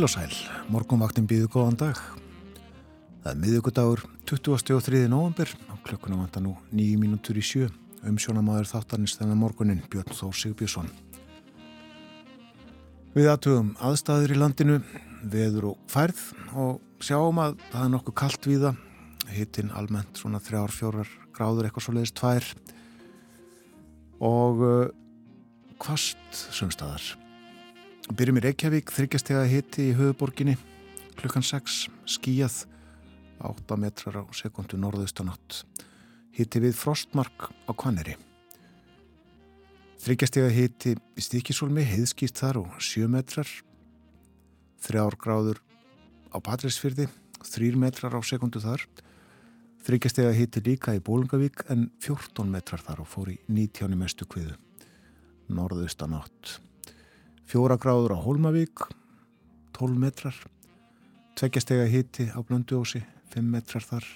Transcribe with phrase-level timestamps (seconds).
[0.00, 0.36] Heil og sæl,
[0.72, 1.98] morgunvaktin býðu góðan dag.
[3.20, 4.00] Það er miðugudagur
[4.30, 5.02] 23.
[5.12, 7.68] november og klökkuna vantar nú nýju mínútur í sjö.
[8.08, 10.88] Umsjónamaður þáttarnist þennan morgunin Björn Þór Sigbjörnsson.
[13.12, 14.80] Við aðtugum aðstæður í landinu,
[15.20, 16.24] veður og færð
[16.56, 18.74] og sjáum að það er nokkuð kallt viða.
[19.28, 22.54] Hittinn almennt svona þrjár, fjórar gráður eitthvað svo leiðist tvær
[24.32, 24.64] og
[25.76, 27.19] kvast sumstaðar.
[28.10, 30.56] Byrjum í Reykjavík, þryggjastega hitti í höfuborginni,
[31.14, 32.64] klukkan 6, skíjað,
[33.38, 35.60] 8 metrar á sekundu norðaustanátt.
[36.34, 38.16] Hitti við frostmark á Kvaneri.
[40.02, 43.46] Þryggjastega hitti í Stíkisólmi, heiðskýst þar og 7 metrar.
[44.82, 45.60] 3 gráður
[46.34, 47.06] á Patrísfyrði,
[47.46, 48.88] 3 metrar á sekundu þar.
[49.86, 54.58] Þryggjastega hitti líka í Bólungavík en 14 metrar þar og fór í 19 mestu kviðu.
[55.46, 56.58] Norðaustanátt.
[57.50, 58.78] Fjóra gráður á Hólmavík,
[59.74, 60.36] 12 metrar.
[61.34, 63.00] Tveggjastega híti á Blönduósi,
[63.34, 64.06] 5 metrar þar.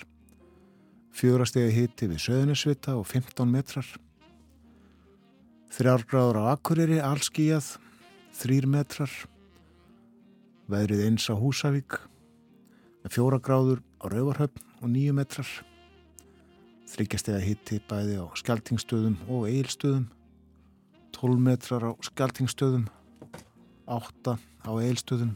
[1.11, 3.91] Fjórastega híti við Söðunisvita og 15 metrar.
[5.75, 7.75] Þrjár gráður á Akureyri, allskíjað,
[8.39, 9.11] 3 metrar.
[10.71, 11.99] Veðrið eins á Húsavík.
[13.11, 15.51] Fjóra gráður á Rauvarhöfn og 9 metrar.
[16.87, 20.13] Þryggjastega híti bæði á Skeltingstöðum og Eilstöðum.
[21.19, 22.87] 12 metrar á Skeltingstöðum
[23.87, 25.35] 8 á eilstöðum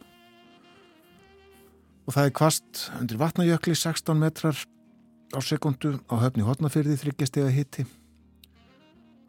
[2.09, 4.56] og það er kvast undir vatnajökli 16 metrar
[5.36, 7.84] á sekundu á höfni hotnafyrði þryggjastega hitti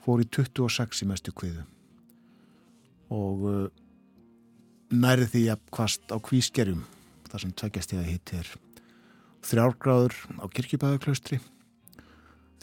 [0.06, 1.66] fór í 26 í mestu kviðu.
[3.12, 3.68] Og uh,
[4.96, 6.86] næri því að kvast á kvískerjum
[7.30, 8.54] þar sem tveggjastega hitti er.
[9.44, 11.42] Þrjárgráður á kirkjubæðaklaustri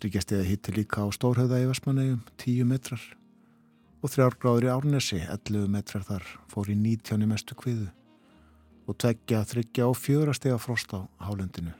[0.00, 3.04] þryggjastega hitti líka á Stórhauða í Vestmannegjum 10 metrar
[4.02, 7.88] og þrjárgráður í Árnesi, 11 metrar þar, fór í 19 mestu kviðu.
[8.86, 11.72] Og tveggja, þryggja og fjórastega frost á hálendinu,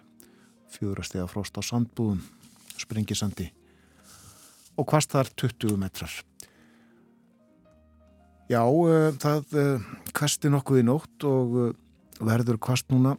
[0.75, 2.25] fjórastega frost á sandbúðum,
[2.81, 3.53] springisandi
[4.77, 6.12] og hvast þar 20 metrar.
[8.47, 11.71] Já, uh, það uh, hvesti nokkuð í nótt og uh,
[12.22, 13.16] verður hvast núna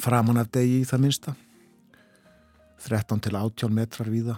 [0.00, 1.34] framan af degi í það minsta,
[2.86, 4.36] 13 til 18 metrar víða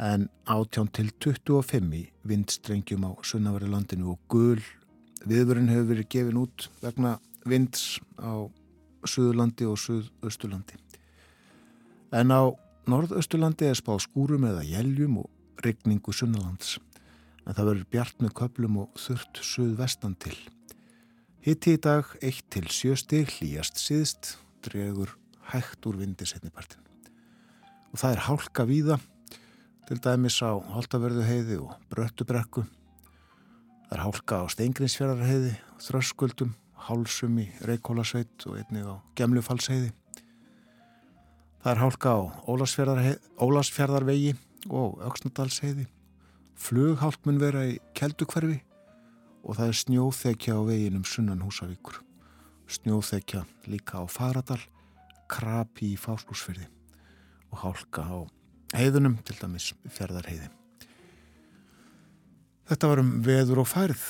[0.00, 4.62] en 18 til 25 í vindstrengjum á sunnaværi landinu og gul
[5.28, 8.48] viðvörun hefur verið gefin út vegna vinds á
[9.04, 10.76] Suðurlandi og Suðausturlandi.
[12.12, 12.52] En á
[12.90, 15.28] Norðausturlandi er spáð skúrum eða jæljum og
[15.64, 16.78] regningu sunnalands.
[17.44, 20.36] En það verður bjart með köplum og þurft suðvestan til.
[21.44, 24.34] Hitti í dag 1 til 7 stig hlýjast síðst,
[24.64, 25.14] dregur
[25.52, 26.82] hægt úr vindi setnipartin.
[27.92, 29.00] Og það er hálka víða
[29.90, 32.62] til dæmis á Holtaverðu heiði og Bröttubrekku.
[33.88, 35.50] Það er hálka á Steingrinsfjörðar heiði,
[35.82, 36.52] Þröskuldum,
[36.86, 39.90] Hálsum í Reykjólasveit og einnig á Gemlufalsheiði.
[41.64, 44.36] Það er hálka á Ólasfjörðarvegi
[44.70, 45.90] og Öksnadalsheiði.
[46.54, 48.60] Flughálk mun vera í Keldukverfi
[49.42, 51.98] og það er snjóþekja á veginum sunnan Húsavíkur.
[52.70, 54.62] Snjóþekja líka á Faradal,
[55.26, 56.70] Krapi í Fáslúsfyrði
[57.50, 58.18] og hálka á
[58.76, 60.50] heiðunum, til dæmis fjörðarheiði.
[62.70, 64.02] Þetta var um veður og færð.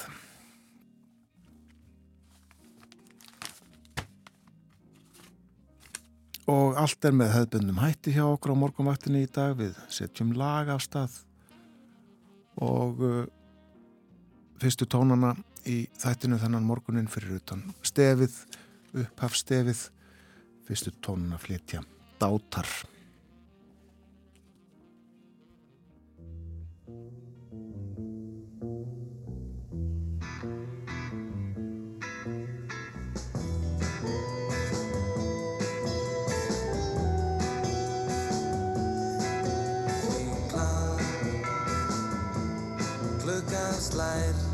[6.50, 9.54] Og allt er með hefðbundum hætti hjá okkur á morgunvaktinni í dag.
[9.56, 11.20] Við setjum lag af stað
[12.60, 13.22] og uh,
[14.60, 15.32] fyrstu tónana
[15.64, 18.34] í þættinu þennan morgunin fyrir utan stefið,
[18.92, 19.86] upphafstefið,
[20.68, 21.84] fyrstu tónana flytja
[22.20, 22.68] dátar.
[43.80, 44.49] slide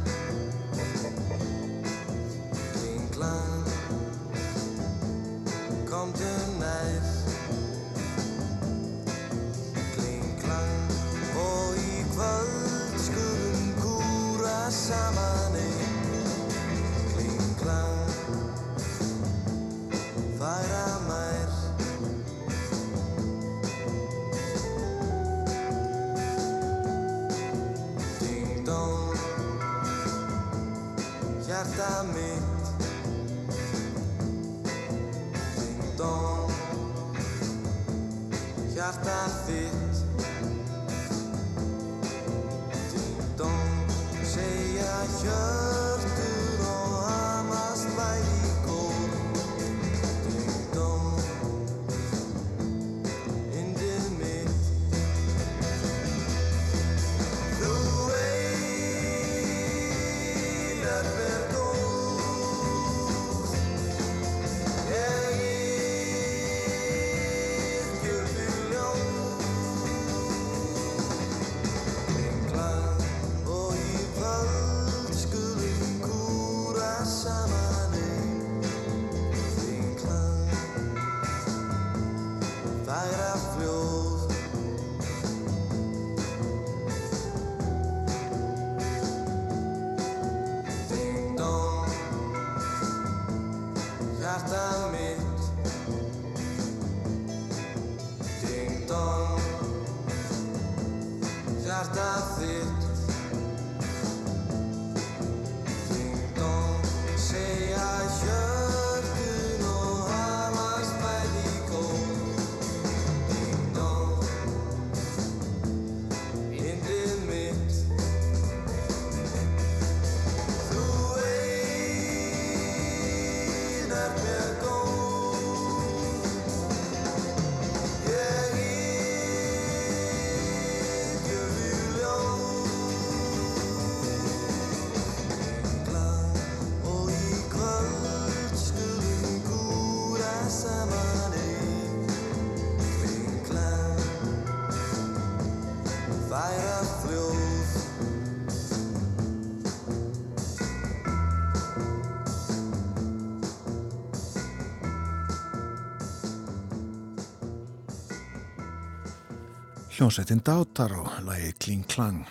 [159.97, 162.27] Hljómsveitin Dátar og lagi Kling Klang.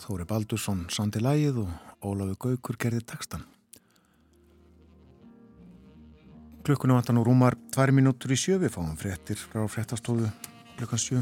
[0.00, 3.42] Þóri Baldursson sandi lagið og Ólafur Gaukur gerði textan.
[6.64, 10.30] Klukkunum vantar nú rúmar tvær mínútur í sjö, við fáum fréttir frá fréttastofu
[10.78, 11.20] klukkan sjö.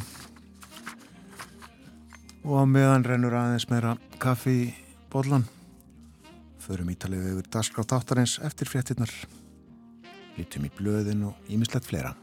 [2.46, 4.72] Og á meðan rennur aðeins meira kaffi í
[5.10, 5.48] bollan.
[6.62, 9.10] Förum ítalið yfir dagskrátt áttarins eftir fréttinnar.
[10.38, 12.14] Lítum í blöðin og ímislegt fleira.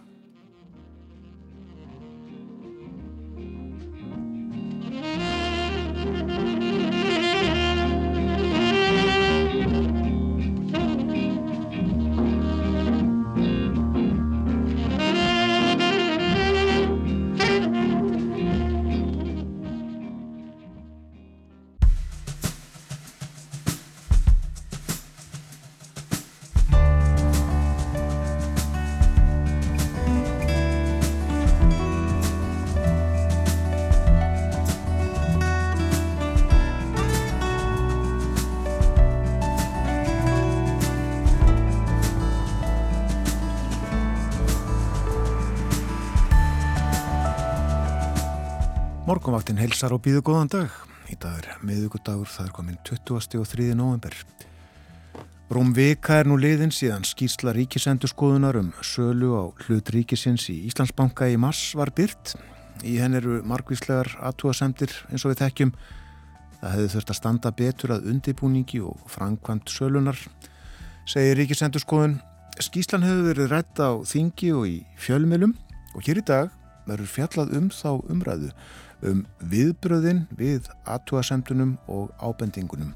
[49.77, 50.77] Helsar og býðu góðan dag.
[51.05, 53.35] Í dag er miðugudagur, það er komin 20.
[53.37, 53.65] og 3.
[53.77, 54.15] november.
[55.53, 61.27] Rúm vika er nú liðin síðan skýrsla ríkisendurskoðunar um sölu á hlut ríkisins í Íslandsbanka
[61.29, 62.33] í mars var byrt.
[62.81, 65.75] Í henn eru margvíslegar aðtúasemdir eins og við þekkjum.
[66.57, 70.17] Það hefði þurft að standa betur að undibúningi og framkvæmt sölunar,
[71.05, 72.17] segir ríkisendurskoðun.
[72.65, 75.53] Skýrslan hefur verið rætt á þingi og í fjölmjölum
[75.93, 76.49] og hér í dag
[76.87, 78.51] verður fjallað um þá umræðu
[79.05, 82.95] um viðbröðin við aðtúasemdunum og ábendingunum.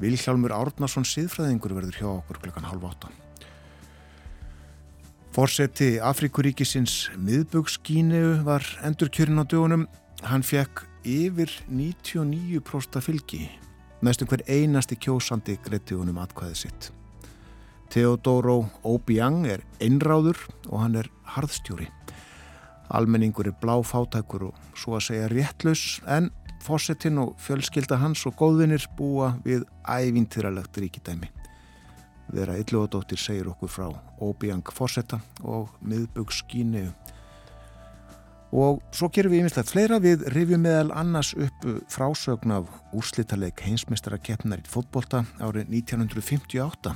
[0.00, 3.10] Vilhjálmur Árnason síðfræðingur verður hjá okkur klukkan halv átta.
[5.34, 9.88] Forseti Afrikuríkisins miðböggskínu var endur kjörin á dögunum.
[10.22, 13.48] Hann fekk yfir 99% fylgi.
[14.04, 16.90] Næstum hver einasti kjósandi greitti honum atkvæðið sitt.
[17.90, 20.38] Theodoro Obiang er einráður
[20.70, 21.90] og hann er harðstjóri.
[22.94, 26.30] Almenningur er bláfátækur og svo að segja réttlaus en
[26.64, 31.28] fósettinn og fjölskylda hans og góðvinir búa við ævintýralegt ríkidæmi.
[32.32, 33.88] Vera Ylluadóttir segir okkur frá
[34.24, 36.86] Obiang fósetta og miðböggskínu.
[38.54, 44.20] Og svo gerum við yfirlega fleira við rifjum meðal annars upp frásögn af úrslitaleg heinsmestara
[44.22, 46.94] keppnar í fótbolta árið 1958.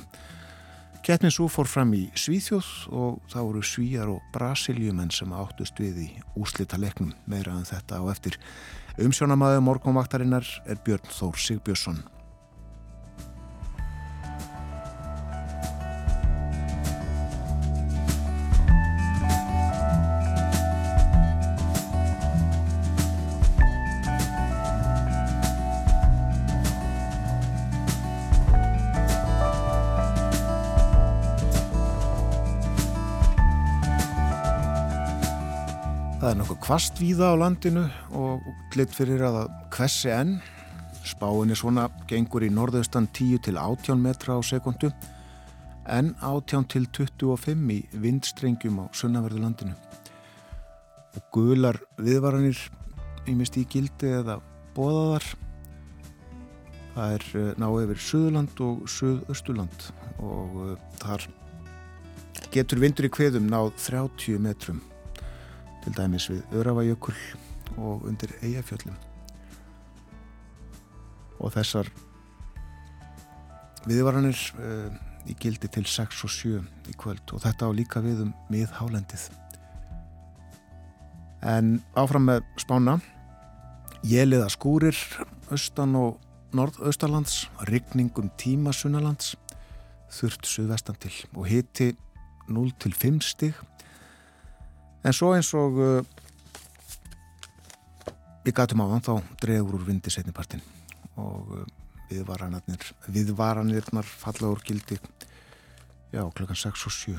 [1.06, 6.02] Keppnin svo fór fram í Svíþjóð og það voru svíjar og brasiljumenn sem áttust við
[6.04, 8.36] í úrslitalegnum meira en þetta á eftir.
[8.98, 12.02] Umsjónamaður morgunvaktarinnar er Björn Þór Sigbjörnsson.
[36.68, 40.34] Kvast víða á landinu og glitt fyrir að það kvessi enn.
[41.00, 44.90] Spáin er svona gengur í norðaustan 10 til 18 metra á sekundu
[45.88, 49.72] en 18 til 25 í vindstrengjum á sunnaverðu landinu.
[51.16, 52.60] Og gular viðvaranir
[53.32, 54.36] ímist í gildi eða
[54.76, 55.24] bóðaðar.
[56.98, 59.88] Það er eh, ná yfir Suðurland og Suðausturland
[60.20, 61.24] og uh, þar
[62.52, 64.84] getur vindur í kveðum náð 30 metrum
[65.84, 67.18] til dæmis við Örafajökull
[67.78, 68.96] og undir Eyjafjöllum.
[71.38, 71.90] Og þessar
[73.88, 74.88] viðvaranir uh,
[75.28, 77.34] í gildi til 6 og 7 í kvöld.
[77.34, 79.28] Og þetta á líka við um miðhálendið.
[81.46, 82.98] En áfram með spána.
[84.06, 84.98] Jeliða skúrir
[85.50, 86.18] austan og
[86.54, 89.34] norðaustalands rigningum tíma sunnalands
[90.12, 91.90] þurft suðvestan til og hiti
[92.48, 93.58] 0 til 5 stig
[95.08, 96.00] en svo eins og uh,
[98.44, 100.60] ég gatum á þann þá dregur úr vindi setnipartin
[101.16, 101.64] og uh,
[102.10, 105.00] viðvaranirnar viðvaranirnar falla úr gildi
[106.12, 107.16] já klokkan 6 og 7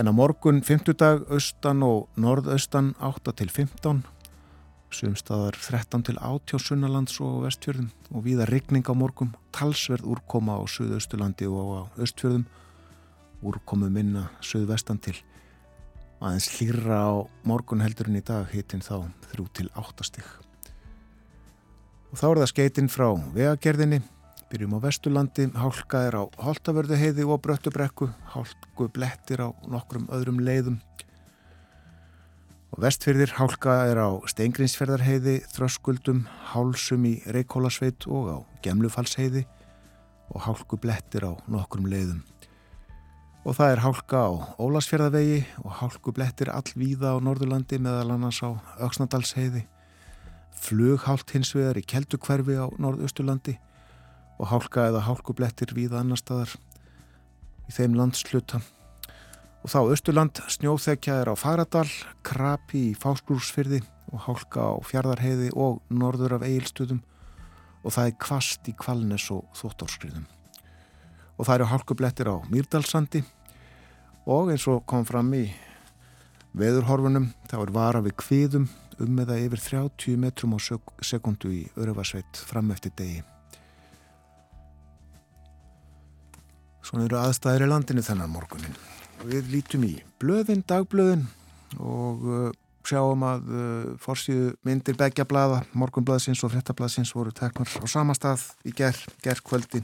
[0.00, 4.04] en á morgun 50 dag austan og norðaustan 8 til 15
[4.94, 7.90] sumstaðar 13 til 18 sunnalands og vestfjörðum.
[8.14, 12.46] Og viða regning á morgum talsverð úrkoma á suðausturlandi og á östfjörðum
[13.44, 15.18] úrkomu minna suðvestan til
[16.20, 17.12] aðeins hlýra á
[17.48, 20.44] morgun heldurinn í dag hitin þá 3 til 8 stygg
[22.14, 23.96] og þá er það skeitinn frá vegagerðinni.
[24.52, 28.06] Byrjum á vesturlandi, hálka er á Holtavörðu heiði og Bröttubrekku.
[28.30, 30.76] Hálku blettir á nokkrum öðrum leiðum.
[32.70, 39.42] Og vestfyrðir hálka er á Steingrinsferðarheiði þröskuldum, hálsum í Reykjólasveit og á Gemlufalsheiði
[40.30, 42.22] og hálku blettir á nokkrum leiðum
[43.44, 48.56] og það er hálka á Ólasfjörðavegi og hálku blettir allvíða á Norðurlandi meðal annars á
[48.80, 49.66] Öksnadalsheiði
[50.64, 53.58] flughált hins vegar í Keldukverfi á Norðausturlandi
[54.40, 56.54] og hálka eða hálku blettir víða annar staðar
[57.68, 58.62] í þeim landsluta
[59.64, 61.88] og þá Östurland snjóþekja er á Faradal
[62.24, 63.82] Krapi í Fásklúrsfyrði
[64.12, 67.04] og hálka á Fjardarheiði og norður af Egilstöðum
[67.84, 70.24] og það er kvast í Kvalnes og Þóttórskriðum
[71.36, 73.24] og það eru hálkublettir á Mýrdalsandi
[74.30, 75.44] og eins og kom fram í
[76.54, 78.66] veðurhorfunum þá er vara við kviðum
[79.02, 80.58] um eða yfir 30 metrum á
[81.02, 83.22] sekundu í Öruvasveit fram eftir degi.
[86.84, 88.76] Svona eru aðstæðir í landinu þennan morgunin.
[89.24, 91.24] Við lítum í blöðin, dagblöðin
[91.80, 92.50] og uh,
[92.86, 98.44] sjáum að uh, fórsíðu myndir begja blaða, morgunblaðsins og frettablaðsins voru teknar á sama stað
[98.68, 99.82] í ger, gerðkvöldi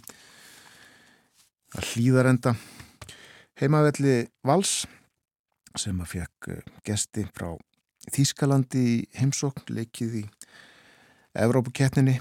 [1.76, 2.54] að hlýðarenda
[3.60, 4.14] heimavelli
[4.46, 4.84] Vals
[5.78, 7.52] sem að fekk uh, gesti frá
[8.10, 10.24] Þískalandi í heimsókn leikið í
[11.38, 12.16] Evrópuketninni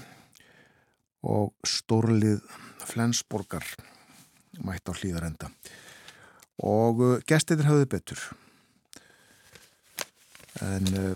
[1.26, 2.44] og stórlið
[2.84, 3.64] Flensborgar
[4.60, 5.48] mætt á hlýðarenda
[6.60, 8.22] og uh, gestir hafði betur.
[10.60, 11.14] En uh,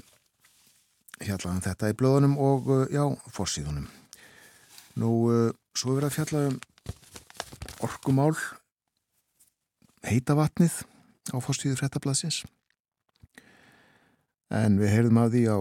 [1.21, 3.05] fjallaðum þetta í blöðunum og uh, já,
[3.37, 3.87] fórsíðunum
[5.01, 6.59] nú uh, svo er að fjalla um
[7.85, 8.35] orkumál
[10.05, 10.83] heita vatnið
[11.33, 12.43] á fórsíðu frettablasins
[14.55, 15.59] en við heyrðum að því á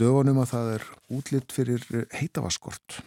[0.00, 1.86] dögunum að það er útlitt fyrir
[2.18, 3.00] heitavaskort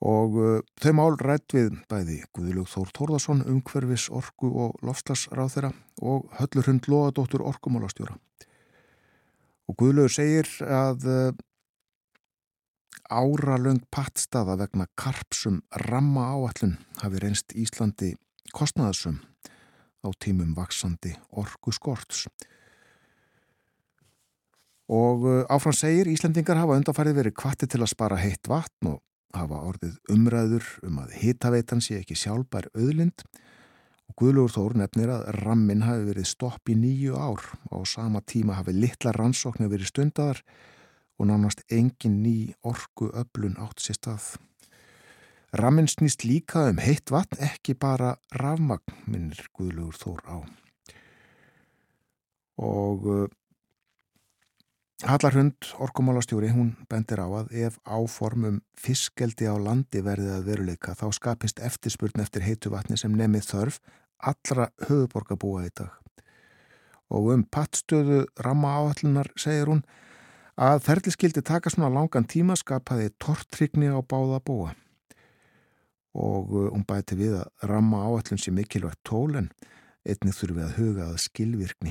[0.00, 5.72] og uh, þau mál rætt við bæði Guðilug Þór Tórðarsson umhverfis orku og lofslagsráð þeirra
[6.00, 8.16] og höllur hund loðadóttur orkumálastjóra.
[9.68, 11.34] Og Guðilug segir að uh,
[13.10, 18.14] áralöng pattstaða vegna karpsum ramma áallun hafi reynst Íslandi
[18.56, 19.20] kostnaðarsum
[20.00, 22.28] á tímum vaksandi orku skorts
[24.90, 28.98] Og uh, áfram segir Íslendingar hafa undanfærið verið kvatti til að spara heitt vatn og
[29.36, 33.22] hafa orðið umræður um að hitaveitan sé ekki sjálfbær auðlind.
[34.10, 38.24] Og Guðlugur Þór nefnir að rammin hafi verið stopp í nýju ár og á sama
[38.26, 40.42] tíma hafi litla rannsóknir verið stundadar
[41.20, 44.28] og nánast engin ný orgu öflun átt sér stað.
[45.52, 50.36] Rammin snýst líka um heitt vatn, ekki bara rafmagn, minnir Guðlugur Þór á.
[52.60, 53.28] Og uh,
[55.00, 61.06] Hallarhund, orkumálastjóri, hún bendir á að ef áformum fiskeldi á landi verðið að veruleika þá
[61.16, 63.80] skapist eftirspurn eftir heitu vatni sem nefnið þörf
[64.20, 65.96] allra höfuborgarbúa í dag.
[67.10, 69.80] Og um pattstöðu ramma áallunar segir hún
[70.56, 74.74] að ferðliskildi taka svona langan tíma skapaði tortrykni á báða búa.
[76.14, 79.52] Og uh, hún bæti við að ramma áallun sé mikilvægt tól en
[80.00, 81.90] Einnig þurfum við að huga að skilvirkni.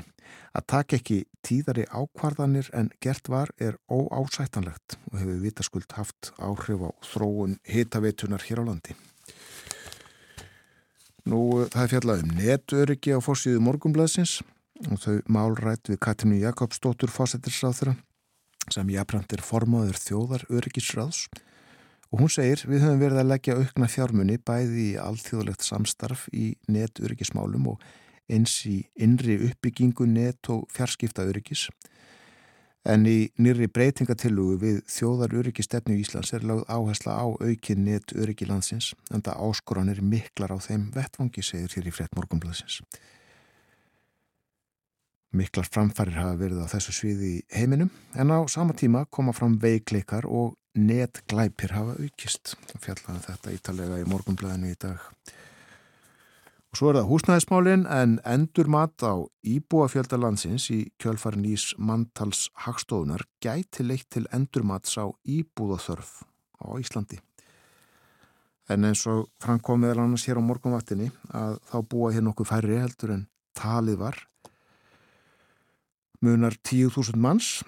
[0.57, 6.81] Að taka ekki tíðari ákvarðanir en gert var er óásættanlegt og hefur vitaskuld haft áhrif
[6.81, 8.97] á þróun hitaveitunar hér á landi.
[11.29, 14.39] Nú, það er fjallað um netöryggi á fórsíðu morgumblaðsins
[14.89, 17.93] og þau málrætt við Katrínu Jakobsdóttur fósettirsráþura
[18.73, 21.27] sem jafnframt er formáður þjóðar öryggisráðs
[22.09, 26.53] og hún segir við höfum verið að leggja aukna fjármunni bæði í alþjóðlegt samstarf í
[26.71, 27.83] netöryggismálum og
[28.29, 31.67] eins í innri uppbyggingu net og fjarskipta öryggis
[32.87, 38.13] en í nýri breytingatillugu við þjóðar öryggistefnu í Íslands er lagð áhersla á aukin net
[38.15, 42.79] öryggi landsins en það áskoranir miklar á þeim vettvangi segir hér í frett morgunblæsins.
[45.29, 49.59] Miklar framfærir hafa verið á þessu sviði í heiminum en á sama tíma koma fram
[49.61, 52.55] veikleikar og netglæpir hafa aukist.
[52.81, 55.03] Fjallaði þetta ítalega í morgunblæðinu í dag.
[56.69, 63.25] Og svo er það húsnæðismálin en endur mat á íbúafjöldalandsins í kjölfarin ís mantals hagstofunar
[63.41, 66.11] gæti leitt til endur mats á íbúðaþörf
[66.61, 67.17] á Íslandi.
[68.69, 72.81] En eins og framkomið er annars hér á morgunvaktinni að þá búa hér nokkuð færri
[72.81, 73.25] heldur en
[73.57, 74.21] talið var.
[76.19, 77.61] Munar 10.000 manns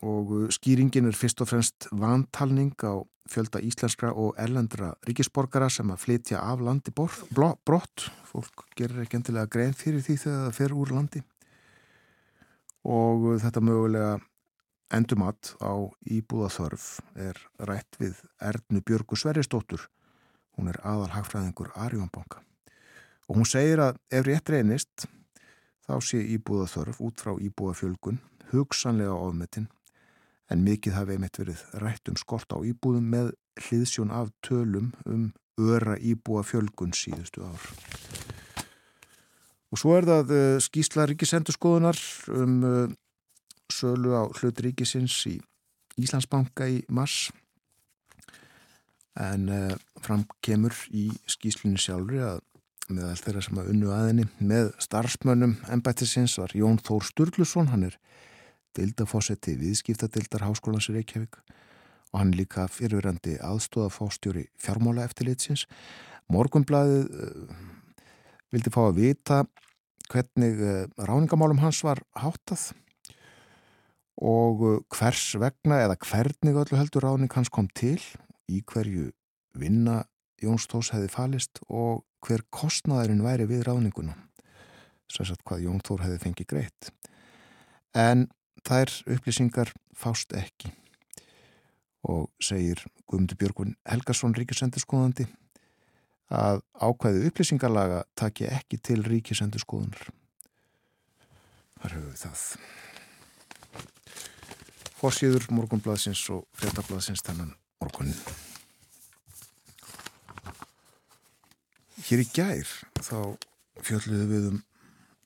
[0.00, 6.00] og skýringin er fyrst og fremst vantalning á fjölda íslenskra og erlendra ríkisborgara sem að
[6.06, 8.08] flytja af landi brott.
[8.24, 11.22] Fólk gerir ekki endilega grein fyrir því þegar það fer úr landi.
[12.88, 14.18] Og þetta mögulega
[14.92, 15.72] endumatt á
[16.08, 16.86] íbúðaþörf
[17.28, 19.84] er rætt við Erdnu Björgu Sverrisdóttur.
[20.56, 22.40] Hún er aðal hagfræðingur Arjónbanka.
[23.28, 25.06] Og hún segir að ef rétt reynist
[25.86, 28.20] þá sé íbúðaþörf út frá íbúðafjölgun
[28.52, 29.68] hugsanlega ofmetinn
[30.52, 33.32] en mikið hafi einmitt verið rætt um skort á íbúðum með
[33.66, 37.66] hliðsjón af tölum um öra íbúa fjölgun síðustu ár.
[39.72, 42.00] Og svo er það uh, skýsla ríkisendurskoðunar
[42.36, 42.84] um uh,
[43.72, 45.38] sölu á hlut ríkisins í
[46.00, 47.30] Íslandsbanka í mars
[49.20, 49.72] en uh,
[50.04, 52.40] fram kemur í skýslinu sjálfur að
[52.90, 57.86] með allt þeirra sem að unnu aðinni með starfsmönnum ennbættisins var Jón Þór Sturluson, hann
[57.88, 57.98] er
[58.76, 61.38] deildafósetti viðskiptadildar Háskólands Reykjavík
[62.12, 65.64] og hann líka fyrirverandi aðstóðafástjóri fjármála eftirlitsins.
[66.32, 67.56] Morgunblæðið uh,
[68.52, 69.40] vildi fá að vita
[70.12, 72.70] hvernig uh, ráningamálum hans var háttað
[74.20, 78.00] og uh, hvers vegna eða hvernig öllu heldur ráning hans kom til,
[78.48, 79.10] í hverju
[79.56, 80.02] vinna
[80.42, 84.14] Jóns Tós hefði falist og hver kostnaðurinn væri við ráninguna.
[85.10, 86.92] Sérsagt hvað Jón Þór hefði fengið greitt.
[87.92, 88.28] En
[88.64, 90.72] þær upplýsingar fást ekki
[92.08, 95.28] og segir Guðmundur Björgun Helgarsson ríkisendurskoðandi
[96.32, 100.08] að ákvæðu upplýsingarlaga taki ekki til ríkisendurskoðunar.
[101.82, 102.46] Þar höfum við það.
[105.02, 108.16] Forsýður morgunblaðsins og fredablaðsins þannan morgunin.
[112.02, 113.18] Hér í gær þá
[113.82, 114.62] fjöldluðu við um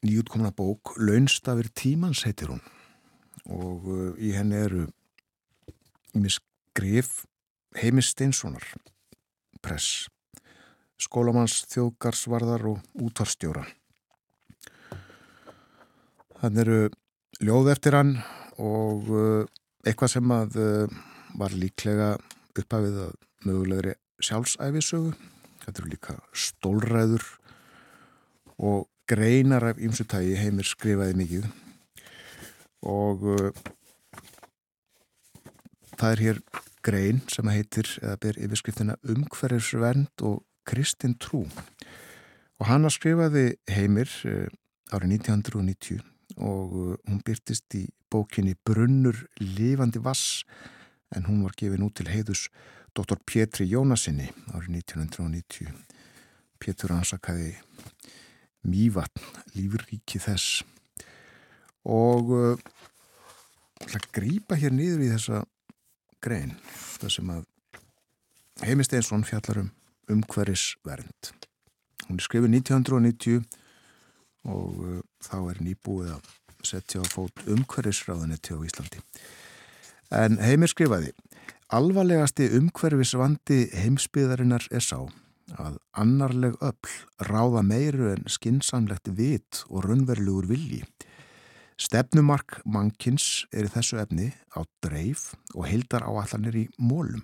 [0.07, 2.63] nýjútkomna bók Launstafir tímans heitir hún.
[3.47, 4.85] Og uh, í henni eru
[6.17, 7.25] með skrif
[7.77, 8.65] Heimis Steinssonar
[9.65, 10.07] press
[11.01, 13.67] skólamanns þjóðgarsvarðar og útvarstjóra
[16.41, 16.81] Þannig eru
[17.45, 18.17] ljóð eftir hann
[18.61, 19.45] og uh,
[19.85, 20.99] eitthvað sem að uh,
[21.41, 22.11] var líklega
[22.57, 23.15] upphafið að
[23.49, 25.15] mögulegri sjálfsæfisögu
[25.67, 27.25] þetta eru líka stólræður
[28.57, 31.49] og greinar af ymsutægi heimir skrifaði mikið.
[32.87, 33.51] Og uh,
[35.97, 36.43] það er hér
[36.87, 41.45] grein sem heitir, eða ber yfirskriftina umhverjusvernd og kristin trú.
[42.61, 44.47] Og hann skrifaði heimir uh,
[44.95, 46.03] árið 1990
[46.37, 50.45] og uh, hún byrtist í bókinni Brunnur lifandi vass
[51.15, 52.47] en hún var gefin út til heiðus
[52.97, 53.19] Dr.
[53.29, 55.75] Pétri Jónasinni árið 1990
[56.63, 57.53] Pétur ansakaði
[58.67, 59.23] Mývatn,
[59.55, 60.63] lífríki þess.
[61.87, 62.63] Og uh,
[63.87, 65.43] að grýpa hér niður í þessa
[66.25, 66.57] grein
[66.97, 67.45] það sem að
[68.65, 69.71] Heimi Steinsson fjallar um
[70.17, 71.31] umhverfisvernd.
[72.07, 73.45] Hún er skrifið 1990
[74.49, 76.33] og uh, þá er nýbúið að
[76.67, 79.05] setja á fót umhverfisráðanetti á Íslandi.
[80.17, 81.13] En Heimir skrifaði
[81.75, 85.01] alvarlegasti umhverfisvandi heimsbyðarinnar er sá
[85.57, 86.95] að annarleg öll
[87.27, 90.85] ráða meiru en skinsamlegt vit og raunverulegur vilji
[91.77, 97.21] Stefnumark mannkins er í þessu efni á dreif og heildar áallanir í mólum.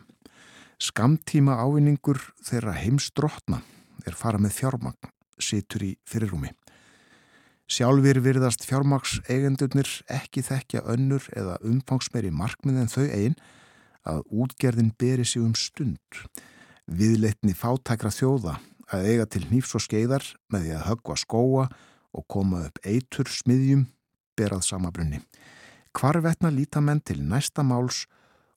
[0.76, 3.62] Skamtíma ávinningur þeirra heimsdrottna
[4.04, 5.08] er fara með fjármagn,
[5.40, 6.52] situr í fyrirrumi.
[7.64, 13.38] Sjálfur virðast fjármaks eigendurnir ekki þekkja önnur eða umfangsmeiri markmið en þau eigin
[14.08, 16.22] að útgerðin beri sig um stund.
[16.86, 18.58] Viðleitni fátækra þjóða
[18.92, 21.66] að eiga til nýfs og skeiðar með því að höggva skóa
[22.12, 23.86] og koma upp eitur smiðjum
[24.36, 25.22] berað samabrunni.
[25.96, 28.06] Hvarvetna líta menn til næsta máls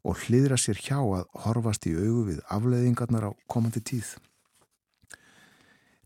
[0.05, 4.15] og hliðra sér hjá að horfast í augu við afleðingarnar á komandi tíð.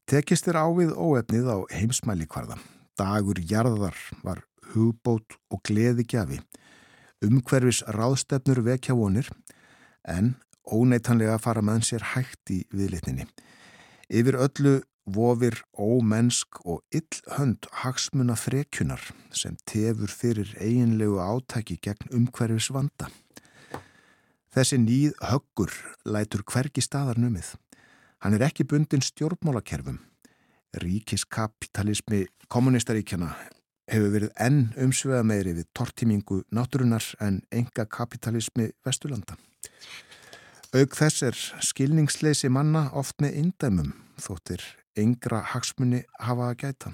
[0.09, 2.57] Tekist er á við óefnið á heimsmæli hvarða.
[2.97, 4.41] Dagur jarðar var
[4.73, 6.39] hugbót og gleði gjafi.
[7.25, 9.27] Umhverfis ráðstefnur vekja vonir
[10.07, 13.25] en óneitanlega fara með sér hægt í viðlitninni.
[14.07, 14.77] Yfir öllu
[15.09, 19.01] vofir ómennsk og illhönd hagsmuna frekjunar
[19.35, 23.09] sem tefur fyrir eiginlegu átæki gegn umhverfis vanda.
[24.53, 25.73] Þessi nýð höggur
[26.05, 27.53] lætur hvergi staðar numið.
[28.23, 29.99] Hann er ekki bundin stjórnmálakerfum.
[30.79, 33.33] Ríkiskapitalismi kommunistaríkjana
[33.89, 39.37] hefur verið enn umsveða meiri við tortímingu náttúrunar en enga kapitalismi Vesturlanda.
[40.69, 44.61] Aug þess er skilningsleisi manna oft með indæmum þóttir
[44.99, 46.91] yngra hagsmunni hafa að gæta.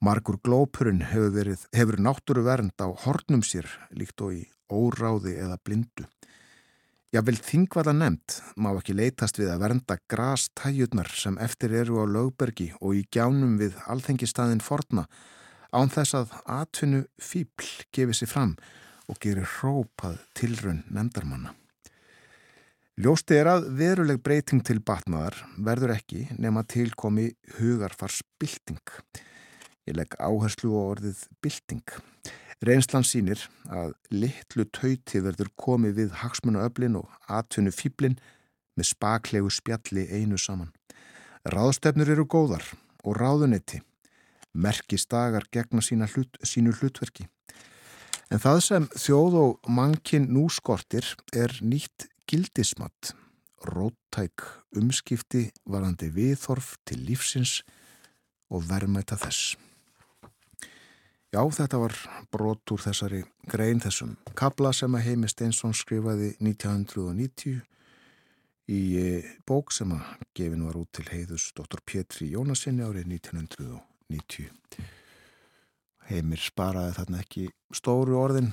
[0.00, 5.58] Margur glópurinn hefur, verið, hefur náttúru vernd á hornum sér líkt og í óráði eða
[5.60, 6.06] blindu.
[7.10, 12.70] Jável þingvaða nefnt má ekki leitast við að vernda grastæjurnar sem eftir eru á lögbergi
[12.78, 15.04] og í gjánum við alþengistaðin forna
[15.72, 18.54] án þess að atvinnu fíbl gefið sér fram
[19.10, 21.54] og gerir hrópað tilrun nefndarmanna.
[23.00, 28.82] Ljósti er að veruleg breyting til batnaðar verður ekki nema tilkomi hugarfars bylting.
[29.88, 31.94] Ég legg áherslu á orðið bylting.
[32.60, 38.18] Reynslan sínir að litlu tauti verður komið við hagsmuna öflin og atvinnu fýblin
[38.76, 40.74] með spaklegu spjalli einu saman.
[41.48, 42.66] Ráðstefnur eru góðar
[43.00, 43.80] og ráðunetti.
[44.54, 47.28] Merkist dagar gegna hlut, sínu hlutverki.
[48.30, 53.14] En það sem þjóð og mankin nú skortir er nýtt gildismat,
[53.66, 54.44] róttæk
[54.78, 57.60] umskipti varandi viðþorf til lífsins
[58.50, 59.56] og verðmæta þess.
[61.30, 61.94] Já, þetta var
[62.34, 67.60] brot úr þessari grein þessum kabla sem að Heimi Steinsson skrifaði 1990
[68.70, 71.82] í eh, bók sem að gefin var út til heiðus Dr.
[71.86, 73.10] Pétri Jónasinni árið
[74.10, 74.88] 1990.
[76.10, 78.50] Heimir sparaði þarna ekki stóru orðin.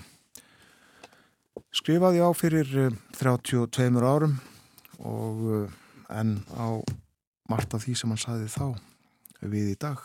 [1.73, 2.69] Skrifaði á fyrir
[3.17, 4.37] 32 eh, árum
[5.01, 5.79] og eh,
[6.13, 6.77] enn á
[7.49, 8.77] margt af því sem hann saði þá
[9.41, 10.03] við í dag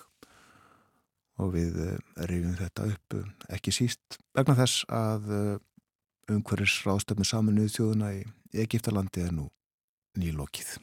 [1.40, 3.18] og við eh, reyfum þetta upp
[3.52, 5.28] ekki síst vegna þess að
[6.32, 8.24] umhverjus ráðstöfnu saminuð þjóðuna í
[8.64, 9.50] Egiptalandi er nú
[10.16, 10.78] nýlokið.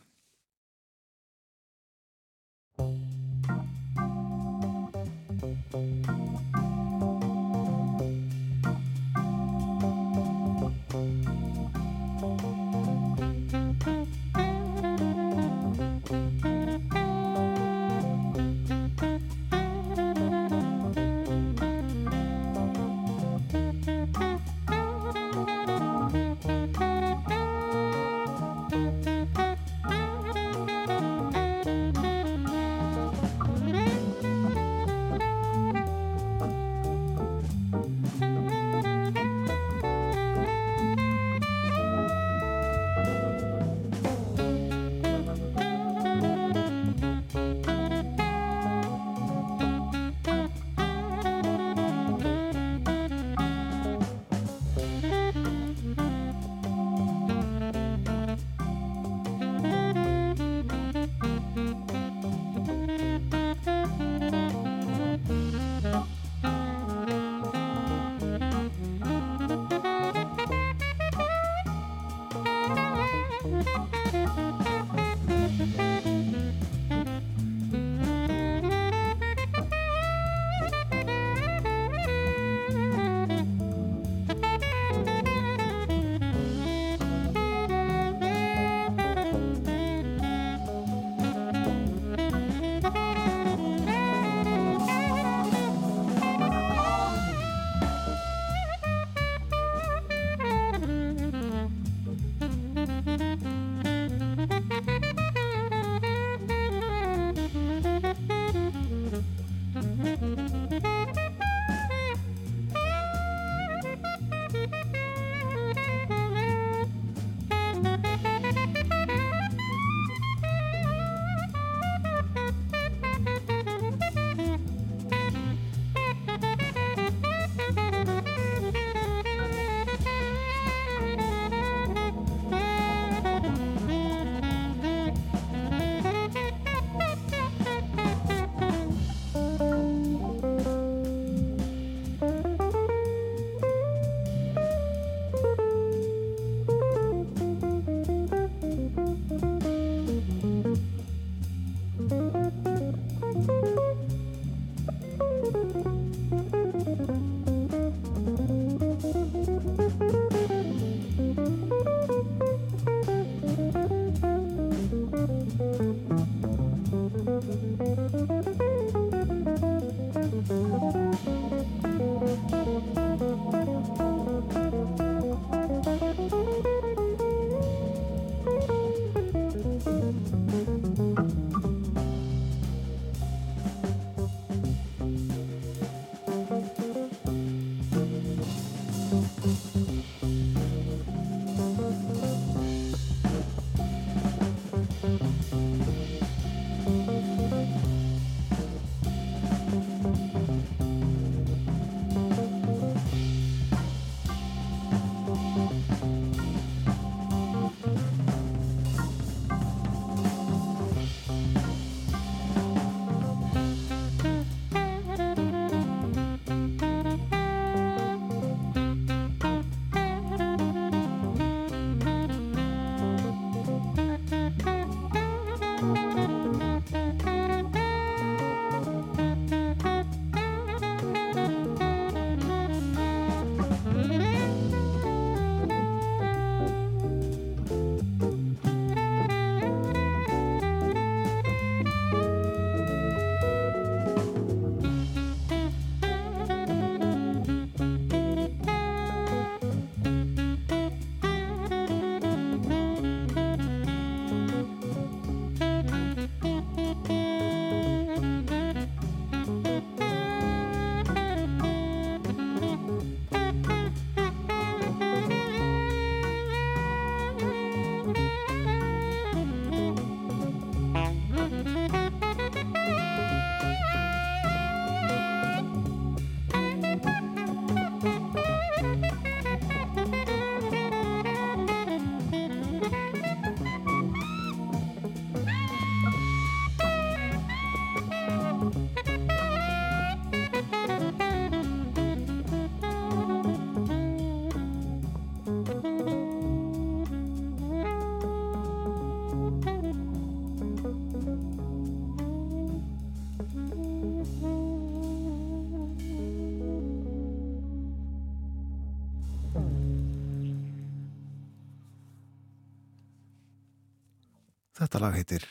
[314.90, 315.44] Þetta lag heitir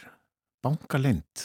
[0.67, 1.43] Bankalind,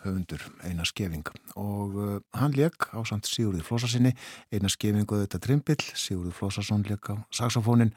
[0.00, 1.26] höfundur Einar Skeving
[1.60, 4.14] og uh, hann leik á samt Sigurður Flósarsinni,
[4.48, 7.92] Einar Skeving og þetta trimbill, Sigurður Flósarsson leik á saxofónin,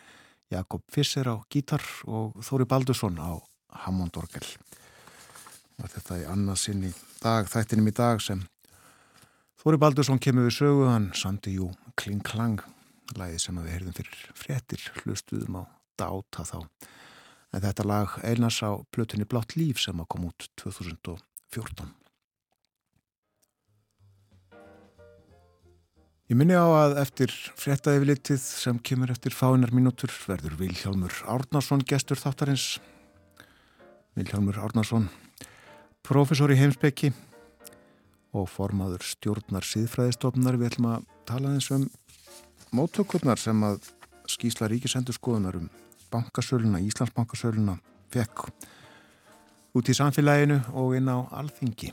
[0.51, 1.79] Jakob Fisser á gítar
[2.11, 3.39] og Þóri Baldursson á
[3.85, 4.43] Hammondorgel.
[5.79, 8.43] Og þetta er annað sinn í dag, þættinum í dag sem
[9.63, 12.59] Þóri Baldursson kemur við sögu, hann samti jú Kling Klang,
[13.15, 16.65] lagið sem við heyrðum fyrir fréttir, hlustuðum á dáta þá.
[17.49, 21.89] En þetta lag einars á plötunni Blátt líf sem að kom út 2014.
[26.29, 32.21] Ég minni á að eftir fréttaðifilitið sem kemur eftir fáinar mínútur verður Vilhjálmur Árnarsson gestur
[32.21, 32.75] þáttarins.
[34.13, 35.07] Vilhjálmur Árnarsson,
[36.05, 37.09] profesor í heimsbyggi
[38.37, 40.59] og formaður stjórnar síðfræðistofnar.
[40.61, 41.89] Við ætlum að tala eins um
[42.77, 43.89] móttökurnar sem að
[44.29, 45.69] skýsla ríkisendur skoðunar um
[46.11, 47.77] bankasöluna, Íslandsbankasöluna
[48.13, 48.47] fekk
[49.77, 51.91] út í samfélaginu og inn á alþingi.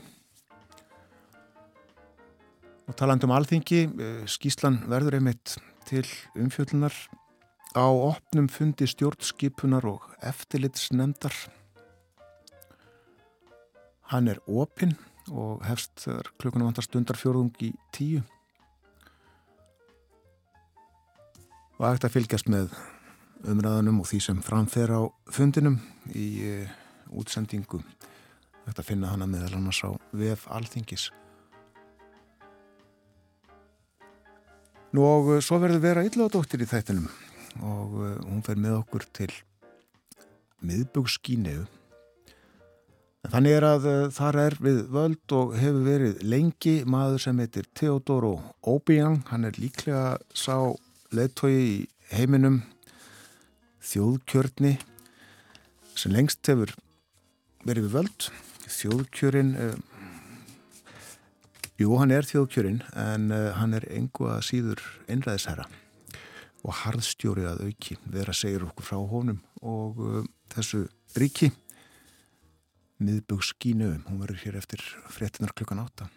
[2.87, 3.81] Og taland um alþingi,
[4.31, 6.05] skýslan verður einmitt til
[6.39, 6.95] umfjöllunar
[7.75, 11.35] á opnum fundi stjórnskipunar og eftirlitsnemdar.
[14.07, 14.95] Hann er opinn
[15.27, 16.07] og hefst
[16.39, 18.23] klukkunum vantar stundar fjórðung í tíu.
[21.77, 22.71] Og ætti að fylgjast með
[23.45, 25.01] umræðanum og því sem framfer á
[25.33, 25.77] fundinum
[26.15, 26.75] í uh,
[27.13, 27.81] útsendingu.
[28.67, 31.09] Þetta finna hana meðal annars á VF Alþingis.
[34.95, 37.09] Nú og uh, svo verður vera illadóttir í þættinum
[37.61, 39.31] og uh, hún fer með okkur til
[40.65, 41.67] miðbugskínegu.
[43.27, 48.37] Þannig er að þar er við völd og hefur verið lengi maður sem heitir Theodoro
[48.63, 49.19] Obiang.
[49.27, 50.71] Hann er líklega sá
[51.11, 51.73] leittói í
[52.13, 52.61] heiminum
[53.87, 54.73] þjóðkjörni
[55.97, 56.73] sem lengst hefur
[57.67, 58.27] verið við völd.
[58.67, 59.77] Þjóðkjörin uh,
[61.79, 65.67] jú, hann er þjóðkjörin en uh, hann er engu að síður einræðisherra
[66.67, 70.21] og harðstjóri að auki vera segir okkur frá honum og uh,
[70.55, 71.53] þessu ríki.
[72.97, 76.09] Miðbugs skínu hún verður hér eftir fréttinar klukkan átta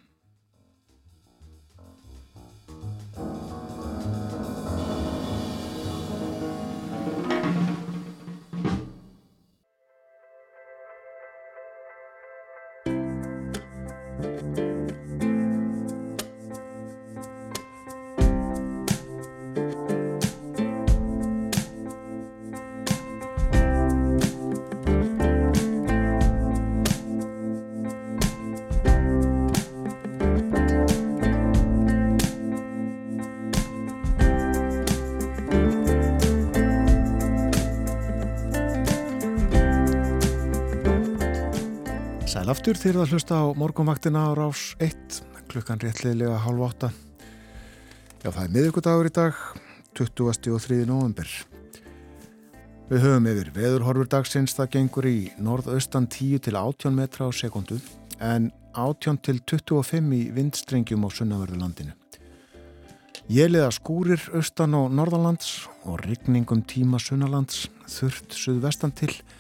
[42.70, 45.16] aftur þegar það hlusta á morgunvaktina á rás 1
[45.50, 46.90] klukkan réttliðlega hálf 8
[48.22, 49.40] Já, það er miðugudagur í dag
[49.98, 50.52] 20.
[50.54, 50.78] og 3.
[50.87, 51.33] november
[52.92, 57.80] Við höfum yfir veðurhorfur dagsins það gengur í norðaustan 10 til 18 metra á sekundu
[58.22, 61.98] en 18 til 25 í vindstrengjum á sunnaverðurlandinu
[63.26, 69.39] Jéliða skúrir austan og norðalands og rigningum tíma sunnalands þurft suðvestan til og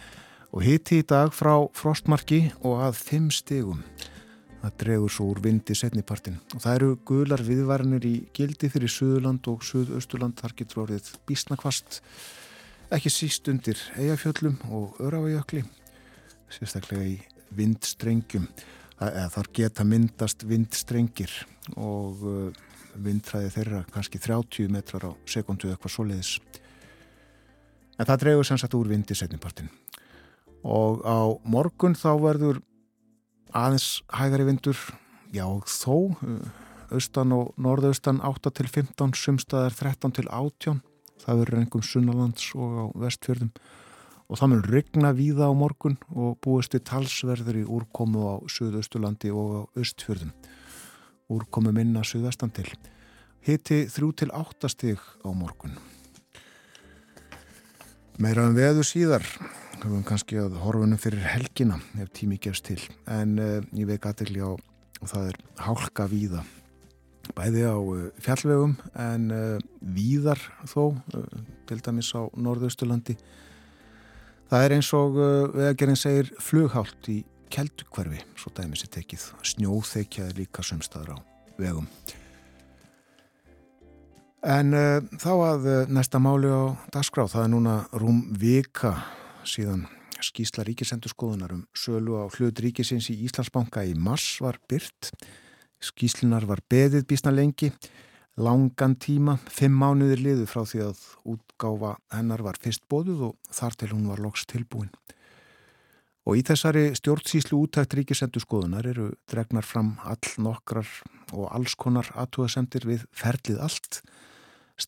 [0.58, 3.84] hiti í dag frá frostmarki og að 5 stegum.
[4.60, 9.46] Það dregur svo úr vindi setnipartin og það eru gular viðvarnir í gildi fyrir Suðurland
[9.48, 10.36] og Suðausturland.
[10.42, 12.00] Þar getur orðið bísnakvast
[12.92, 15.62] ekki síst undir eigafjöllum og örafajökli
[16.50, 17.16] sérstaklega í
[17.56, 18.48] vindstrengjum.
[18.98, 21.32] Þar geta myndast vindstrengir
[21.78, 22.26] og
[23.00, 26.34] vindræði þeirra kannski 30 metrar á sekundu eitthvað svoleiðis.
[27.96, 29.70] En það dregur sem sagt úr vindi setnipartin
[30.64, 32.60] og á morgun þá verður
[33.56, 34.78] aðeins hægari vindur.
[35.34, 36.16] Já þó
[36.90, 40.80] austan og norðaustan 8 til 15 sumstaðar 13 til 18
[41.20, 43.52] það verður einhverjum sunnalands og á vestfjörðum.
[44.30, 49.32] Og það mun regna víða á morgun og búist í talsverður í úrkomu á Suðausturlandi
[49.34, 50.30] og á östfjörðum
[51.30, 52.68] úrkomu minna suðvestan til.
[53.46, 55.74] Hiti 3 til 8 stig á morgun.
[58.20, 59.24] Meira um veðu síðar
[59.80, 62.80] höfum kannski að horfunum fyrir helgina ef tími gefst til.
[63.08, 64.52] En uh, ég veik aðtegli á
[65.00, 66.44] það er hálka víða
[67.36, 70.96] bæði á uh, fjallvegum en uh, víðar þó
[71.68, 73.16] til dæmis á norðausturlandi.
[74.50, 75.14] Það er eins og
[75.54, 77.20] vegagerinn segir flughált í
[77.54, 79.28] keldukverfi svo dæmis er tekið.
[79.46, 81.18] Snjóþekjaði líka sumstaður á
[81.60, 81.86] vegum.
[84.42, 84.74] En
[85.20, 88.96] þá að næsta máli á dagskrá það er núna rúm vika
[89.48, 89.86] síðan
[90.24, 95.12] skísla ríkisendurskoðunar um sölu á hlut ríkisins í Íslandsbanka í mars var byrt.
[95.80, 97.70] Skíslunar var beðið bísna lengi,
[98.36, 103.78] langan tíma, fimm mánuðir liðu frá því að útgáfa hennar var fyrst bóðuð og þar
[103.80, 104.92] til hún var loks tilbúin.
[106.28, 110.88] Og í þessari stjórnsýslu útækt ríkisendurskoðunar eru dregnar fram all nokkrar
[111.32, 114.02] og alls konar aðtúasendir við ferlið allt.
[114.02, 114.29] Standa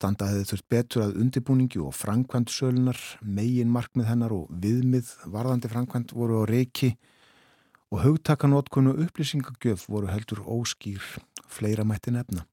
[0.01, 6.15] hefði þurft betur að undibúningi og framkvæmt sölunar, megin markmið hennar og viðmið varðandi framkvæmt
[6.17, 6.95] voru á reiki
[7.93, 11.03] og hugtakanótkunu upplýsingagjöf voru heldur óskýr,
[11.47, 12.47] fleira mætti nefna.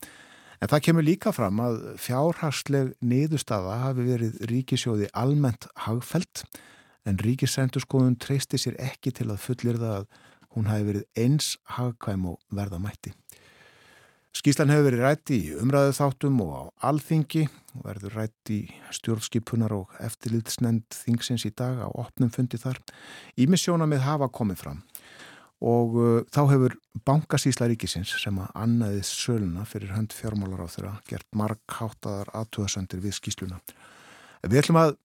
[0.60, 6.44] En það kemur líka fram að fjárhagsleg niðurstaða hafi verið ríkisjóði almennt hagfelt
[7.08, 10.10] en ríkisendurskoðun treysti sér ekki til að fullir það að
[10.58, 13.14] hún hafi verið eins hagkvæm og verða mætti.
[14.38, 16.62] Skíslan hefur verið rætt í umræðu þáttum og á
[16.92, 18.60] alþingi og verður rætt í
[18.94, 22.78] stjórnskipunar og eftirlitsnend þingsins í dag á opnum fundi þar.
[23.42, 24.84] Ímissjóna með hafa komið fram
[25.60, 26.78] og uh, þá hefur
[27.10, 33.18] bankasísla ríkisins sem að annaðið söluna fyrir hönd fjármálar á þeirra gert markháttaðar aðtúðasendir við
[33.18, 33.60] skísluna.
[34.46, 34.96] Við ætlum að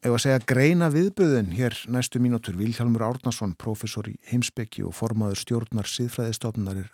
[0.00, 5.42] ef að segja greina viðböðin hér næstu mínútur Vilhjálmur Árnason, professor í heimsbyggi og formaður
[5.42, 6.92] stjórnar síðfræðistofnar er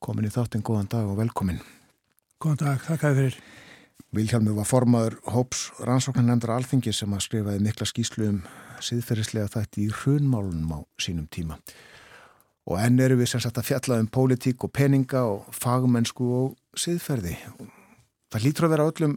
[0.00, 1.60] komin í þáttinn, góðan dag og velkomin.
[2.40, 3.36] Góðan dag, þakka fyrir.
[4.16, 8.38] Vilhjálmur var formaður Hóps rannsóknarnefndra alþingi sem að skrifaði mikla skíslu um
[8.82, 11.60] síðferðislega þætti í hrunmálunum á sínum tíma.
[12.66, 16.56] Og enn eru við sem sagt að fjalla um pólitík og peninga og fagmennsku og
[16.78, 17.36] síðferði.
[18.30, 19.14] Það lítur að vera öllum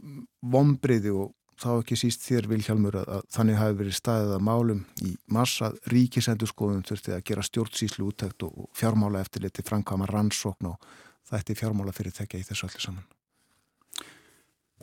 [0.54, 4.82] vombriði og þá ekki síst þér Vilhjálmur að, að þannig hafi verið staðið að málum
[5.06, 10.88] í massa ríkisendurskoðun þurfti að gera stjórnsýslu úttækt og fjármála eftirliti framkvæma rannsókn og
[11.30, 13.06] þetta er fjármála fyrirtækja í þessu öllu saman.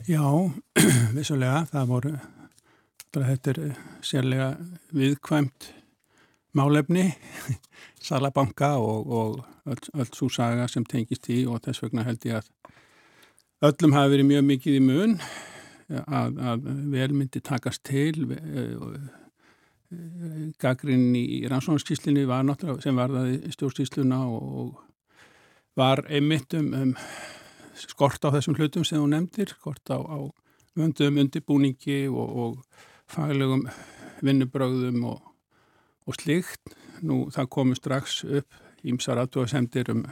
[0.08, 0.24] Já,
[1.16, 2.16] vissulega, það voru,
[3.12, 3.62] þetta er
[4.02, 4.48] sérlega
[4.96, 5.70] viðkvæmt
[6.58, 7.10] málefni,
[8.08, 12.40] salabanka og, og öll, öll svo saga sem tengist í og þess vegna held ég
[12.40, 12.50] að
[13.68, 15.18] öllum hafi verið mjög mikið í mun
[16.06, 18.28] að, að vel myndi takast til
[20.62, 24.78] gaggrinn í rannsónarskíslinni var náttúrulega sem varðaði stjórnstísluna og
[25.76, 26.94] var einmitt um, um
[27.76, 30.18] skort á þessum hlutum sem þú nefndir, skort á, á
[30.78, 33.66] vöndum undirbúningi og, og faglegum
[34.24, 35.20] vinnubröðum og,
[36.06, 36.76] og slikt.
[37.02, 40.04] Nú það komu strax upp ímsar aðtúasemdir um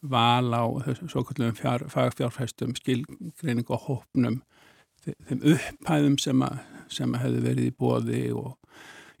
[0.00, 4.40] val á þessum svo kallum fagfjárfæstum, skilgreining og hópnum
[5.04, 8.56] þeim upphæðum sem að, sem að hefði verið í bóði og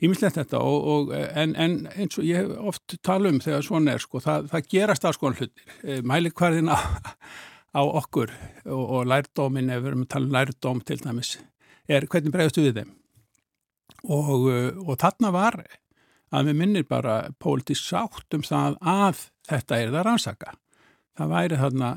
[0.00, 3.94] ímislegt þetta og, og en, en eins og ég hef oft tala um þegar svona
[3.94, 6.78] er sko, það, það gerast alls konar hlutir, eh, mælikvarðin á,
[7.76, 8.32] á okkur
[8.64, 11.34] og, og lærdómin, ef við erum að tala um lærdóm til dæmis,
[11.90, 12.96] er hvernig bregðastu við þeim?
[14.08, 14.48] Og,
[14.86, 15.60] og þarna var
[16.32, 20.52] að við minnir bara pólitísk sátt um það að þetta er það rannsaka.
[21.18, 21.88] Það væri þarna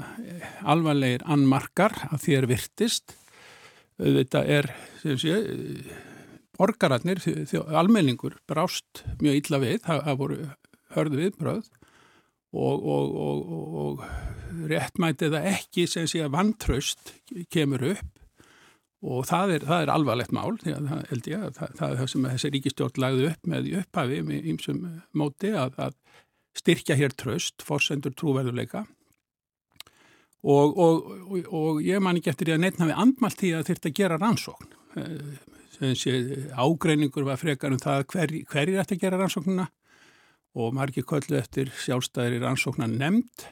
[0.74, 3.14] alvarlegir annmarkar að þér virtist
[4.00, 4.70] þetta er
[5.04, 5.38] sé,
[6.58, 7.22] borgararnir,
[7.74, 10.40] almenningur brást mjög illa við, það, voru
[10.94, 11.70] hörðu viðbröð
[12.54, 17.16] og, og, og, og réttmæti það ekki sem sé að vantraust
[17.54, 18.20] kemur upp
[19.04, 21.88] og það er, það er alvarlegt mál, því að það held ég að það, það
[21.90, 24.84] er það sem þessi ríkistjórn lagði upp með í upphafi með ýmsum
[25.20, 25.98] móti að, að
[26.62, 28.86] styrkja hér traust, forsendur trúverðuleika
[30.44, 33.68] Og, og, og, og ég man ekki eftir því að neittna við andmalt því að
[33.70, 34.74] þurft að gera rannsókn.
[35.78, 36.16] Þessi
[36.52, 39.70] ágreiningur var frekar um það hver, hverjir ætti að gera rannsóknuna
[40.60, 43.48] og margir köllu eftir sjálfstæðir rannsóknar nefnd.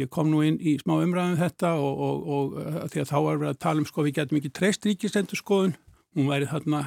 [0.00, 2.56] Ég kom nú inn í smá umræðum um þetta og
[2.94, 5.76] því að þá var við að tala um sko við getum ekki treyst ríkistendur skoðun.
[6.16, 6.84] Hún væri þarna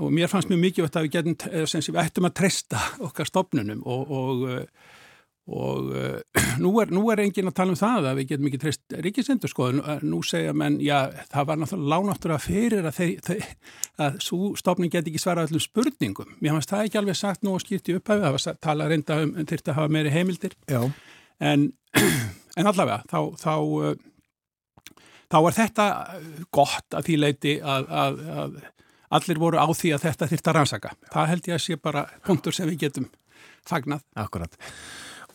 [0.00, 3.82] og mér fannst mjög mikið að við getum, sem við ættum að treysta okkar stopnunum
[3.88, 4.46] og
[5.50, 6.20] og uh,
[6.62, 9.50] nú, er, nú er engin að tala um það að við getum ekki treyst ríkisendur
[9.50, 9.70] sko,
[10.06, 13.48] nú segja menn, já, það var náttúrulega lánáttúrulega fyrir að, þeir, þeir,
[14.06, 16.36] að svo stofning get ekki svara öllum spurningum.
[16.38, 19.34] Mér fannst það ekki alveg sagt nú að skýrti upphæfi það var talað reynda um
[19.40, 20.56] þurfti að hafa meiri heimildir.
[20.70, 21.66] En,
[22.60, 24.92] en allavega þá, þá, uh,
[25.32, 25.88] þá er þetta
[26.54, 28.60] gott að því leiti að, að, að
[29.18, 30.96] allir voru á því að þetta þurfti að rannsaka.
[31.10, 33.10] Það held ég að sé bara punktur sem við getum
[33.66, 34.04] fagnað.
[34.18, 34.54] Akkurat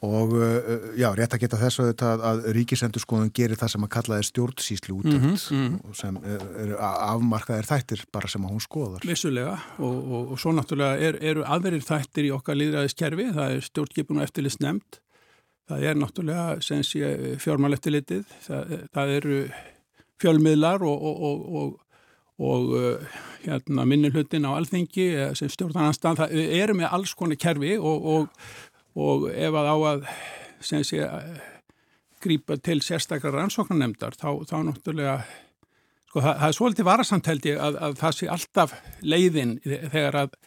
[0.04, 4.18] Og uh, já, rétt að geta þess að, að ríkisendurskoðun gerir það sem að kalla
[4.20, 5.94] er stjórnsýslu útönd mm -hmm.
[5.96, 6.18] sem
[6.64, 9.08] eru afmarkaðir þættir bara sem að hún skoðar.
[9.08, 13.62] Vissulega og, og, og svo náttúrulega er, eru aðverir þættir í okkar líðræðiskerfi, það er
[13.62, 15.00] stjórnskipun og eftirlist nefnd,
[15.70, 19.40] það er náttúrulega sem sé fjármál eftirlitið, það, það eru
[20.22, 21.80] fjölmiðlar og,
[22.38, 27.40] og uh, hérna minni hlutin á alþingi eh, sem stjórnarnanstæðan, það erum með alls konar
[27.40, 28.48] kerfi og, og,
[28.96, 30.06] og ef að á að
[30.66, 31.02] sé
[32.26, 35.18] grípa til sérstakar rannsóknarnemdar þá, þá náttúrulega
[36.10, 38.76] sko það, það er svolítið varasamt held ég að, að það sé alltaf
[39.06, 40.38] leiðin þegar að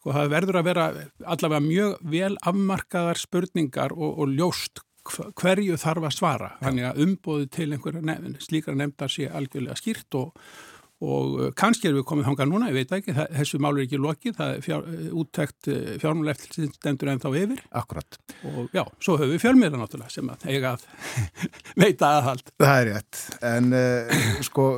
[0.00, 0.86] sko það verður að vera
[1.34, 4.80] allavega mjög vel afmarkaðar spurningar og, og ljóst
[5.10, 6.50] hv- hverju þarf að svara.
[6.62, 10.30] Þannig að umbóðu til einhverja nef slíkar nefndar sé algjörlega skýrt og,
[11.00, 14.00] og uh, kannski erum við komið þangað núna, ég veit ekki, þessu málu er ekki
[14.00, 14.88] lokið, það er fjár,
[15.22, 15.70] úttækt
[16.02, 18.18] fjármála eftir stendur en þá yfir Akkurat.
[18.44, 20.84] og já, svo höfum við fjölmiðla náttúrulega sem að eiga að
[21.86, 22.52] veita aðhald.
[22.60, 23.22] Það er rétt,
[23.54, 24.68] en uh, sko,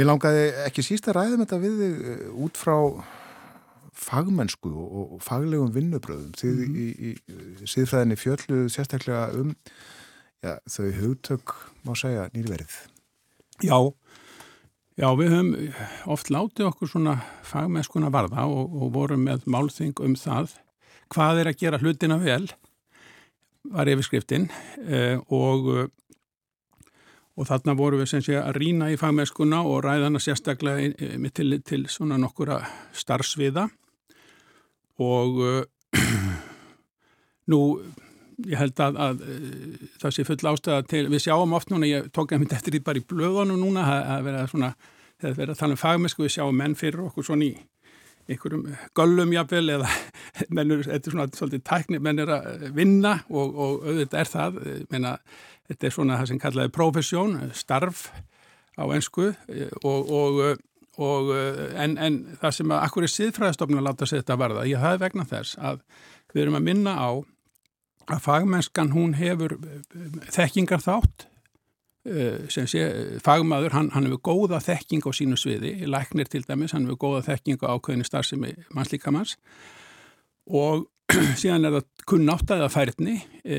[0.00, 2.78] mér langaði ekki síst að ræða með þetta við þig uh, út frá
[3.96, 6.32] fagmennsku og, og faglegum vinnubröðum.
[6.36, 6.74] Þið Mhm.
[6.76, 7.12] í, í,
[7.64, 9.54] í síðfræðinni fjölluðu sérstaklega um
[10.44, 11.54] já, þau hugtök,
[11.86, 12.74] má segja, nýrverið.
[13.64, 13.78] Já,
[14.96, 15.50] já, við höfum
[16.14, 20.54] oft látið okkur svona fagmennskuna varða og, og vorum með málþing um það.
[21.12, 22.46] Hvað er að gera hlutina vel?
[23.66, 24.48] Var yfirskriftin
[24.86, 25.86] eh, og eh,
[27.36, 31.32] og þarna vorum við sem sé að rýna í fagmennskuna og ræðana sérstaklega í- með
[31.36, 32.62] til, til svona nokkura
[32.96, 33.66] starfsviða
[35.04, 35.66] og eh,
[37.52, 37.60] nú
[38.44, 42.10] ég held að, að eh, það sé full ástæða til, við sjáum oft núna, ég
[42.14, 44.70] tók einmitt eftir því bara í blöðunum núna, að, vera svona,
[45.22, 47.54] þegar vera að tala um fagmennsku, við sjáum menn fyrir okkur svona í
[48.26, 48.64] einhverjum
[48.98, 49.90] göllum jafnvel eða
[50.56, 54.62] mennur, þetta er svona svolítið tækni, menn er að vinna og, og auðvitað er það,
[54.72, 55.12] ég meina,
[55.70, 58.08] þetta er svona það sem kallaði profesjón, starf
[58.76, 60.42] á ensku og, og,
[61.00, 61.30] og
[61.78, 65.00] en, en það sem að akkur er síðfræðistofn að láta sig þetta varða, ég hafi
[65.06, 65.80] vegna þess að
[66.34, 67.10] við erum að minna á
[68.06, 69.56] að fagmennskan hún hefur
[70.32, 71.26] þekkingar þátt
[72.08, 72.84] eh, sem sé
[73.24, 77.24] fagmaður, hann, hann hefur góða þekking á sínu sviði, læknir til dæmis, hann hefur góða
[77.30, 79.36] þekking á ákveðinu starfsemi mannslíkamanns
[80.46, 80.86] og
[81.40, 83.58] síðan er það kunnátt eða færni e,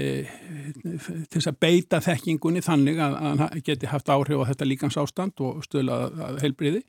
[0.75, 5.43] til þess að beita þekkingunni þannig að, hann geti haft áhrif á þetta líkans ástand
[5.43, 6.81] og stöðla að, að heilbriði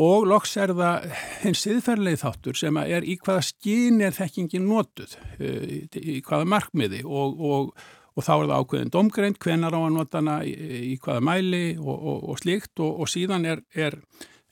[0.00, 1.08] og loks er það
[1.42, 6.48] hins siðferðilegi þáttur sem að er í hvaða skín er þekkingin notuð, eh, í hvaða
[6.48, 7.02] markmiði?
[7.04, 7.74] Og, og,
[8.16, 10.54] og þá er það ákveðin domgreind, hvenar á að nota hana í,
[10.92, 12.72] í hvaða mæli og, og, slíkt.
[12.80, 13.98] Og, síðan er, er,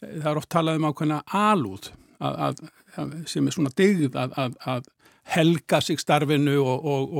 [0.02, 2.62] það er oft talað um ákveðina alúð að, að,
[3.00, 4.92] að, sem er svona digð að, að, að
[5.30, 7.16] helga sig starfinu og, og,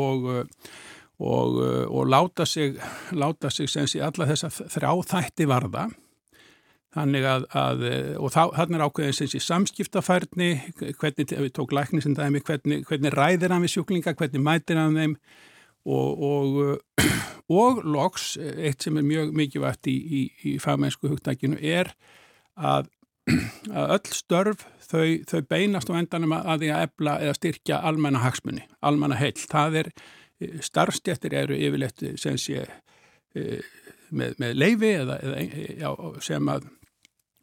[1.20, 2.76] og, láta sig,
[3.52, 5.88] sig sem sé alla þessa þrjá þætti varða
[6.90, 7.82] Þannig að, að
[8.18, 10.48] og þá, þannig er ákveðin sem sé samskiptafærni,
[10.98, 14.98] hvernig, við tók lækni sem dæmi, hvernig, hvernig ræðir hann við sjúklinga, hvernig mætir hann
[14.98, 15.14] þeim
[15.86, 16.56] og, og,
[17.62, 21.92] og loks, eitt sem er mjög mikilvægt í, í, í fagmennsku hugtækinu er
[22.58, 22.90] að,
[23.70, 28.24] að öll störf þau, þau beinast á endanum að því að ebla eða styrkja almenna
[28.24, 29.38] hagsmunni, almenna heill.
[29.38, 29.92] Það er,
[30.66, 32.66] starfstjættir eru yfirleitt sem sé
[34.10, 35.90] með, með leifi eða, eða já,
[36.24, 36.68] sem að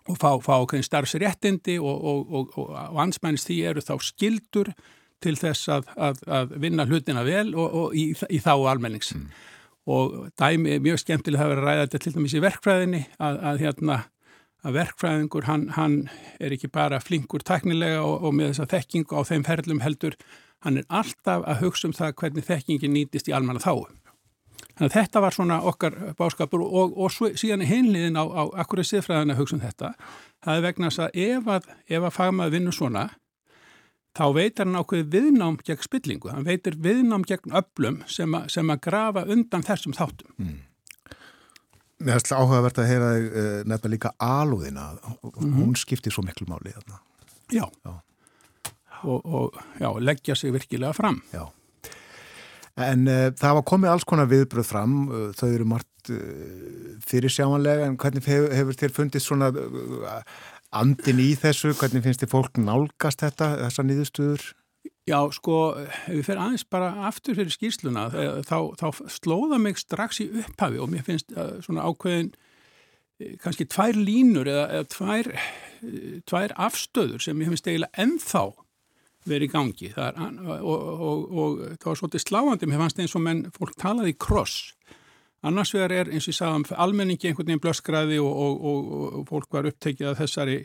[0.08, 0.55] og fá, fá
[0.88, 4.72] starfsréttindi og, og, og, og ansmænst því eru þá skildur
[5.24, 9.16] til þess að, að, að vinna hlutina vel og í, í þá almennings.
[9.16, 9.30] Mm.
[9.88, 13.39] Og dæmi er mjög skemmtilega að vera að ræða þetta til dæmis í verkfræðinni að,
[13.49, 13.99] að hérna
[14.68, 15.95] að verkfræðingur hann, hann
[16.43, 20.18] er ekki bara flinkur teknilega og, og með þessa þekkingu á þeim ferlum heldur,
[20.66, 23.93] hann er alltaf að hugsa um það hvernig þekkingin nýtist í almanna þáum.
[24.78, 28.43] Þannig að þetta var svona okkar báskapur og, og svo, síðan er hinliðin á, á
[28.62, 29.93] akkur siðfræðan að hugsa um þetta.
[30.45, 33.03] Það er vegna þess að ef að, ef að fagmaður vinnur svona,
[34.18, 36.32] þá veitar hann ákveði viðnám gegn spillingu.
[36.34, 40.34] Hann veitir viðnám gegn öllum sem, sem að grafa undan þessum þáttum.
[40.38, 40.64] Mm.
[41.97, 44.91] Mér finnst áhugavert að heyra uh, nefna líka alúðina.
[44.93, 45.53] Mm -hmm.
[45.58, 46.74] Hún skiptir svo miklu máli.
[46.76, 46.99] Þarna.
[47.49, 47.66] Já.
[47.86, 47.93] Já.
[49.03, 51.22] Og, og já, leggja sig virkilega fram.
[51.34, 51.49] Já.
[52.78, 57.34] En uh, það var komið alls konar viðbröð fram, uh, þau eru margt uh, fyrir
[57.34, 59.49] sjámanlega, en hvernig hefur, hefur þér fundist svona
[60.78, 64.45] andin í þessu, hvernig finnst þér fólk nálgast þetta, þessa nýðustuður?
[65.07, 65.57] Já, sko,
[66.05, 68.09] við fer aðeins bara aftur fyrir skýrsluna,
[68.45, 71.32] þá, þá slóða mig strax í upphafi og mér finnst
[71.63, 72.34] svona ákveðin
[73.41, 75.32] kannski tvær línur eða, eða tvær,
[76.30, 78.43] tvær afstöður sem ég finnst eiginlega ennþá
[79.30, 79.91] verið í gangi.
[79.93, 83.78] Er, og, og, og, og það var svolítið sláandi mér fannst eins og menn fólk
[83.80, 84.57] talaði í kross.
[85.45, 89.69] Annars vegar er eins og ég sagði um almenningi einhvern veginn blöskræði og fólk var
[89.69, 90.57] upptekið að þessari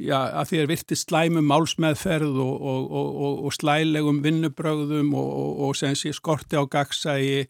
[0.00, 5.60] já, að því er virti slæmum málsmeðferð og, og, og, og, og slælegum vinnubrögðum og,
[5.68, 7.44] og skorti á gagsægi,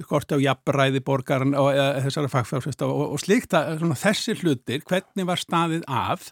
[0.00, 1.72] skorti á jafnræði borgaran og
[2.06, 3.56] þessara fagfjárfesta og, og slíkt.
[3.56, 6.30] Að þessir hlutir, hvernig var staðið að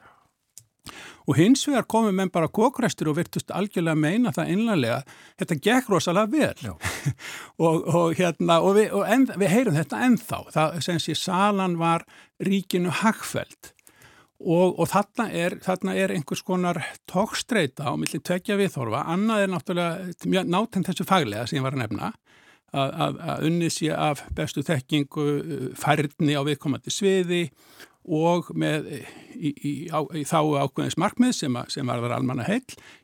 [1.29, 5.01] og hins vegar komum menn bara kókrestur og virtust algjörlega meina það innlega,
[5.41, 6.71] þetta gekk rosalega vel.
[7.59, 11.73] Og, og hérna og, við, og en, við heyrum þetta ennþá, það sem sé salan
[11.81, 12.05] var
[12.47, 13.73] ríkinu hagfæld
[14.39, 16.79] og, og þarna er, þarna er einhvers konar
[17.11, 21.85] tókstreita á milli tvekja viðþorfa, annað er náttúrulega náttúrulega þessu faglega sem ég var að
[21.85, 22.13] nefna.
[22.69, 23.19] Að,
[23.49, 25.25] unnið sé af bestu þekkingu,
[25.81, 27.47] færni á viðkomandi sviði
[28.09, 28.87] og með
[29.39, 32.63] í, í, á, í þá ákveðins markmið sem, a, sem var þar almanna heil.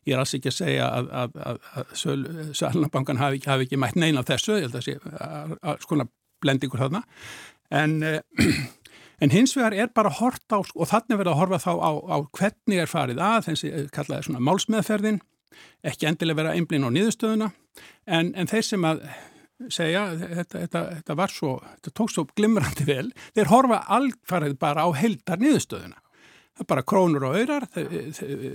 [0.09, 4.25] Ég er alls ekki að segja að, að, að Sölnabankan hafi, hafi ekki mætt neina
[4.27, 4.97] þessu, ég held að sé
[5.61, 6.09] að skona
[6.45, 7.05] blendingur þarna.
[7.75, 7.99] En,
[9.23, 12.17] en hins vegar er bara hort á, og þannig verður að horfa þá á, á
[12.41, 15.23] hvernig er farið að, þessi kallaði svona málsmeðferðin,
[15.87, 17.53] ekki endilega vera einblín á niðurstöðuna,
[18.11, 19.07] en, en þeir sem að
[19.73, 24.87] segja, þetta, þetta, þetta var svo, þetta tók svo glimrandi vel, þeir horfa alfarið bara
[24.87, 26.01] á heldar niðurstöðuna.
[26.55, 27.65] Það er bara krónur og öyrar,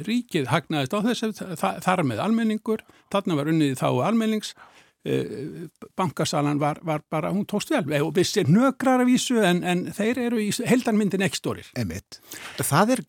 [0.07, 4.53] ríkið hagnaðist á þessu, þar með almenningur, þarna var unnið þá almennings,
[5.99, 10.19] bankasalan var, var bara, hún tókst vel og vissi nökrar af ísu en, en þeir
[10.27, 11.69] eru í heldarmyndin ekki stórir.
[12.59, 13.03] Það er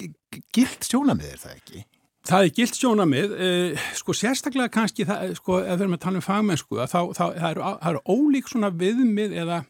[0.54, 1.82] gilt sjónamiðir það ekki?
[2.28, 6.20] Það er gilt sjónamið, eh, sko sérstaklega kannski, það, sko, ef við erum að tala
[6.20, 9.62] um fagmennsku, þá, þá það eru, það eru ólík svona viðmið eða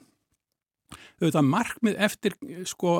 [1.20, 2.34] auðvitað markmið eftir,
[2.66, 2.96] sko,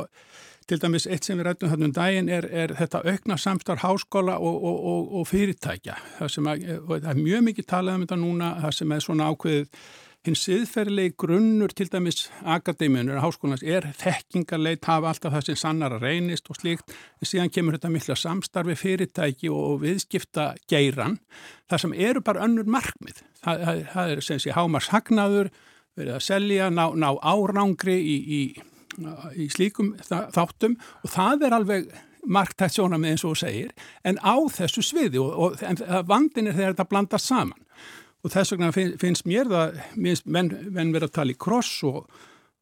[0.71, 4.37] til dæmis eitt sem við rættum þarna um daginn er, er þetta aukna samstarf háskóla
[4.39, 5.97] og, og, og, og fyrirtækja.
[6.21, 9.83] Það, að, það er mjög mikið talað um þetta núna, það sem er svona ákveðið
[10.27, 15.95] hins siðferðilegi grunnur til dæmis akademiunir og háskólanars er þekkingarleit, hafa alltaf það sem sannar
[15.97, 21.17] að reynist og slíkt, en síðan kemur þetta mikla samstarfi fyrirtæki og viðskipta geiran,
[21.73, 23.23] það sem eru bara önnur markmið.
[23.41, 25.51] Það, það, það er sem sé hámars hagnaður,
[25.97, 28.43] verið að selja, ná, ná árangri í, í,
[29.41, 30.77] í slíkum þáttum.
[31.01, 31.91] Og það er alveg
[32.29, 33.73] marktætt sjónamið eins og segir,
[34.05, 37.57] en á þessu sviði og, og vandin er þegar þetta blandast saman
[38.21, 42.03] og þess vegna finnst mér það, minnst menn, menn vera að tala í kross og,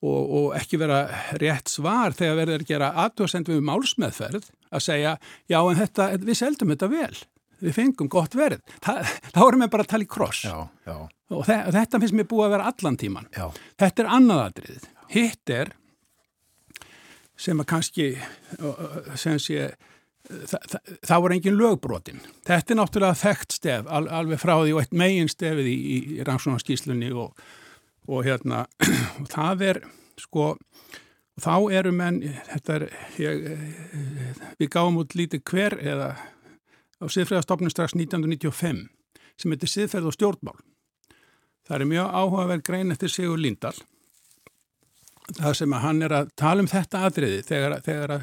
[0.05, 1.01] og, og ekki vera
[1.43, 5.17] rétt svar þegar verður að gera aðtöðsendu við málsmeðferð að segja,
[5.51, 7.23] já en þetta, við seldum þetta vel,
[7.65, 8.63] við fengum gott verð.
[8.85, 9.01] Þa,
[9.33, 10.57] þá erum við bara að tala í kross já,
[10.87, 10.97] já.
[11.35, 13.29] og þe þetta finnst mér búið að vera allan tíman.
[13.35, 13.47] Já.
[13.83, 14.89] Þetta er annaðadrið.
[15.09, 15.75] Hitt er
[17.39, 18.09] sem að kannski,
[19.19, 19.71] sem sé,
[20.29, 22.20] það, það, það voru engin lögbrotin.
[22.47, 25.99] Þetta er náttúrulega þekkt stef, al, alveg frá því og eitt megin stefið í, í,
[26.29, 27.43] rannsónaskíslunni og,
[28.09, 28.64] og hérna,
[29.20, 29.83] og það er
[30.20, 30.53] sko,
[31.41, 32.22] þá eru menn,
[32.59, 32.89] er,
[33.20, 33.45] ég,
[34.61, 36.14] við gáum út lítið hver eða
[36.99, 38.89] á siðfræðastofnum strax 1995
[39.39, 40.59] sem heitir siðferð og stjórnmál.
[41.68, 43.76] Það er mjög áhugaverð grein eftir Sigur Líndal
[45.37, 48.14] það sem að hann er að tala um þetta aðriði þegar, þegar,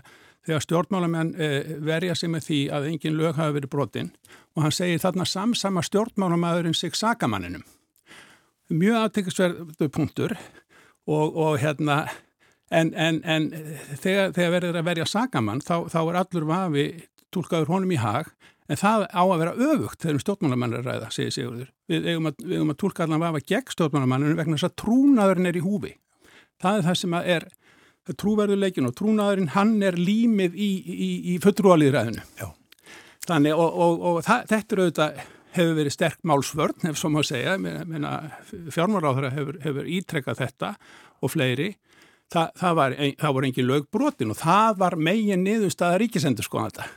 [0.46, 4.12] þegar stjórnmálamenn eh, verja sig með því að engin lög hafi verið brotinn
[4.56, 7.66] og hann segir þarna samsama stjórnmálamæðurinn sig sagamanninum.
[8.70, 10.38] Mjög aðtækisverðu punktur
[11.06, 12.06] og, og hérna
[12.72, 13.52] en, en, en
[14.02, 16.88] þegar, þegar verður að verja sagamann þá, þá er allur vafi
[17.36, 18.32] tólkaður honum í hag
[18.66, 21.68] en það á að vera öfugt þegar um stjórnmálamennir ræða, segir Sigurður.
[21.92, 25.52] Við eigum að, við eigum að tólka allan vafa gegn stjórnmálamenninu vegna þess að trúnaðurinn
[25.52, 25.94] er í húfi
[26.62, 27.48] það er það sem er
[28.14, 32.22] trúverðuleikin og trúnaðurinn hann er límið í, í, í fullrúaliðræðinu
[33.26, 35.24] þannig og, og, og það, þetta er auðvitað
[35.56, 37.56] hefur verið sterk málsvörn ef svo má segja,
[38.74, 40.76] fjármáráður hefur, hefur ítrekkað þetta
[41.24, 41.72] og fleiri.
[42.34, 46.88] Þa, það, var, það voru engin lögbrotin og það var megin niðurstaða ríkisendur sko þetta.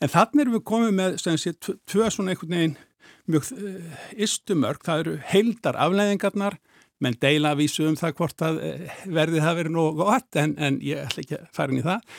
[0.00, 2.78] En þannig erum við komið með sé, tvö svona einhvern veginn
[3.28, 6.56] mjög uh, istumörk, það eru heildar afleiðingarnar
[7.04, 10.54] menn deila að vísu um það hvort að eh, verði það verið nógu gott en,
[10.58, 12.18] en ég ætla ekki að fara inn í það.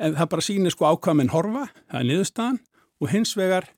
[0.00, 2.62] En það bara sýnir sko ákvæminn horfa það er niðurstaðan
[3.00, 3.68] og hins vegar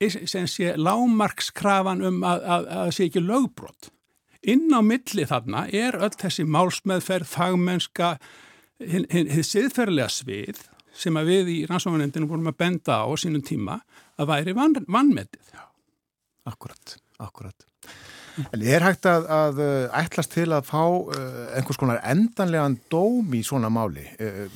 [0.00, 3.90] sem sé lámarkskrafan um að það sé ekki lögbrot.
[4.48, 8.14] Inn á milli þarna er öll þessi málsmeðferð, fagmennska
[8.80, 10.62] hinn siðferðilega svið
[10.96, 13.82] sem að við í rannsóðanendinu vorum að benda á sínum tíma
[14.16, 15.52] að væri van, vannmetið.
[16.48, 17.69] Akkurat, akkurat
[18.48, 19.60] En er hægt að, að
[20.02, 21.16] ætlast til að fá uh,
[21.56, 24.06] einhvers konar endanlegan dóm í svona máli?
[24.20, 24.46] Uh,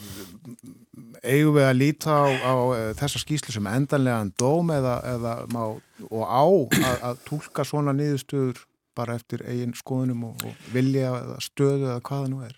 [1.25, 2.55] eigum við að líta á, á
[2.99, 5.63] þessa skýslu sem endanlegan dóm eða, eða má,
[6.11, 8.65] og á að, að tólka svona niðurstöður
[8.95, 12.55] bara eftir eigin skoðunum og, og vilja eða stöðu eða hvaða nú er?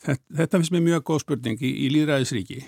[0.00, 2.60] Þetta, þetta finnst mér mjög góð spurning í, í líðræðisríki.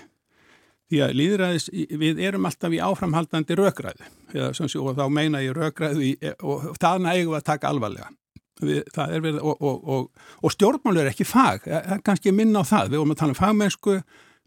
[0.91, 1.69] Því að líðræðis,
[2.01, 6.11] við erum alltaf í áframhaldandi rökræðu eða, sé, og þá meina ég rökræðu í,
[6.43, 8.11] og þaðna eigum við að taka alvarlega.
[8.63, 12.69] Við, verið, og, og, og, og stjórnmál er ekki fag, það er kannski minna á
[12.69, 12.91] það.
[12.91, 13.95] Við vorum að tala um fagmennsku,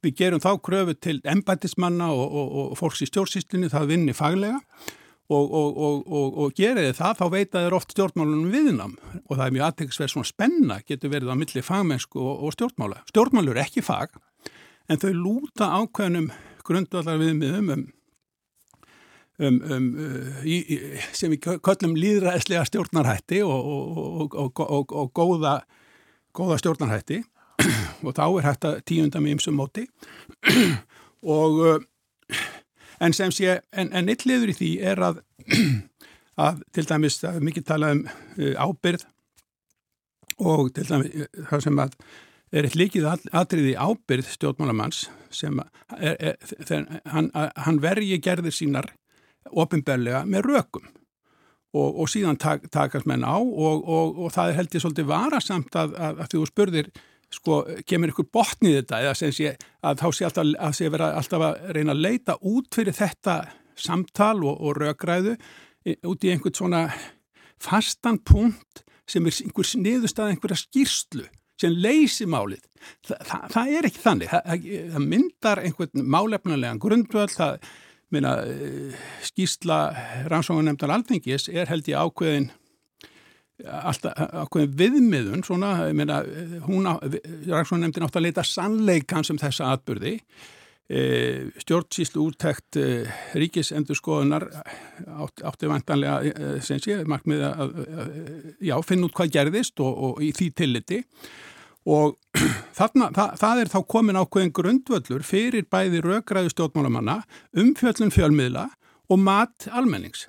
[0.05, 4.61] við gerum þá kröfu til embætismanna og fólks í stjórnsýslinni, það vinni faglega
[5.27, 9.67] og geriði það, þá veit að það er oft stjórnmálunum viðnam og það er mjög
[9.69, 13.03] aðtækksverð svona spenna getur verið á milli fagmennsku og stjórnmála.
[13.11, 14.15] Stjórnmál er ekki fag,
[14.89, 16.31] en þau lúta ákveðnum
[16.67, 17.85] grundvallar viðmiðum um,
[19.39, 20.79] um, um, uh, í, í,
[21.17, 23.71] sem við köllum líðræðislega stjórnarhætti og,
[24.35, 25.59] og, og, og góða,
[26.37, 27.23] góða stjórnarhætti.
[28.05, 29.87] Og þá er hægt að tíunda með ymsum móti.
[31.37, 31.79] Og uh,
[33.01, 35.23] en sem sé, en, en eitt liður í því er að,
[36.47, 39.07] að til dæmis, það er mikið talað um uh, ábyrð
[40.37, 41.95] og til dæmis það sem að
[42.53, 45.59] er eitt líkið atriði ábyrð stjórnmálamanns sem
[45.99, 48.93] er, er, er, hann, hann vergi gerðir sínar
[49.51, 50.87] ofinbellega með rökum.
[51.77, 55.11] Og, og síðan tak, takast menn á og, og, og það er held ég svolítið
[55.11, 56.91] varasamt að, að, að þú spurðir
[57.35, 57.59] sko,
[57.91, 59.53] kemur ykkur botnið þetta eða sem sé
[59.85, 63.37] að þá sé alltaf að sé vera alltaf að reyna að leita út fyrir þetta
[63.77, 65.35] samtal og rökræðu
[66.09, 66.83] út í einhvern svona
[67.63, 71.27] fastan punkt sem er einhver sniðustað einhverja skýrslu
[71.61, 72.63] sem leysi málið.
[73.07, 74.33] Þa, það, það er ekki þannig.
[74.33, 77.59] Það, það myndar einhvern málefnulegan grundvöld, það
[78.15, 79.81] minna, eh, skýrsla
[80.31, 82.51] rannsóðunemndar alþengis er held ég ákveðin
[83.65, 86.21] alltaf ákveðin viðmiðun svona, minna,
[86.67, 90.21] hún rannsóðunemndin átt að leita sannleikan sem þessa atbyrði e,
[90.87, 92.87] stjórnsýslu úttækt e,
[93.35, 97.73] ríkisendurskoðunar átt, átti vantanlega e, sem sé, markmið að
[98.63, 101.01] já, finna út hvað gerðist og, og í því tilliti
[101.87, 102.17] og
[102.79, 107.21] þarna, það, það er þá komin ákveðin grundvöllur fyrir bæði rökgræðu stjórnmálamanna,
[107.59, 108.69] umfjöllun fjölmiðla
[109.11, 110.27] og mat almennings.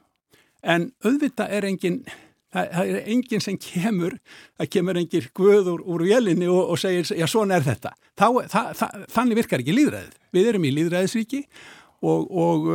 [0.61, 2.01] En auðvitað er engin,
[2.55, 4.17] það er engin sem kemur,
[4.59, 7.93] það kemur engin guður úr vélinni og, og segir, já svona er þetta.
[8.17, 10.19] Þá, það, það, þannig virkar ekki líðræðið.
[10.37, 11.41] Við erum í líðræðisríki
[12.07, 12.69] og, og,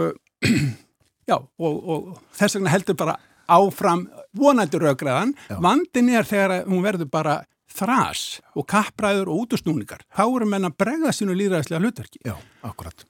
[1.31, 3.17] já, og þess vegna heldur bara
[3.53, 4.07] áfram
[4.39, 5.35] vonandi rökgræðan.
[5.63, 7.41] Vandin er þegar hún verður bara
[7.73, 10.05] þrás og kappræður og útusnúningar.
[10.13, 12.23] Þá eru menn að bregða sínu líðræðislega hlutverki.
[12.27, 12.37] Já,
[12.69, 13.07] akkurat.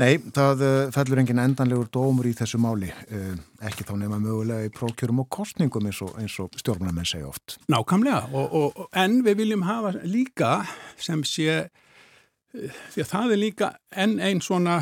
[0.00, 2.88] Nei, það uh, fellur engin endanlegur dómur í þessu máli.
[3.12, 3.34] Uh,
[3.68, 7.58] ekki þá nefna mögulega í prókjörum og kostningum eins og, og stjórnarmenn segja oft.
[7.72, 10.52] Nákvæmlega, og, og, en við viljum hafa líka
[11.00, 13.70] sem sé, uh, því að það er líka
[14.04, 14.80] enn einn svona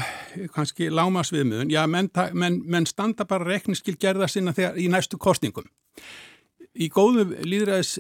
[0.55, 5.67] kannski lámasviðmiðun, já, menn, menn, menn standa bara rekniskil gerða sinna þegar, í næstu kostningum.
[6.79, 7.99] Í góðu líðræðis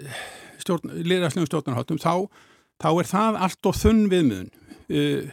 [0.62, 2.28] stjórn, liðræðslegum stjórnarháttum þá,
[2.78, 5.32] þá er það allt og þunn viðmiðun uh,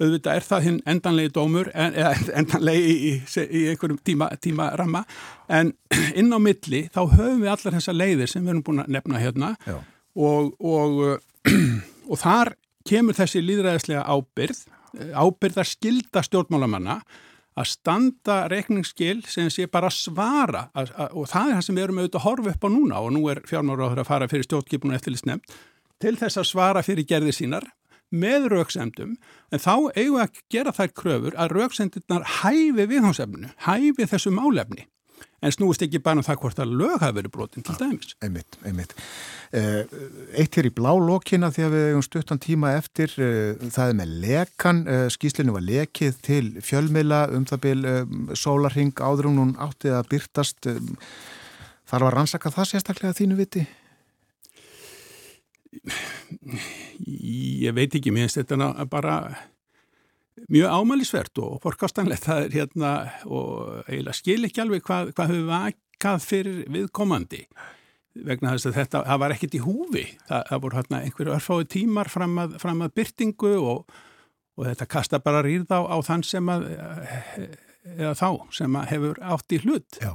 [0.00, 1.96] auðvitað er það hinn endanlegi dómur en,
[2.40, 5.04] endanlegi í, í, einhverjum tíma, tíma ramma.
[5.48, 5.74] En
[6.20, 9.22] inn á milli þá höfum við allar þessa leiðir sem við erum búin að nefna
[9.22, 9.54] hérna.
[10.16, 11.00] Og, og,
[12.10, 12.54] og þar
[12.88, 14.64] kemur þessi líðræðislega ábyrð
[15.14, 17.00] ábyrðar skilda stjórnmálamanna
[17.58, 21.84] að standa reikningsskil sem sé bara svara að, að, og það er það sem við
[21.84, 24.96] erum auðvitað að horfa upp á núna og nú er fjármáráður að fara fyrir stjórnkipunum
[24.96, 25.58] eftirlitsnefnd
[26.00, 27.66] til þess að svara fyrir gerði sínar
[28.10, 29.16] með rauksemdum
[29.50, 34.88] en þá eigum við að gera þær kröfur að rauksemdurnar hæfi viðhámsefnu, hæfi þessu málefni
[35.40, 38.14] en snúist ekki bara um það hvort að lög hafi verið brotin til dæmis.
[38.24, 38.94] Einmitt, einmitt.
[39.56, 39.88] Eh,
[40.38, 43.98] eitt hér í blá lokina því að við hefum stuttan tíma eftir, eh, það er
[44.00, 49.96] með lekan, eh, skýslinu var lekið til fjölmila um það byrj sólarhing áður hún áttið
[49.96, 50.60] að byrtast.
[51.90, 53.66] Þar var rannsaka það sérstaklega þínu viti?
[57.06, 59.16] Ég veit ekki, mér finnst þetta bara
[60.50, 62.26] mjög ámælisvert og forkastanlegt.
[62.26, 62.94] Það er hérna
[63.26, 67.44] og eiginlega skil ekki alveg hvað, hvað hefur vakað fyrir viðkomandi
[68.26, 70.06] vegna þess að þetta, það var ekkit í húfi.
[70.28, 73.98] Það, það voru hérna einhverju örfái tímar fram að, fram að byrtingu og,
[74.58, 76.66] og þetta kasta bara rýrð á, á þann sem að
[77.96, 80.00] eða þá sem að hefur átt í hlut.
[80.02, 80.12] Já.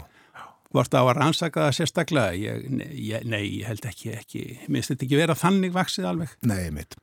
[0.75, 2.35] Vort á að rannsaka það sérstaklega?
[2.35, 6.33] Ég, nei, nei, ég held ekki, ekki, minnst þetta ekki vera þannig vaksið alveg?
[6.49, 6.97] Nei, mitt.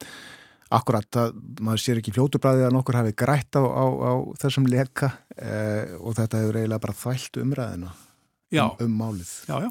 [0.72, 5.10] Akkurat, það, maður sér ekki fljótubræðið að nokkur hafi grætt á, á, á þessum leka
[5.36, 9.32] eh, og þetta hefur eiginlega bara þvælt umræðina um, um málið.
[9.48, 9.70] Já, já.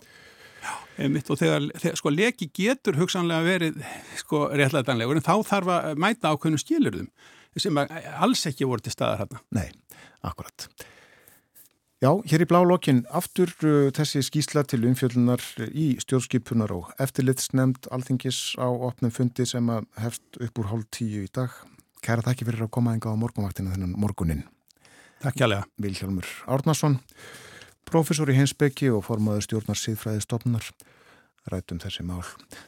[0.65, 0.73] já
[1.05, 3.81] einmitt, og þegar, þegar sko leki getur hugsanlega verið
[4.21, 7.09] sko réttlætanlegur en þá þarf að mæta ákveðnum skilurðum
[7.59, 9.41] sem alls ekki voru til staðar hérna.
[9.57, 9.69] Nei,
[10.25, 10.69] akkurat.
[12.01, 17.85] Já, hér í blá lokin aftur uh, þessi skísla til umfjöldunar í stjórnskipunar og eftirlitsnemnd
[17.93, 21.53] alþingis á opnum fundi sem að hefst upp úr hálf tíu í dag.
[22.01, 24.41] Kæra þakki fyrir að koma enga á morgunvaktina þennan morgunin.
[25.21, 25.61] Takk hjálpa.
[25.77, 26.97] Vilhjálmur Árnason,
[27.85, 30.71] professor í heimsbyggi og formaður stjórnar síðfræði stofnar,
[31.53, 32.23] rætum þessi mál.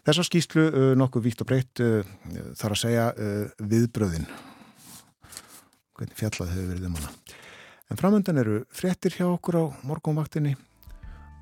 [0.06, 2.06] Þessa skýslu uh, nokkuð vítt og breytt uh,
[2.54, 4.30] þarf að segja uh, viðbröðin.
[5.98, 7.42] Hvernig fjallað hefur verið um hana.
[7.92, 10.56] En framöndan eru fréttir hjá okkur á morgunvaktinni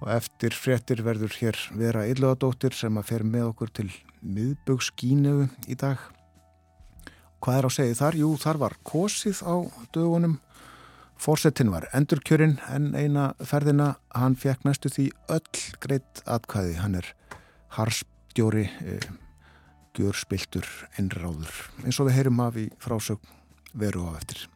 [0.02, 3.90] og eftir fréttir verður hér vera ylluðadóttir sem að fer með okkur til
[4.22, 5.36] miðbögskínu
[5.70, 6.02] í dag.
[7.42, 8.18] Hvað er á segið þar?
[8.22, 9.56] Jú, þar var kosið á
[9.94, 10.40] dögunum.
[11.22, 16.80] Fórsetin var endurkjörinn en eina ferðina hann fekk næstu því öll greitt atkvæði.
[16.82, 17.12] Hann er
[17.78, 19.06] harspstjóri, eh,
[19.98, 20.66] gjörspiltur,
[20.98, 21.54] einráður.
[21.86, 23.22] Eins og við heyrum af í frásög
[23.74, 24.48] veru á eftir.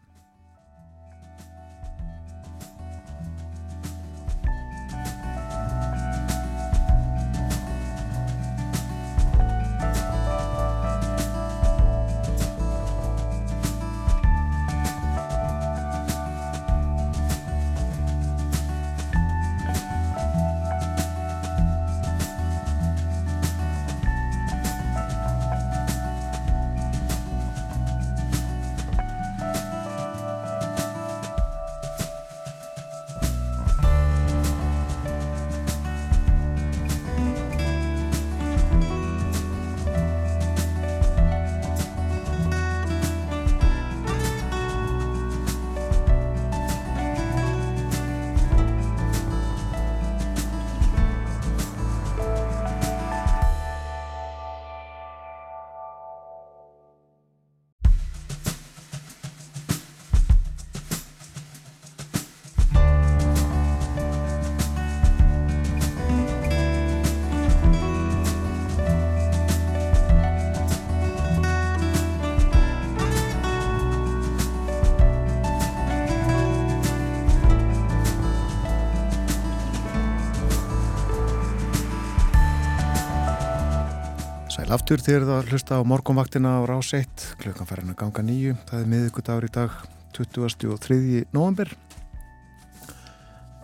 [84.55, 88.53] Sæl aftur þegar það hlusta á morgunvaktina á rás 1, klukkan færin að ganga nýju,
[88.69, 89.73] það er miðugudagur í dag
[90.15, 91.25] 23.
[91.35, 91.73] november.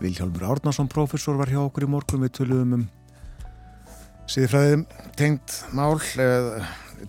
[0.02, 2.84] Vilhjálmur Árnason, professor, var hjá okkur í morgun, við töluðum um
[4.28, 4.84] síðfræðum
[5.16, 5.96] tengt mál,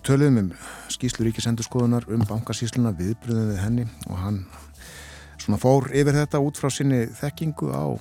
[0.07, 0.55] töluðum um
[0.87, 4.39] skýslu ríkisendurskoðunar um bankasýsluna viðbröðum við henni og hann
[5.35, 7.99] svona fór yfir þetta út frá sinni þekkingu á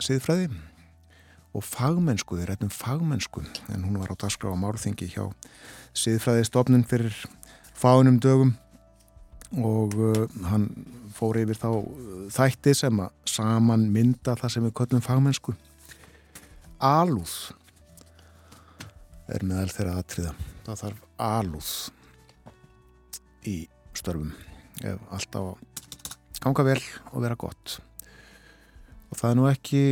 [0.00, 0.48] síðfræði
[1.50, 3.42] og fagmennsku, við rættum fagmennsku
[3.72, 5.24] en hún var á dagskrá á málþingi hjá
[5.98, 7.14] síðfræði stofnun fyrir
[7.74, 8.54] fáinum dögum.
[9.58, 10.68] Og uh, hann
[11.16, 15.56] fór yfir þá uh, þætti sem að saman mynda það sem við köllum fagmennsku.
[16.78, 17.34] Alúð
[19.30, 20.36] er meðal þeirra atriða.
[20.68, 21.72] Það þarf alúð
[23.50, 23.56] í
[23.98, 24.30] störfum
[24.86, 25.58] ef allt á að
[26.40, 26.80] ganga vel
[27.10, 27.80] og vera gott.
[29.10, 29.82] Og það er nú ekki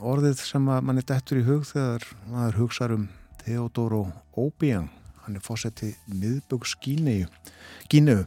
[0.00, 3.06] orðið sem að manni dettur í hug þegar maður hugsaður um
[3.42, 4.00] Theodoro
[4.40, 4.88] Obiang.
[5.24, 8.24] Hann er fósetti miðböggs Gíneu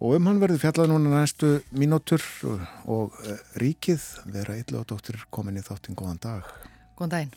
[0.00, 4.88] og um hann verður fjallað núna næstu mínútur og, og uh, ríkið vera illa og
[4.92, 5.98] dóttir komin í þáttinn.
[5.98, 6.48] Góðan dag.
[6.96, 7.34] Góðan daginn.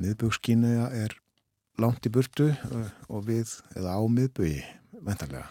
[0.00, 1.16] miðböggs Gíneu er
[1.80, 4.62] langt í burtu uh, og við eða á miðbögi
[5.04, 5.48] vendarlega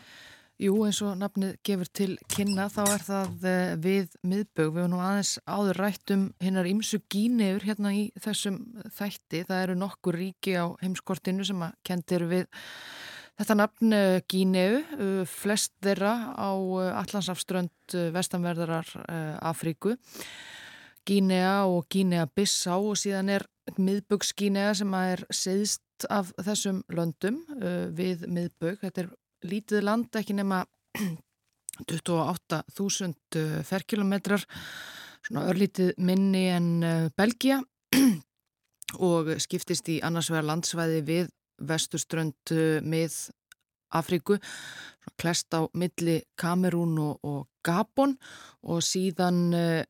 [0.64, 4.70] Jú, eins og nafnið gefur til kynna þá er það eh, við miðbög.
[4.70, 8.62] Við höfum nú aðeins áður rætt um hinnar ímsu gíneur hérna í þessum
[8.96, 9.42] þætti.
[9.50, 12.48] Það eru nokkur ríki á heimskortinu sem að kendir við
[13.42, 14.80] þetta nafn eh, gíneu.
[14.80, 16.52] Eh, Flest þeirra á
[17.04, 18.96] Allandsafströnd eh, vestanverðarar
[19.44, 19.98] Afríku.
[21.04, 26.82] Gínea og Gínea Bissá og síðan er miðböggs Gínea sem að er seðst af þessum
[26.94, 28.82] löndum eh, við miðbögg.
[28.84, 29.12] Þetta er
[29.48, 30.64] lítið land ekki nema
[31.90, 34.44] 28.000 ferkilometrar
[35.24, 37.62] svona örlítið minni en uh, Belgia
[39.10, 41.32] og skiptist í annars vegar landsvæði við
[41.64, 43.16] vesturströnd uh, með
[43.94, 44.40] Afríku
[45.20, 48.18] klest á milli Kamerún og, og Gabon
[48.70, 49.82] og síðan uh,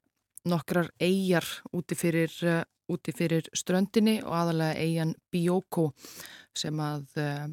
[0.49, 5.91] nokkrar eigjar úti fyrir, uh, úti fyrir ströndinni og aðalega eigjan Bioko
[6.57, 7.47] sem að uh,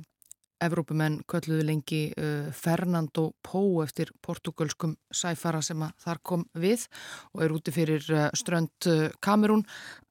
[0.61, 6.87] Evrópumenn kölluðu lengi uh, Fernando Pó eftir portugalskum sæfara sem að þar kom við
[7.35, 9.65] og er úti fyrir uh, strönd uh, Kamerún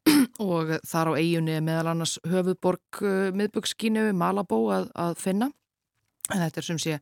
[0.52, 5.52] og þar á eiginni er meðal annars höfuðborg uh, miðböggskínu Malabó að, að finna.
[6.30, 7.00] En þetta er sem sé,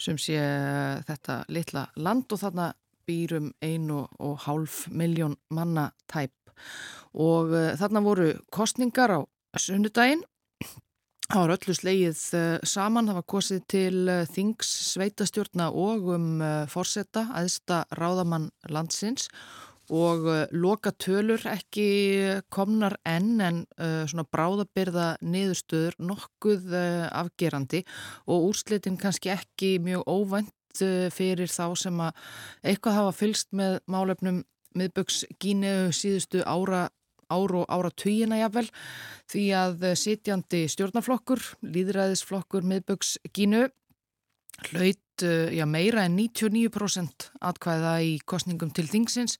[0.00, 2.72] sem sé uh, þetta litla land og þarna
[3.08, 6.32] býrum ein og, og hálf miljón manna tæp
[7.12, 9.20] og uh, þarna voru kostningar á
[9.58, 10.22] sunnudaginn
[11.30, 16.30] Það var öllu slegið uh, saman, það var kosið til uh, þings sveitastjórna og um
[16.42, 19.28] uh, forsetta, aðsta ráðamann landsins.
[19.92, 21.86] Og uh, loka tölur ekki
[22.52, 27.82] komnar enn en svona bráðabyrða niðurstöður nokkuð afgerandi.
[28.26, 32.22] Og úrslitin kannski ekki mjög óvænt fyrir þá sem að
[32.64, 34.38] eitthvað hafa fylst með málefnum
[34.78, 36.86] miðböks Gínu síðustu ára
[37.32, 38.68] ár og ára tvíina jafnvel
[39.32, 43.66] því að eh, sitjandi stjórnaflokkur, líðræðisflokkur miðböks Gínu
[44.70, 49.38] hlaut eh, já, meira en 99% atkvæða í kostningum til þingsins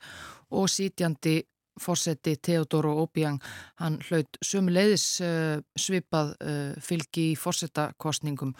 [0.52, 1.42] og sitjandi
[1.80, 3.40] fórseti Theodoro Obiang
[3.80, 8.52] hann hlaut sömuleiðis uh, svipað uh, fylgi í fórsetakostningum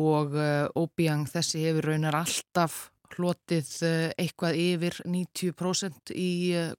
[0.00, 3.68] og uh, Obiang þessi hefur raunar alltaf hlotið
[4.18, 6.30] eitthvað yfir 90% í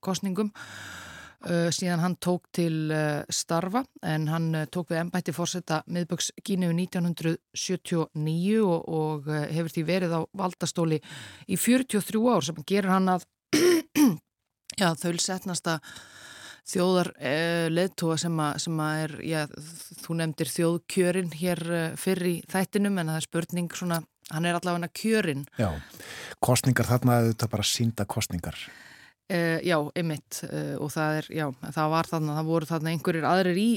[0.03, 1.04] kostningum Uh,
[1.45, 6.71] síðan hann tók til uh, starfa en hann uh, tók við ennbætti fórsetta miðböks Gínu
[6.73, 10.97] 1979 og, og hefur því verið á valdastóli
[11.45, 13.27] í 43 ár sem gerir hann að
[14.81, 15.79] já, þaulsetnasta
[16.65, 17.11] þjóðar
[17.69, 19.41] leðtóa sem, sem að er, já,
[20.01, 21.61] þú nefndir þjóðkjörin hér
[22.01, 23.99] fyrr í þættinum en það er spurning svona,
[24.31, 25.45] hann er allavega kjörin.
[25.61, 25.69] Já,
[26.41, 28.57] kostningar þarna auðvitað bara sínda kostningar.
[29.25, 32.91] Uh, já, ymmit uh, eh, og það er, já, það var þarna, það voru þarna
[32.91, 33.69] einhverjir aðrir í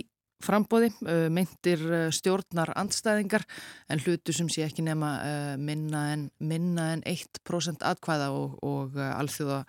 [0.45, 3.47] frambóði, uh, myndir stjórnar andstæðingar
[3.89, 5.15] en hlutu sem sé ekki nema
[5.57, 9.63] minna en, minna en 1% atkvæða og, og alþjóða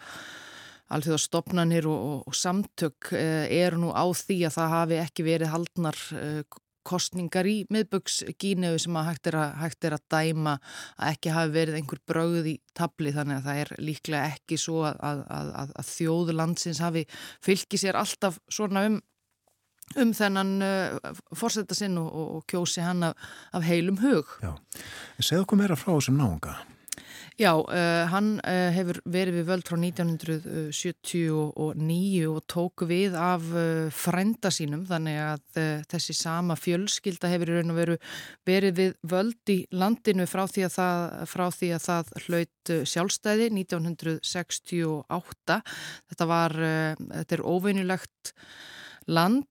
[0.97, 5.53] alþjóða stopnarnir og, og, og samtök eru nú á því að það hafi ekki verið
[5.53, 6.03] haldnar
[6.89, 10.55] kostningar í miðböksgínu sem að hægt, að hægt er að dæma
[10.97, 14.81] að ekki hafi verið einhver brauð í tabli þannig að það er líklega ekki svo
[14.89, 17.05] að, að, að þjóðlandsins hafi
[17.45, 18.97] fylgið sér alltaf svona um,
[19.99, 22.09] um þennan uh, fórsetta sinn og,
[22.39, 24.35] og kjósi hann af, af heilum hug.
[24.43, 24.53] Já,
[25.21, 26.57] segð okkur meira frá þessum náunga.
[27.39, 33.87] Já, uh, hann uh, hefur verið við völd frá 1979 og tók við af uh,
[33.95, 35.39] frænda sínum þannig að
[35.87, 37.47] þessi sama fjölskylda hefur
[38.43, 41.23] verið við völd í landinu frá því að það,
[41.61, 45.63] því að það hlaut sjálfstæði 1968.
[46.11, 46.51] Þetta var,
[47.07, 48.23] þetta er óveinulegt
[49.07, 49.47] land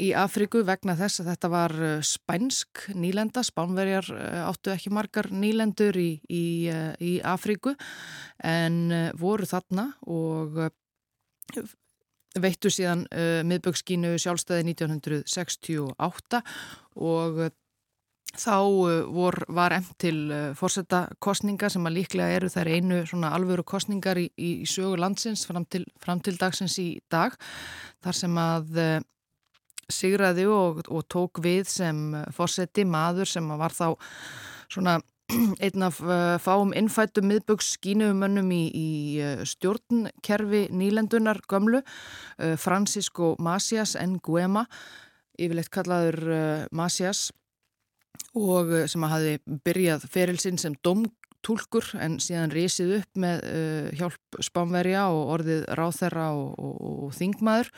[0.00, 5.28] í Afriku vegna þess að þetta var uh, spænsk nýlenda, spánverjar uh, áttu ekki margar
[5.32, 7.74] nýlendur í, í, uh, í Afriku
[8.42, 10.56] en voru þarna og
[12.42, 13.04] veittu síðan
[13.46, 16.40] miðbökskínu sjálfstæði 1968
[16.96, 17.42] og
[18.32, 18.56] þá
[19.12, 24.26] vor, var emt til fórsetta kostninga sem að líklega eru þær einu alvöru kostningar í,
[24.34, 27.36] í sögur landsins fram til, fram til dagsins í dag
[28.02, 28.82] þar sem að
[29.92, 33.88] sigraði og, og tók við sem fórseti maður sem var þá
[34.72, 35.00] svona
[35.64, 38.88] einn af uh, fáum innfættum miðböks skínumönnum í, í
[39.22, 41.82] uh, stjórnkerfi nýlendunar gömlu,
[42.60, 44.66] Francisco Macias Nguema,
[45.38, 46.18] yfirleitt kallaður
[46.74, 47.30] Macias
[48.36, 53.44] og sem að hafi byrjað ferilsinn sem domtúlkur en síðan risið upp með
[53.98, 56.76] hjálp spánverja og orðið ráþerra og, og,
[57.08, 57.72] og þingmaður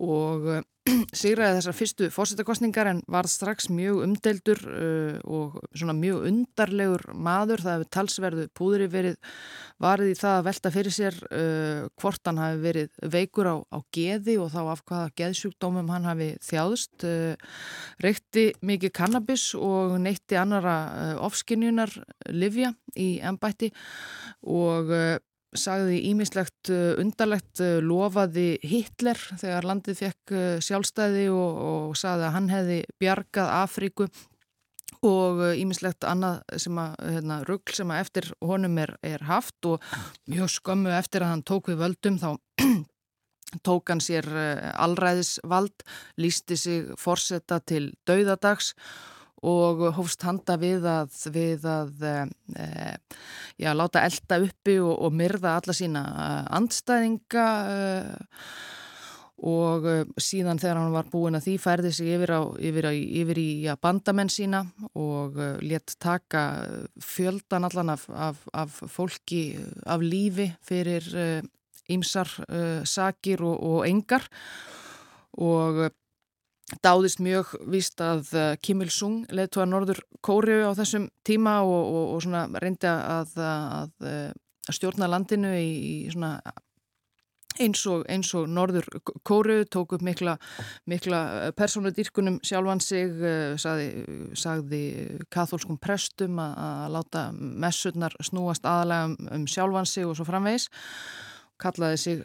[0.00, 0.48] og
[1.20, 7.62] sigraði þessar fyrstu fórsettakostningar en var strax mjög umdeldur uh, og svona mjög undarlegur maður.
[7.64, 9.18] Það hefur talsverðu púðri verið
[9.80, 13.78] varðið í það að velta fyrir sér uh, hvort hann hafi verið veikur á, á
[13.92, 17.04] geði og þá af hvaða geðsjúkdómum hann hafi þjáðst.
[17.04, 17.56] Uh,
[18.00, 20.78] reykti mikið kannabis og neytti annara
[21.20, 21.92] ofskinjunar
[22.32, 23.68] livja í ennbætti
[24.48, 24.88] og
[25.56, 32.28] sagði ímislegt uh, undarlegt uh, lofaði Hitler þegar landið fekk uh, sjálfstæði og, og sagði
[32.28, 34.08] að hann hefði bjargað Afríku
[35.06, 39.84] og ímislegt annað sem að hérna, ruggl sem að eftir honum er, er haft og
[40.28, 42.30] mjög skömmu eftir að hann tók við völdum þá
[43.66, 44.28] tók hann sér
[44.74, 45.86] allræðisvald,
[46.20, 52.66] lísti sig forsetta til dauðadags og hófst handa við að, við að e,
[53.60, 57.78] já, láta elda uppi og, og myrða alla sína eh, andstæðinga e,
[59.40, 59.86] og
[60.20, 63.48] síðan þegar hann var búin að því færði sig yfir, á, yfir, á, yfir í
[63.64, 66.42] ja, bandamenn sína og létt taka
[67.00, 69.56] fjöldan allan af, af, af fólki
[69.88, 71.08] af lífi fyrir
[71.88, 72.28] ýmsar
[72.84, 74.28] sakir og, og engar.
[75.40, 75.86] Og
[76.84, 82.06] dáðist mjög víst að uh, Kim Il-sung leðtúa Norður Kóriu á þessum tíma og, og,
[82.14, 83.94] og svona reyndi að, að,
[84.68, 86.36] að stjórna landinu í, í svona
[87.60, 88.86] eins og, eins og Norður
[89.26, 90.36] Kóru tók upp mikla,
[90.88, 93.10] mikla persónudýrkunum sjálfan sig
[93.60, 93.88] sagði,
[94.38, 94.82] sagði
[95.32, 100.70] katholskum prestum að, að láta messurnar snúast aðalega um, um sjálfan sig og svo framvegis
[101.60, 102.24] kallaði sig,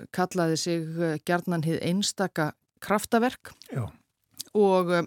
[0.62, 3.90] sig gjarnan hið einstaka kraftaverk Já.
[4.56, 5.04] Og uh,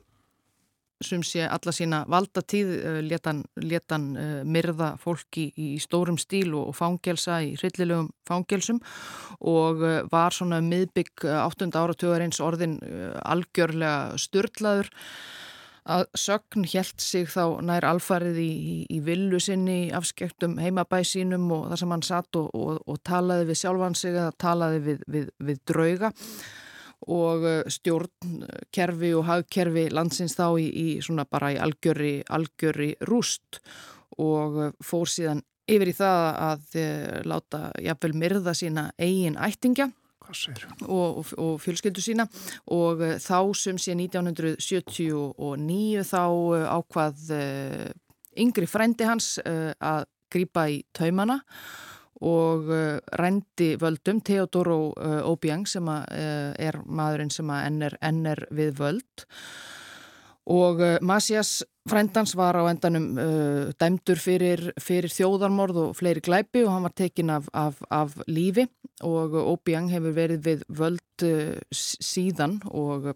[1.04, 6.74] sem sé alla sína valdatíð uh, letan, letan uh, myrða fólki í, stórum stíl og,
[6.76, 8.80] fangelsa í hryllilegum fangelsum
[9.40, 9.82] og
[10.12, 11.68] var svona miðbygg 8.
[11.78, 12.78] áratögar eins orðin
[13.22, 14.90] algjörlega styrlaður
[15.88, 21.48] að sögn helt sig þá nær alfarið í, í, í villu sinni afskektum heimabæ sínum
[21.54, 25.04] og þar sem hann satt og, og, og talaði við sjálfan sig eða talaði við,
[25.14, 26.12] við, við drauga
[27.06, 33.60] og uh, stjórnkerfi og hagkerfi landsins þá í, í svona bara í algjöri, algjöri rúst.
[34.18, 39.90] Og uh, fór síðan yfir í það að uh, láta jafnvel myrða sína eigin ættingja
[40.28, 42.24] og, og, og fjölskyldu sína.
[42.74, 46.24] Og þá sem sé 1979 þá
[46.74, 47.16] ákvað
[48.38, 51.40] yngri frændi hans að grýpa í taumana.
[51.40, 51.87] og
[52.20, 59.26] uh, rændi völdum Theodoro uh, Obiang sem uh, er maðurinn sem enn er, við völd.
[60.48, 63.18] Og Masjas frændans var á endanum
[63.76, 68.64] dæmdur fyrir, fyrir þjóðarmorð og fleiri glæpi og hann var tekin af, af, af lífi.
[69.04, 71.26] Og Obiang hefur verið við völd
[71.76, 73.10] síðan og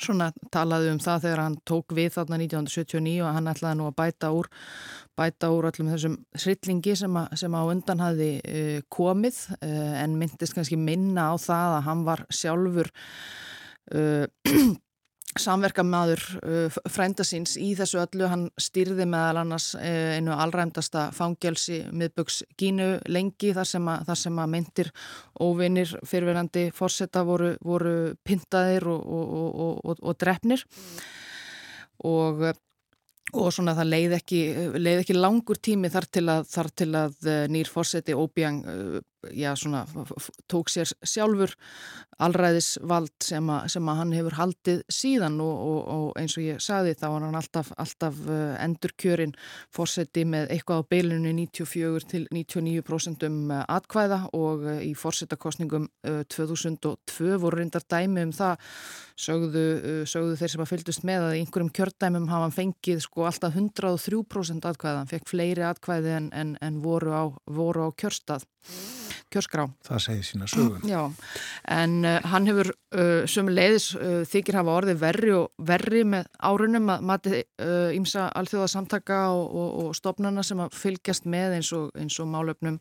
[0.00, 3.96] svona talaði um það þegar hann tók við þarna 1979 og hann ætlaði nú að
[4.00, 4.48] bæta úr
[5.18, 10.16] bæta úr öllum þessum hryllingi sem, að, sem á undan hafi uh, komið uh, en
[10.20, 12.92] myndist kannski minna á það að hann var sjálfur
[13.92, 14.24] uh,
[15.40, 21.82] samverkamaður uh, frænda síns í þessu öllu, hann stýrði meðal annars uh, einu allræmdasta fangelsi
[21.92, 24.92] miðböks Gínu lengi þar sem að, þar sem að myndir
[25.40, 29.32] óvinir fyrirverandi fórseta voru, voru pintaðir og, og,
[29.86, 30.66] og, og, drefnir
[32.04, 32.52] og
[33.32, 34.38] Og svona það leið ekki,
[34.76, 38.58] leið ekki langur tími þar til að, þar til að eh, nýr fórseti Óbjang
[39.30, 39.84] já, svona,
[40.50, 41.54] tók sér sjálfur
[42.22, 46.62] allræðisvald sem, a, sem að hann hefur haldið síðan og, og, og eins og ég
[46.62, 49.34] sagði þá var hann alltaf, alltaf uh, endurkjörin
[49.74, 55.88] fórseti með eitthvað á beilinu 94 til 99% um uh, atkvæða og uh, í fórsetakostningum
[56.08, 58.68] uh, 2002 voru reyndar dæmi um það.
[59.22, 59.64] Sögðu,
[60.08, 64.66] sögðu þeir sem að fylgdust með að einhverjum kjördæmum hafa hann fengið sko alltaf 103%
[64.72, 68.46] atkvæða, hann fekk fleiri atkvæði en, en, en voru, á, voru á kjörstað,
[69.32, 69.66] kjörskrá.
[69.86, 70.82] Það segir sína sögum.
[70.88, 71.02] Já,
[71.78, 76.26] en uh, hann hefur uh, sömu leiðis uh, þykir hafa orðið verri og verri með
[76.50, 81.72] árunum að mati uh, ímsa alþjóðasamtaka og, og, og stopnana sem að fylgjast með eins
[81.76, 82.78] og, eins og málöfnum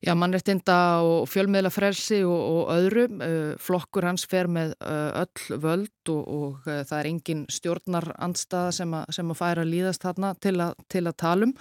[0.00, 3.06] já, mannrettinda og fjölmiðla frelsi og, og öðru.
[3.20, 8.94] Uh, flokkur hans fer með uh, öll völd og, og það er engin stjórnarandstaða sem,
[8.96, 11.52] að- sem að færa að líðast þarna til, a, til að talum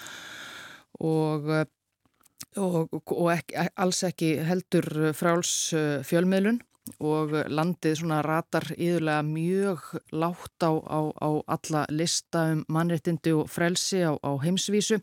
[1.00, 1.52] og
[2.60, 6.60] og, og ekki, alls ekki heldur fráls uh, fjölmiðlun
[7.06, 9.84] og landið svona ratar yðurlega mjög
[10.16, 15.00] látt á, á, á alla lista um mannréttindi og frelsi á, á heimsvísu.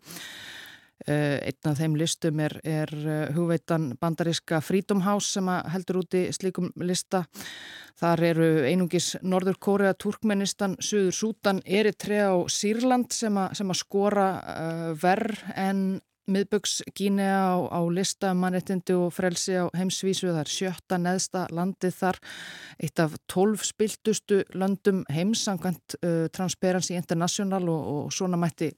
[1.07, 6.25] Uh, einn af þeim listum er, er uh, hugveitan bandariska Freedom House sem heldur úti
[6.35, 7.27] slíkum lista.
[8.01, 14.27] Þar eru einungis Norður Kórea, Turkmenistan, Suður Sútan, Eritrea og Sýrland sem, að skora
[15.01, 15.85] verð en
[16.31, 20.29] miðböks Gínea á, á lista mannréttindi og frelsi á heimsvísu.
[20.31, 22.21] Það er sjötta neðsta landið þar,
[22.83, 28.73] eitt af tólf spiltustu löndum heimsangvænt uh, Transparency International og, og svona mætti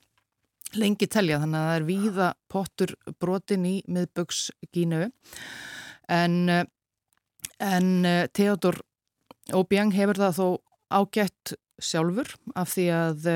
[0.77, 2.91] lengi telja þannig að það er víða pottur
[3.21, 4.41] brotin í miðböks
[4.75, 5.07] Gíneu
[6.13, 6.35] en,
[7.65, 7.89] en
[8.37, 8.83] Theodor
[9.57, 10.49] Obiang hefur það þó
[10.93, 13.29] ágætt sjálfur af því að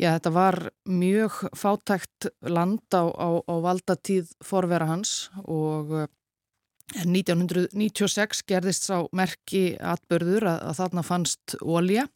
[0.00, 0.56] Já, þetta var
[0.88, 6.06] mjög fátækt land á, á, á valdatíð forvera hans og eh,
[7.04, 12.06] 1996 gerðist sá merki atbörður að, að þarna fannst ólja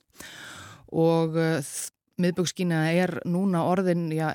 [0.94, 1.74] og uh,
[2.22, 4.30] miðbökskína er núna orðin já,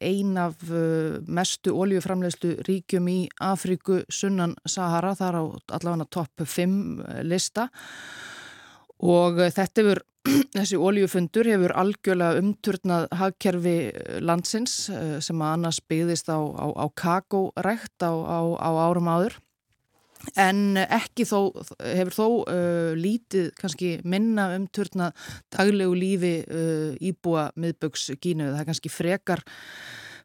[0.00, 5.44] ein, af uh, mestu óljuframlegslu ríkjum í Afríku sunnan Sahara, þar á
[5.76, 7.68] allavega topp 5 lista.
[9.02, 10.04] Og þetta hefur
[10.56, 13.76] þessi ólíufundur hefur algjörlega umturnað hagkerfi
[14.24, 18.12] landsins eh, sem að annars byggðist á, á, á kakórækt á,
[18.56, 19.40] á árum áður.
[20.40, 21.52] En ekki þó,
[21.84, 25.12] hefur þó uh, lítið kannski minna umturnað
[25.52, 28.48] daglegu lífi uh, íbúa miðböks Gínu.
[28.48, 29.44] Það er kannski frekar,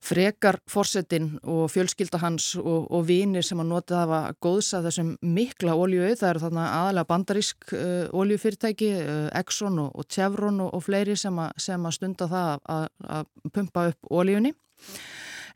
[0.03, 5.13] frekar fórsetin og fjölskylda hans og, og vinir sem að nota það að góðsa þessum
[5.35, 10.73] mikla óljöu, það eru þarna aðalega bandarísk uh, óljufyrirtæki, uh, Exxon og, og Chevron og,
[10.77, 14.53] og fleiri sem að, sem að stunda það að, pumpa upp óljunni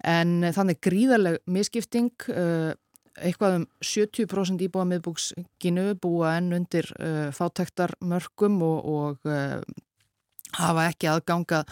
[0.04, 2.74] en þannig gríðarleg miskipting uh,
[3.22, 9.62] eitthvað um 70% íbúa miðbúksginu búa enn undir uh, fátæktarmörkum og, og uh,
[10.58, 11.64] hafa ekki aðganga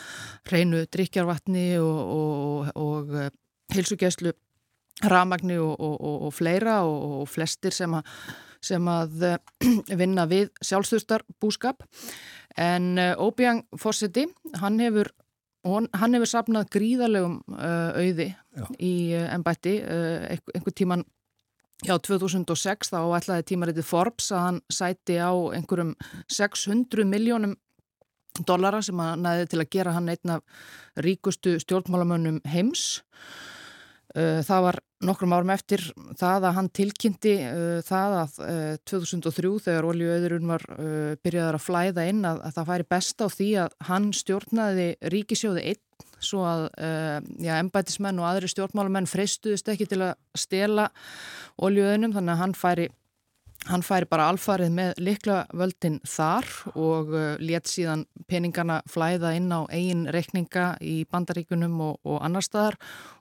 [0.49, 3.27] hreinu drikjarvatni og, og, og uh,
[3.75, 4.33] hilsugjæslu
[5.09, 8.09] ramagni og fleira og flestir sem að,
[8.61, 9.37] sem að uh,
[10.01, 11.85] vinna við sjálfstöðstar búskap
[12.59, 14.27] en Óbjörn Fossetti
[14.59, 15.13] hann hefur
[15.63, 18.65] hann hefur sapnað gríðarlegum uh, auði Já.
[18.81, 21.05] í ennbætti einhver tíman
[21.81, 25.95] Já, 2006 þá ætlaði tímaritið Forbes að hann sæti á einhverjum
[26.29, 27.55] 600 miljónum
[28.47, 30.43] dollara sem að næði til að gera hann einn af
[31.05, 33.01] ríkustu stjórnmálamönnum heims.
[34.11, 34.77] Uh, það var
[35.07, 35.85] nokkrum árum eftir
[36.19, 38.33] það að hann tilkynnti uh, það að
[38.91, 40.65] 2003 uh, þegar oljuauðurinn var
[41.23, 45.63] byrjaðar að flæða inn að, að það færi best á því að hann stjórnaði ríkisjóði
[45.71, 45.87] einn
[46.21, 46.67] svo að
[47.41, 50.89] já, embætismenn og aðri stjórnmálamenn freistuðist ekki til að stela
[51.61, 52.89] oljuauðunum þannig að hann færi
[53.69, 59.51] Hann færi bara alfarið með likla völdin þar og uh, let síðan peningana flæða inn
[59.53, 62.79] á eigin reikninga í bandaríkunum og, og annar staðar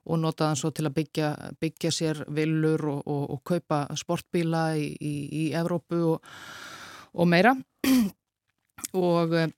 [0.09, 1.29] og notaði hann svo til að byggja,
[1.61, 7.57] byggja sér villur og, og, og kaupa sportbíla í, í, í Evrópu og meira.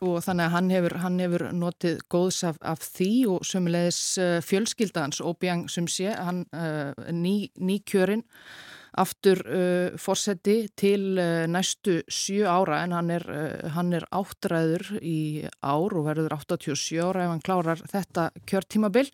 [0.00, 4.40] Og þannig að hann hefur, hann hefur notið góðs af, af því og sömulegis uh,
[4.44, 8.24] fjölskyldans Óbjörn sem sé, hann uh, ný, ný kjörinn
[8.98, 14.96] aftur uh, fórseti til uh, næstu sjö ára en hann er, uh, hann er áttræður
[14.98, 19.10] í ár og verður 87 ára ef hann klárar þetta kjörtímabil.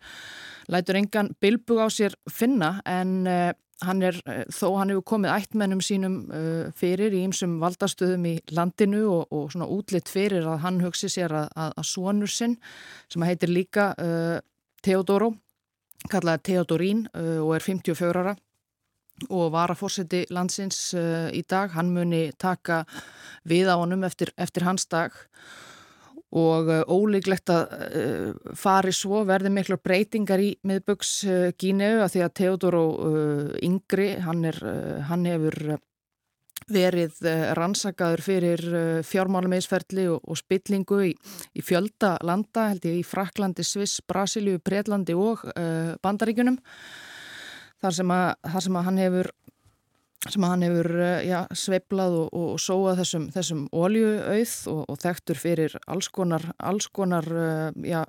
[0.73, 3.53] Lætur engan bilbug á sér finna en uh,
[3.85, 8.37] hann er, uh, þó hann hefur komið ættmennum sínum uh, fyrir í ymsum valdastöðum í
[8.57, 12.57] landinu og, og svona útlitt fyrir að hann hugsi sér að, að, að sonur sinn
[13.13, 13.93] sem heitir líka
[14.87, 15.33] Theodoro,
[16.11, 18.37] kallaði Theodorín og er 54 ára
[19.31, 22.85] og var að fórseti landsins uh, í dag, hann muni taka
[23.49, 25.15] við á honum eftir, eftir hans dag.
[26.37, 31.19] Og uh, ólíklegt að uh, fari svo verði miklu breytingar í miðböks
[31.57, 34.61] Gíneu að því að Theodor og Yngri, hann, er,
[35.09, 35.79] hann hefur
[36.73, 37.21] verið
[37.55, 38.63] rannsakaður fyrir
[39.07, 41.13] fjármálumeisferðli og, og spillingu í,
[41.55, 45.45] í fjölda landa, held ég í Fraklandi, Sviss, Brasilíu, Breitlandi og
[46.03, 46.59] Bandaríkunum
[47.83, 49.31] þar sem að, þar sem að hann hefur
[50.27, 55.01] sem hann hefur eh, já, sveiblað og, og, og sóað þessum, þessum óljuauð og, og
[55.03, 58.03] þekktur fyrir alls konar, alls konar uh, já,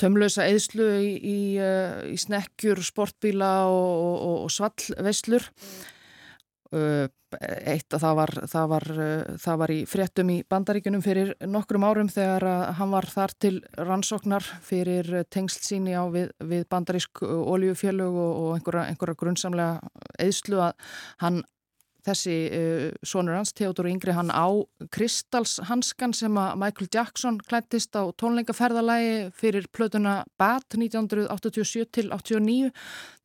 [0.00, 5.86] tömlösa eðslu í, í, uh, í snekkjur, sportbíla og svallveslur uh,
[6.68, 11.86] eitt að það var, það var, uh, það var í fréttum í bandaríkunum fyrir nokkrum
[11.88, 12.46] árum þegar
[12.78, 18.56] hann var þar til rannsóknar fyrir tengsl síni á við, við bandarísk oljufélög og, og
[18.56, 19.92] einhverja, einhverja grunnsamlega
[20.24, 20.92] eðslu að
[21.24, 21.42] hann
[22.08, 24.48] þessi uh, sonur hans, Theodor Yngri, hann á
[24.94, 32.72] Kristalshanskan sem að Michael Jackson klættist á tónleikaferðalagi fyrir plötuna Bad 1987 til 89.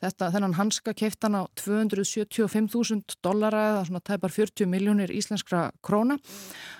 [0.03, 6.19] Þetta, þennan hanska keift hann á 275.000 dollara eða svona tæpar 40 miljónir íslenskra króna.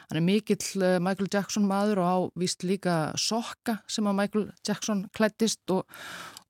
[0.10, 4.50] Hann er mikill uh, Michael Jackson maður og á víst líka sokka sem að Michael
[4.68, 5.88] Jackson klættist og,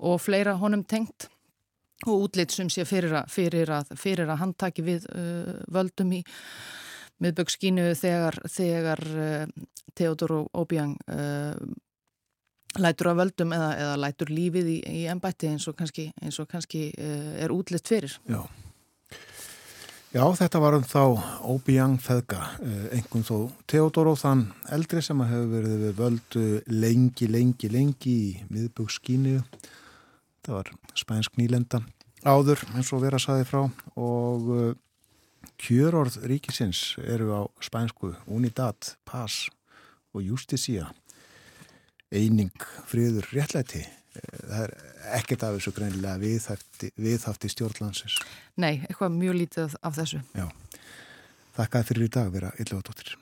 [0.01, 1.29] og fleira honum tengt
[2.05, 6.13] og útlitt sem sé fyrir að, fyrir að, fyrir að hann taki við uh, völdum
[6.17, 6.23] í
[7.23, 9.45] miðbökskínu þegar, þegar uh,
[9.95, 11.55] Theodor Obiang uh,
[12.81, 16.49] lætur að völdum eða, eða lætur lífið í, í ennbætti eins og kannski, eins og
[16.51, 18.17] kannski uh, er útlitt fyrir.
[18.29, 18.43] Já.
[20.13, 21.03] Já, þetta var um þá
[21.49, 23.37] Obiang feðga, uh, þó
[23.69, 24.43] Theodor og þann
[24.75, 29.39] eldri sem hefur verið völdu lengi, lengi, lengi í miðbökskínu
[30.43, 31.83] það var spænsk nýlenda
[32.23, 33.61] áður eins og vera saði frá
[33.99, 34.73] og uh,
[35.59, 39.47] kjörorð ríkisins eru á spænsku Unidad, Paz
[40.13, 40.89] og Justicia
[42.13, 42.53] eining,
[42.89, 43.81] friður, réttlæti.
[44.13, 44.73] Eh, það er
[45.17, 48.19] ekkert af þessu greinilega viðhafti, viðhafti stjórnlandsins.
[48.61, 50.21] Nei, eitthvað mjög lítið af þessu.
[50.37, 50.47] Já,
[51.57, 53.15] þakkaði fyrir í dag vera illa á dóttir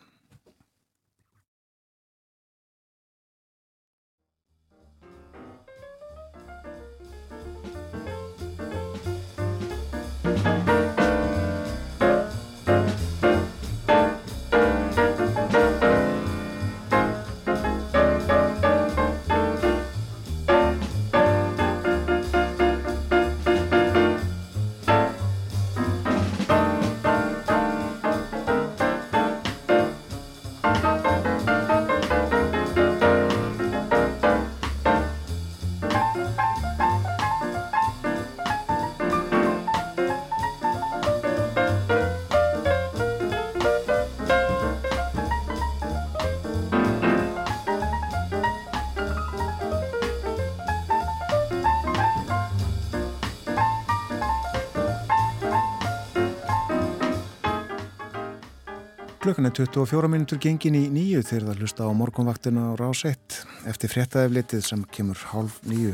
[59.31, 63.37] Klukkan er 24 minútur gengin í nýju þegar það hlusta á morgunvaktina á rás 1
[63.71, 65.93] eftir fréttaðeflitið sem kemur hálf nýju.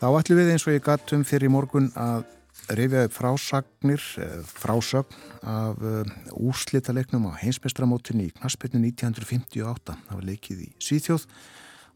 [0.00, 2.24] Þá ætlum við eins og ég gattum fyrir morgun að
[2.78, 6.08] rifja upp frásagnir, eh, frásögn af uh,
[6.40, 9.98] úrslitalegnum á heimsmestramótinni í Knaspinu 1958.
[10.08, 11.28] Það var leikið í Svíþjóð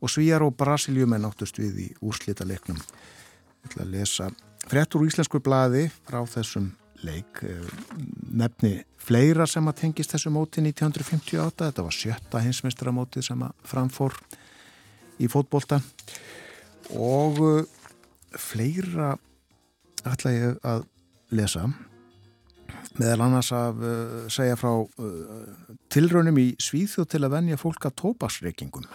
[0.04, 2.76] og Svíjar og Brasiliumenn áttust við í úrslitalegnum.
[2.76, 4.28] Ég ætla að lesa
[4.68, 6.74] fréttur úr íslensku blaði frá þessum
[7.06, 7.66] leik eh,
[8.32, 14.18] nefni fleira sem að tengist þessu móti 1958, þetta var sjötta hinsmestramótið sem að framfór
[15.22, 15.80] í fótbolta.
[16.98, 17.62] Og uh,
[18.38, 19.14] fleira
[20.08, 20.84] ætla ég að
[21.34, 21.66] lesa.
[22.98, 24.70] Meðal annars að uh, segja frá
[25.92, 28.86] tilraunum í Svíþjóð til að venja fólk að tópasreikingum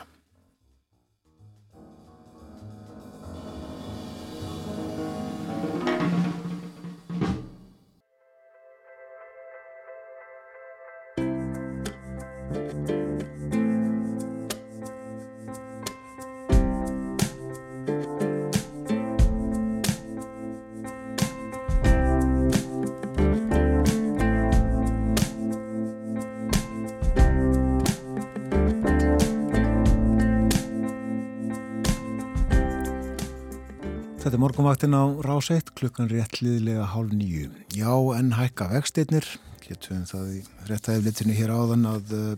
[34.87, 37.51] morgunvaktin á rás 1, klukkan réttliðilega hálf nýju.
[37.75, 39.25] Já, en hækka vextinnir,
[39.61, 40.39] getum það í
[40.69, 42.37] réttaðiflitinu hér áðan að uh,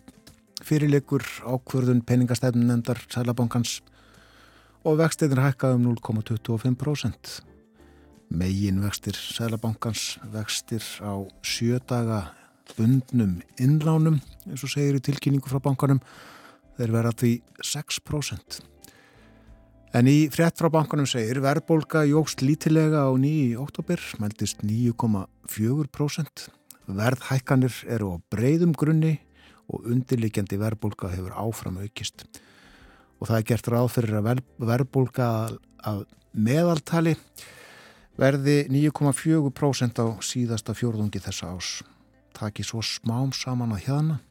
[0.64, 3.82] fyrirleikur ákvörðun peningastefnum nefndar Sælabankans
[4.84, 7.42] og vextinnir hækka um 0,25%.
[8.30, 12.34] Megin vextir Sælabankans vextir á sjödaga
[12.78, 16.02] bundnum innlánum, eins og segir í tilkynningu frá bankanum,
[16.78, 18.62] þeir verða því 6%.
[19.90, 26.44] En í frétt frá bankanum segir verðbólka jógst lítilega á nýju í oktober, mæltist 9,4%.
[26.86, 29.16] Verðhækkanir eru á breyðum grunni
[29.66, 32.28] og undirlikjandi verðbólka hefur áfram aukist.
[33.18, 35.30] Og það er gert ráð fyrir að verðbólka
[35.82, 36.06] að
[36.38, 37.16] meðaltali
[38.22, 41.72] verði 9,4% á síðasta fjórðungi þessa ás.
[42.38, 44.22] Taki svo smám saman að hérna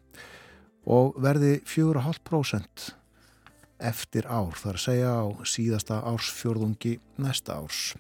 [0.87, 2.93] og verði 4,5%
[3.79, 7.95] eftir ár, þar að segja á síðasta ársfjörðungi næsta árs.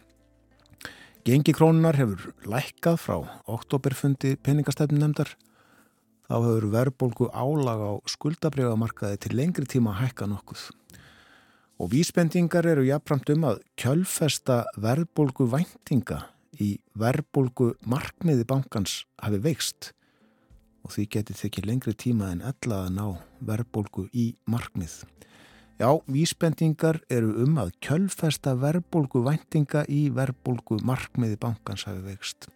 [1.28, 3.16] Gengi krónunar hefur lækkað frá
[3.52, 5.34] oktoberfundi peningastefnum nefndar.
[6.28, 10.62] Þá hefur verðbólgu álag á skuldabriðamarkaði til lengri tíma að hækka nokkuð.
[11.78, 16.24] Og vísbendingar eru jafnframt um að kjölfesta verðbólgu væntinga
[16.58, 19.92] í verðbólgu markmiði bankans hafi veikst
[20.88, 23.06] og því getið þykir lengri tíma en ella að ná
[23.44, 25.02] verðbólgu í markmið.
[25.78, 32.48] Já, vísbendingar eru um að kjölfesta verðbólgu væntinga í verðbólgu markmiði bankans hafi veikst.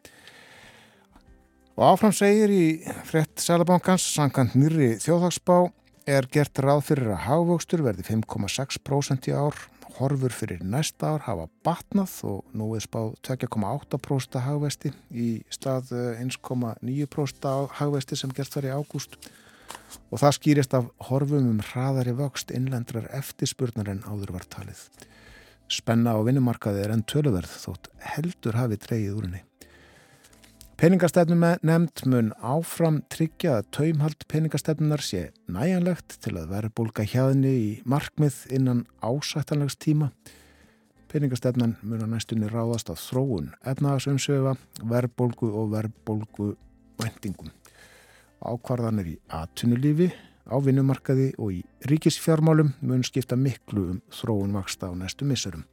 [1.78, 2.64] Og áfram segir í
[3.06, 5.70] frett Sælabankans, sankant nýri þjóðhagsbá,
[6.10, 9.54] er gert ráð fyrir að hagvöxtur verði 5,6% í ár,
[10.00, 17.48] horfur fyrir næsta ár hafa batnað og nú er spáð 2,8% hagvesti í stað 1,9%
[17.78, 19.18] hagvesti sem gert var í ágúst
[20.12, 24.82] og það skýrist af horfum um hraðari vöxt innlendrar eftirspurnar en áður var talið.
[25.72, 29.42] Spenna á vinnumarkaði er enn töluverð þótt heldur hafi dreyið úr henni.
[30.82, 37.52] Peningastefnum nefnd mun áfram tryggja að taumhald peningastefnunar sé næjanlegt til að vera bólka hjaðni
[37.54, 40.10] í markmið innan ásættanlegs tíma.
[41.12, 46.52] Peningastefnan mun að næstunni ráðast að þróun efnaðasumsöfa, verðbólgu og verðbólgu
[46.98, 47.54] vendingum
[48.46, 50.10] ákvarðanir í atunulífi,
[50.48, 55.64] á vinnumarkaði og í ríkisfjármálum mun skipta miklu um þróun vaksta á næstu missurum.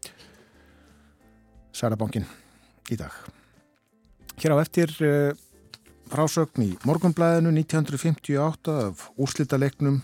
[1.74, 2.28] Særabankin
[2.92, 3.14] í dag.
[4.40, 5.34] Hér á eftir uh,
[6.10, 10.00] frásögn í morgunblæðinu 1958 af úrslitalegnum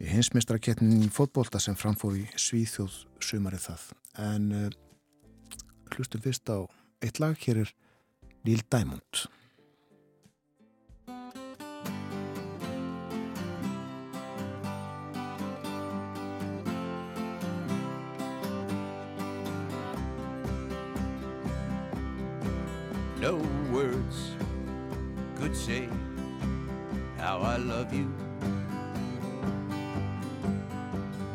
[0.00, 3.84] í hinsmestraketnin í fótbolta sem framfór í Svíþjóð sumarið það.
[4.30, 4.70] En uh,
[5.94, 6.64] hlustum fyrst á
[7.04, 7.74] eitt lag, hér er
[8.46, 9.26] Neil Diamond.
[23.20, 23.36] No
[23.70, 24.30] words
[25.36, 25.90] could say
[27.18, 28.10] how I love you.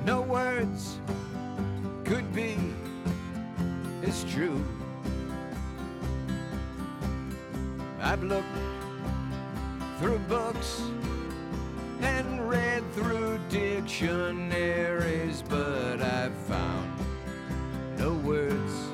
[0.03, 0.97] No words
[2.03, 2.57] could be
[4.01, 4.65] as true.
[8.01, 8.47] I've looked
[9.99, 10.81] through books
[12.01, 16.99] and read through dictionaries, but I've found.
[17.99, 18.84] No words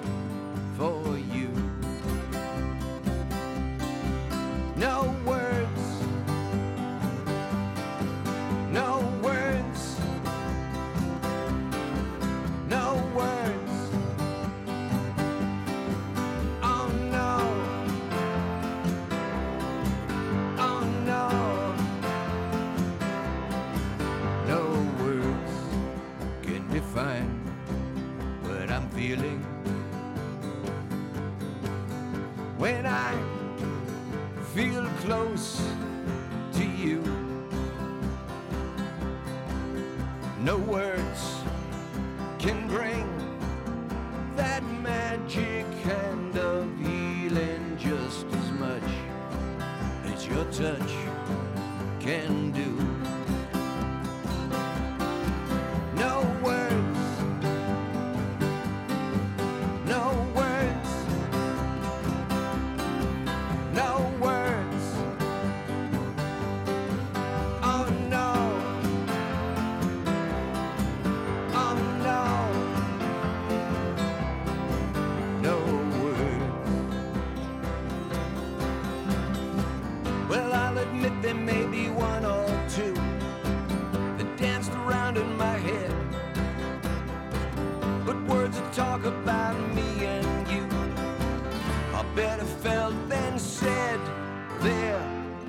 [94.62, 95.02] There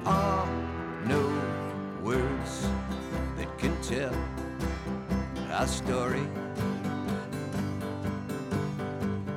[0.06, 0.46] are
[1.04, 1.20] no
[2.02, 2.66] words
[3.36, 4.14] that can tell
[5.52, 6.26] our story.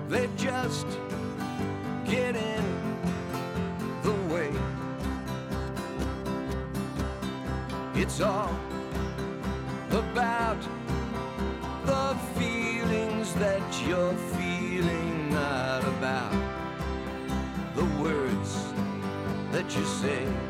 [0.08, 0.88] They just
[2.06, 2.64] get in
[4.02, 4.50] the way.
[7.96, 8.56] It's all
[9.92, 10.62] about
[11.86, 16.32] the feelings that you're feeling, not about
[17.76, 18.25] the words
[19.74, 20.45] you say.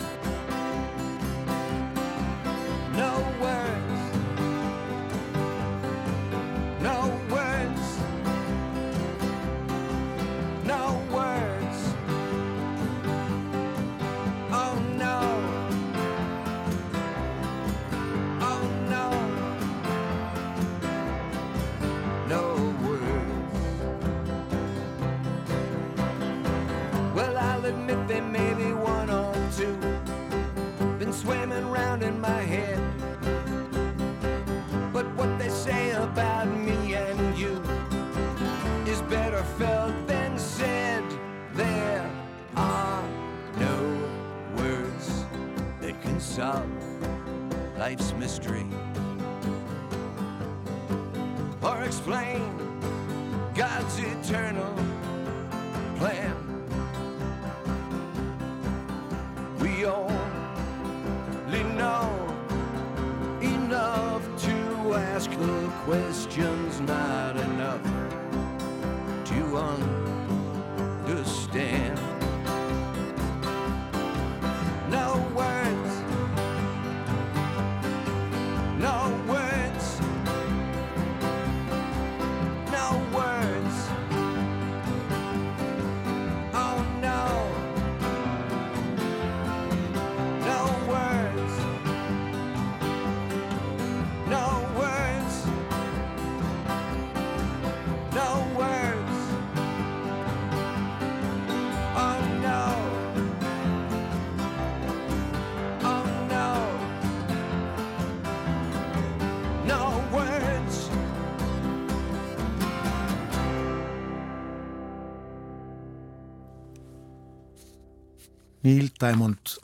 [118.66, 119.60] Neil Diamond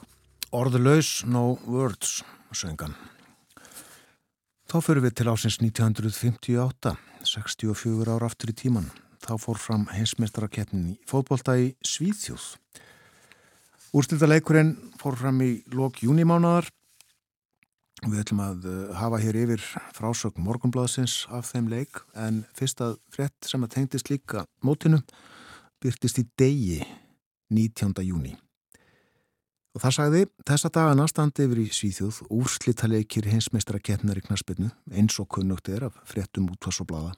[0.54, 2.20] Orðlaus, no words
[2.54, 2.92] söngan
[4.70, 6.92] Þá fyrir við til ásins 1958
[7.26, 8.92] 64 ára aftur í tíman
[9.24, 12.46] þá fór fram heimsmeistarakeppnin í fótbolta í Svíþjóð
[13.98, 16.70] Úrstildaleikurinn fór fram í lok júnimánaðar
[18.06, 19.66] Við ætlum að uh, hafa hér yfir
[19.98, 25.02] frásögn morgunblaðsins af þeim leik en fyrsta frétt sem að tengdist líka mótinu
[25.82, 26.84] byrtist í degi
[27.50, 27.98] 19.
[28.06, 28.38] júni.
[29.72, 35.16] Og það sagði, þessa dagana standi yfir í Svíþjóð úrslitaleikir hinsmeistra keppnar í knaspinu eins
[35.24, 37.14] og kunnugt er af fréttum útvars og blada.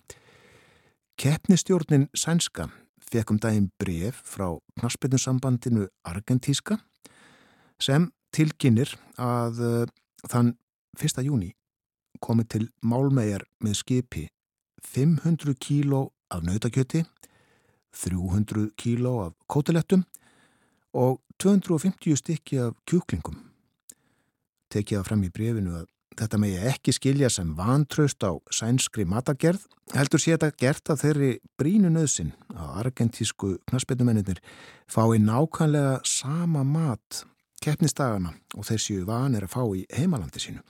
[1.17, 2.67] Keppnistjórnin Sænska
[3.01, 6.77] fekk um daginn bref frá knaspinnusambandinu Argentíska
[7.81, 9.89] sem tilkynir að uh,
[10.29, 10.53] þann
[11.01, 11.25] 1.
[11.25, 11.55] júni
[12.21, 14.27] komið til málmegar með skipi
[14.83, 17.01] 500 kíló af nautakjöti,
[17.97, 20.05] 300 kíló af kótilettum
[20.93, 23.35] og 250 stykki af kjúklingum.
[24.71, 29.65] Tekið það fram í brefinu að þetta megi ekki skilja sem vantraust á sænskri matagerð,
[29.91, 34.39] heldur sé þetta gert að þeirri brínu nöðsin að argentísku knaspettumennir
[34.87, 37.25] fái nákvæmlega sama mat
[37.63, 40.63] keppnistagana og þeir séu vanir að fá í heimalandi sínu.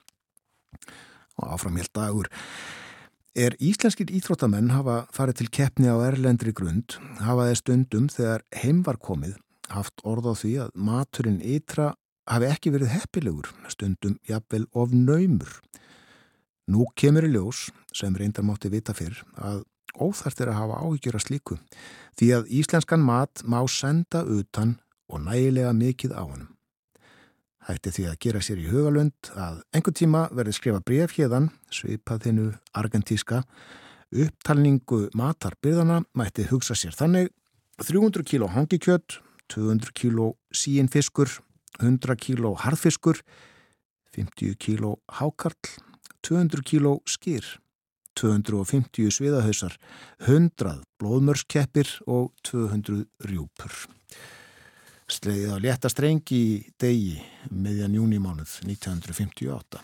[1.38, 2.30] Og áframhjalt dagur
[3.38, 8.82] er íslenskir íþróttamenn hafa farið til keppni á erlendri grund, hafa þeir stundum þegar heim
[8.86, 9.38] var komið
[9.74, 11.94] haft orð á því að maturinn ytra
[12.30, 15.60] hafi ekki verið heppilegur, stundum jafnvel of naumur.
[16.72, 19.66] Nú kemur í ljós, sem reyndar mátti vita fyrr, að
[20.00, 21.60] óþart er að hafa áhyggjur að slíku,
[22.18, 24.78] því að íslenskan mat má senda utan
[25.12, 26.50] og nægilega mikið á honum.
[27.68, 32.26] Hætti því að gera sér í hugalund að einhver tíma verði skrifa bref hérðan, svipað
[32.26, 33.44] þinnu argentíska,
[34.14, 37.32] upptalningu matarbyrðana mætti hugsa sér þannig
[37.82, 39.20] 300 kíló hangikjött,
[39.52, 41.30] 200 kíló síinfiskur,
[41.80, 43.20] 100 kíló harðfiskur,
[44.14, 45.58] 50 kíló hákarl,
[46.22, 47.44] 200 kíló skýr,
[48.16, 49.76] 250 sviðahausar,
[50.28, 53.74] 100 blóðmörskeppir og 200 rjúpur.
[55.10, 57.18] Slegið á létta strengi í degi
[57.52, 59.82] meðjan júnimánuð 1958.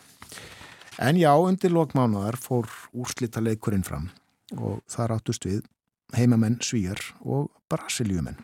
[1.00, 4.10] En já, undir lokmánuðar fór úrslita leikurinn fram
[4.58, 5.62] og þar áttust við
[6.16, 8.40] heimamenn svíjar og brasiljumenn.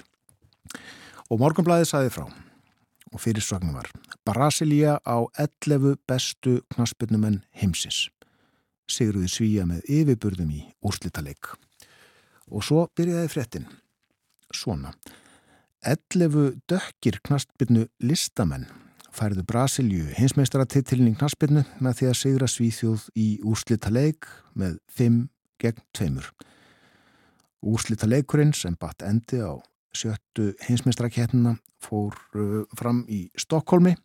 [1.31, 2.27] Og morgunblæði saði frá
[3.15, 3.87] og fyrirsvagnum var
[4.27, 8.09] Brasilia á 11 bestu knaspinnumenn heimsins.
[8.91, 11.53] Sigruði svíja með yfirburðum í úrslitaleik.
[12.51, 13.69] Og svo byrjaði fréttin.
[14.53, 14.91] Svona.
[15.85, 18.67] 11 dökkir knaspinnu listamenn
[19.15, 24.27] færðu Brasilju hinsmeistaratitilning knaspinnu með því að sigra svíþjóð í úrslitaleik
[24.59, 25.21] með 5
[25.63, 26.25] gegn 2.
[27.65, 29.55] Úrslitaleikurinn sem batt endi á
[29.95, 33.95] sjöttu hinsmeistarakettina fór uh, fram í Stokkólmi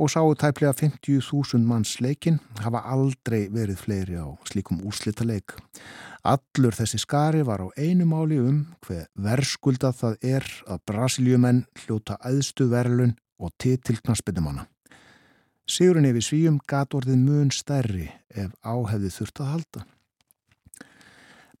[0.00, 5.52] og sáu tæplega 50.000 manns leikin hafa aldrei verið fleiri á slíkum úrslitaleik.
[6.24, 12.16] Allur þessi skari var á einu máli um hver verðskulda það er að brasiljumenn hljóta
[12.24, 14.66] aðstu verðlun og titilknarsbyttumanna.
[15.68, 19.84] Sigurinn yfir svíum gat orðið mun stærri ef áhefði þurft að halda.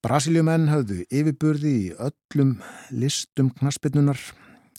[0.00, 2.54] Brasiljumenn höfðu yfirburði í öllum
[2.96, 4.20] listum knarsbyttunar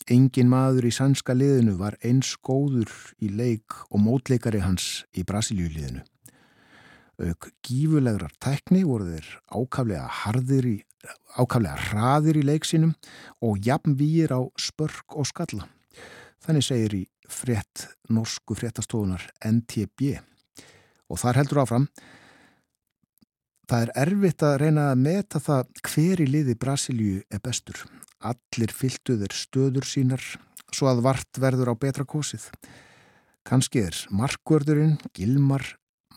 [0.10, 2.90] Engin maður í sannska liðinu var eins góður
[3.22, 6.02] í leik og mótleikari hans í Brasilíuliðinu.
[7.22, 10.76] Auk gífulegrar tækni voru þeir ákaflega harðir í,
[11.38, 12.96] ákaflega hraðir í leiksinum
[13.46, 15.68] og jafnvíir á spörk og skalla.
[16.42, 20.16] Þannig segir í frétt norsku fréttastofunar NTB
[21.14, 21.88] og þar heldur áfram
[23.72, 27.78] Það er erfitt að reyna að meta það hver í liði Brasilíu er bestur.
[28.20, 30.26] Allir fylgtu þeir stöður sínar
[30.76, 32.50] svo að vart verður á betra kosið.
[33.48, 35.64] Kanski er markvörðurinn Gilmar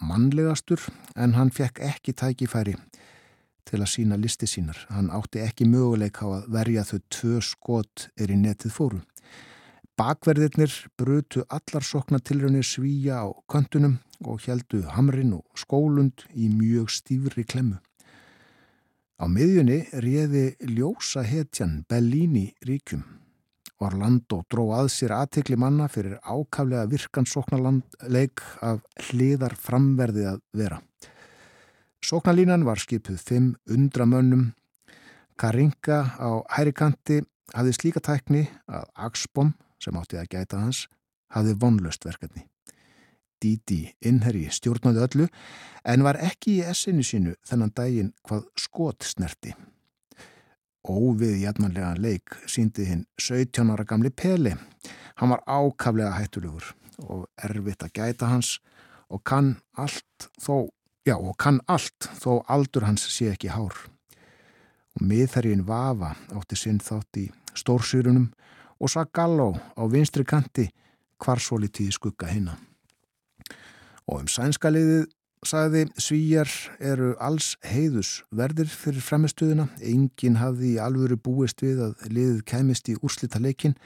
[0.02, 0.82] mannlegastur
[1.14, 2.74] en hann fekk ekki tækifæri
[3.70, 4.80] til að sína listi sínar.
[4.90, 9.04] Hann átti ekki möguleik á að verja þau tvö skot er í netið fóru.
[9.94, 16.92] Bakverðirnir brutu allar sokna tilraunir svíja á köntunum og heldu hamrin og skólund í mjög
[16.92, 17.80] stífri klemmu.
[19.14, 23.04] Á miðjunni réði ljósa hetjan Bellini ríkjum.
[23.84, 30.80] Orlando dró að sér aðtekli manna fyrir ákaflega virkan sóknarleik af hliðar framverði að vera.
[32.04, 34.50] Sóknarlínan var skipuð fimm undramönnum.
[35.40, 37.22] Karinka á hærikanti
[37.54, 40.84] hafði slíka tækni að Axbom, sem átti að gæta hans,
[41.32, 42.44] hafði vonlöst verkefni.
[43.42, 45.28] Didi innherri stjórnaði öllu
[45.84, 49.54] en var ekki í essinu sínu þennan daginn hvað skot snerti.
[50.84, 54.52] Óvið jætmanlega leik síndi hinn 17 ára gamli Peli.
[55.16, 56.74] Hann var ákaflega hættulegur
[57.08, 58.58] og erfitt að gæta hans
[59.08, 60.68] og kann allt þó,
[61.06, 63.74] já kann allt þó aldur hans sé ekki hár.
[64.94, 68.28] Og miðherrin Vafa átti sinn þátt í stórsýrunum
[68.80, 70.68] og Sagalló á vinstri kanti
[71.18, 72.58] hvar svo litið skugga hinna.
[74.10, 75.06] Og um sænska liðið
[75.44, 76.50] sagði svíjar
[76.80, 79.68] eru alls heiðus verðir fyrir fremistuðuna.
[79.80, 83.76] Engin hafði í alvöru búist við að liðið kæmist í úrslita leikin.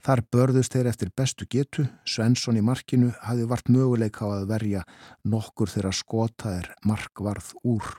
[0.00, 1.86] Þar börðust þeir eftir bestu getu.
[2.08, 4.84] Svensson í markinu hafði vart möguleika á að verja
[5.28, 7.94] nokkur þeirra skota er markvarð úr.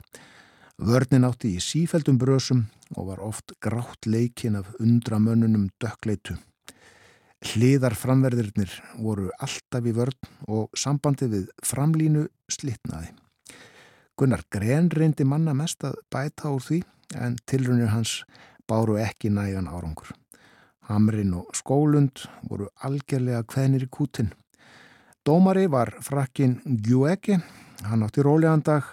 [0.82, 2.64] Vörnin átti í sífældum brösum
[2.96, 6.40] og var oft grátt leikin af undramönnunum dökkleitu.
[7.42, 8.70] Hliðar framverðirnir
[9.02, 13.10] voru alltaf í vörn og sambandi við framlínu slitnaði.
[14.14, 16.78] Gunnar Gren reyndi manna mest að bæta úr því
[17.18, 18.20] en tilrunir hans
[18.70, 20.12] báru ekki nægan árangur.
[20.86, 24.30] Hamrin og skólund voru algjörlega kveðnir í kútin.
[25.26, 27.40] Dómari var frakkin Gjueki,
[27.88, 28.86] hann átti rólegandag,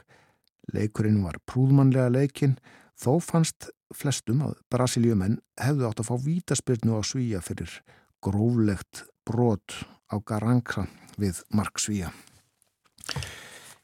[0.74, 2.58] leikurinn var prúðmannlega leikinn,
[2.98, 7.78] þó fannst flestum að Brasilíumenn hefðu átt að fá vítaspyrnu á svíja fyrir
[8.24, 9.76] gróflegt brot
[10.12, 10.88] á Garanka
[11.20, 12.12] við Mark Svíja.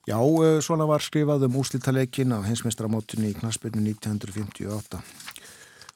[0.06, 5.02] Já, eh, svona var skrifað um úslítaleikin á hensmestramótunni í knaspinu 1958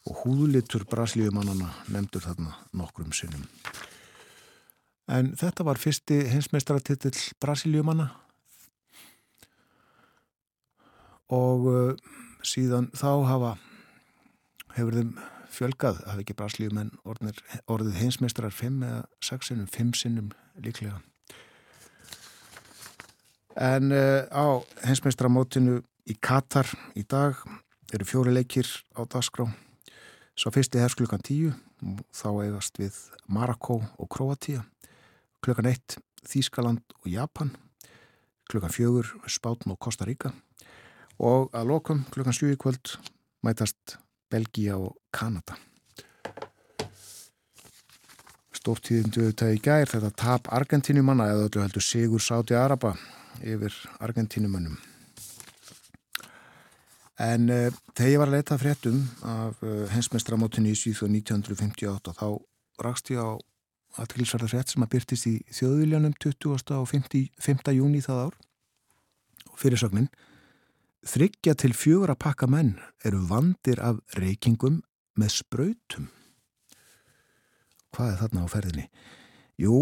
[0.10, 3.46] og húðlitur braslíumannana nefndur þarna nokkrum sinnum.
[5.10, 8.10] En þetta var fyrsti hinsmeistaratitill brasilíumanna
[11.30, 11.94] og uh,
[12.42, 13.58] síðan þá hafa
[14.74, 15.14] hefur þeim
[15.54, 17.40] fjölgað, hafi ekki brasilíumenn orðnir,
[17.70, 21.00] orðið hinsmeistarar 5 eða 6 sinnum, 5 sinnum líklega.
[23.60, 27.40] En uh, á hinsmeistaramótinu í Katar í dag
[27.94, 29.50] eru fjóri leikir á dagskrá.
[30.40, 31.52] Svo fyrsti hefst klukkan 10
[31.84, 32.96] og þá eigast við
[33.28, 34.64] Marokko og Kroatia.
[35.44, 37.56] Klukkan 1 Þískaland og Japan.
[38.50, 40.32] Klukkan 4 Spátn og Kosta Ríka.
[41.20, 42.96] Og að lokum klukkan 7 í kvöld
[43.44, 43.98] mætast
[44.30, 45.58] Belgía og Kanada.
[48.60, 52.94] Stórtíðindu þetta í gær þetta tap Argentínumanna eða öllu heldur Sigur Sáti Araba
[53.40, 54.78] yfir Argentínumannum.
[57.20, 62.28] En uh, þegar ég var að leita fréttum af uh, hensmestramótinni í Svíþjóð 1958 þá
[62.84, 63.36] rakst ég á
[64.00, 66.76] aðtilsverða frétt sem að byrtist í þjóðviljanum 20.
[66.78, 67.74] og 50, 5.
[67.76, 68.38] júni það ár
[69.50, 70.08] og fyrirsögnin
[71.08, 72.74] Þryggja til fjögur að pakka menn
[73.08, 74.82] eru vandir af reykingum
[75.20, 76.10] með spröytum.
[77.96, 78.86] Hvað er þarna á ferðinni?
[79.60, 79.78] Jú,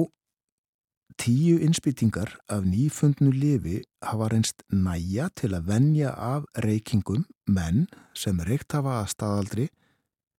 [1.18, 8.38] tíu innspýtingar af nýfundnu lifi hafa reynst næja til að venja af reykingum menn sem
[8.45, 9.68] reykt hafa að staðaldri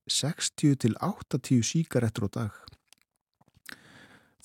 [0.08, 2.52] 60 til 80 síkarettur á dag.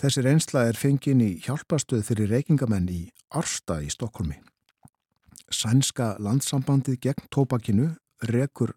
[0.02, 4.42] Þessi reynsla er fengin í hjálpastöð fyrir reykingamenn í Arsta í Stokkólmi.
[5.54, 7.92] Sænska landsambandið gegn tópakinu
[8.30, 8.74] rekur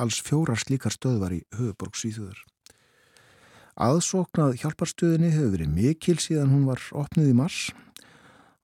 [0.00, 2.38] alls fjórar slíkar stöðvar í höfuborg síðuður.
[3.80, 7.60] Aðsóknað hjálparstöðinni hefur verið mikil síðan hún var opnið í mars.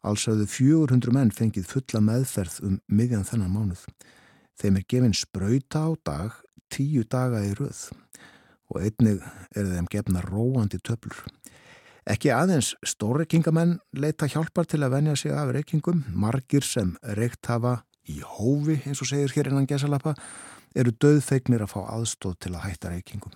[0.06, 3.86] Alls hafðu 400 menn fengið fulla meðferð um miðjan þennan mánuð.
[4.56, 6.36] Þeim er gefin spröyta á dag,
[6.72, 7.88] tíu daga í röð
[8.72, 9.22] og einnig
[9.54, 11.18] er þeim gefna róandi töflur.
[12.06, 16.04] Ekki aðeins stórreikingamenn leita hjálpar til að venja sig af reikingum.
[16.14, 20.14] Margir sem reikt hafa í hófi, eins og segir hér innan gesalappa,
[20.78, 23.34] eru döðfeignir að fá aðstóð til að hætta reikingum.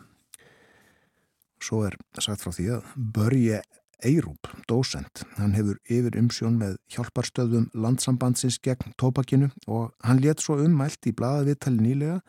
[1.60, 3.60] Svo er sagt frá því að Börje
[4.06, 10.56] Eirúp, dósent, hann hefur yfir umsjón með hjálparstöðum landsambandsins gegn tópakinu og hann let svo
[10.62, 12.20] ummælt í bladavittali nýlega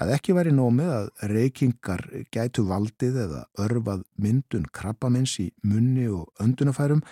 [0.00, 2.02] að ekki væri nóg með að reykingar
[2.34, 7.04] gætu valdið eða örfað myndun krabbamins í munni og öndunafærum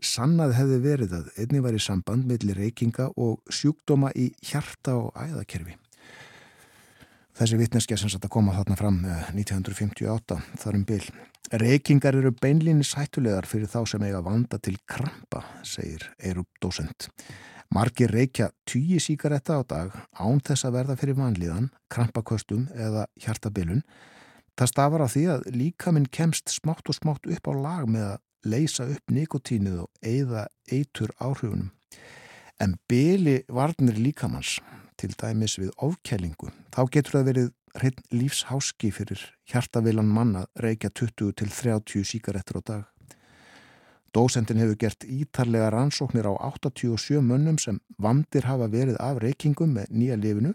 [0.00, 5.76] sannað hefði verið að einni væri samband millir reykinga og sjúkdóma í hjarta og æðakerfi.
[7.40, 8.96] Þessi vittneskja sem satt að koma þarna fram
[9.32, 11.04] 1958 þar um byl.
[11.60, 17.08] Reykingar eru beinlínis hættulegar fyrir þá sem eiga vanda til krampa, segir Eirup dósent.
[17.70, 23.84] Margir reykja tíu síkaretta á dag án þess að verða fyrir vanlíðan, krampaköstum eða hjartabilun.
[24.58, 28.50] Það stafar af því að líkaminn kemst smátt og smátt upp á lag með að
[28.50, 31.70] leysa upp nikotínuð og eigða eitur áhrifunum.
[32.58, 34.58] En byli varnir líkamanns,
[34.98, 41.38] til dæmis við ofkælingu, þá getur það verið hreinn lífsháski fyrir hjartavilan manna reykja 20
[41.38, 42.82] til 30 síkarettur á dag.
[44.14, 49.92] Dósendin hefur gert ítarlega rannsóknir á 87 mönnum sem vandir hafa verið af reykingum með
[49.94, 50.54] nýja lifinu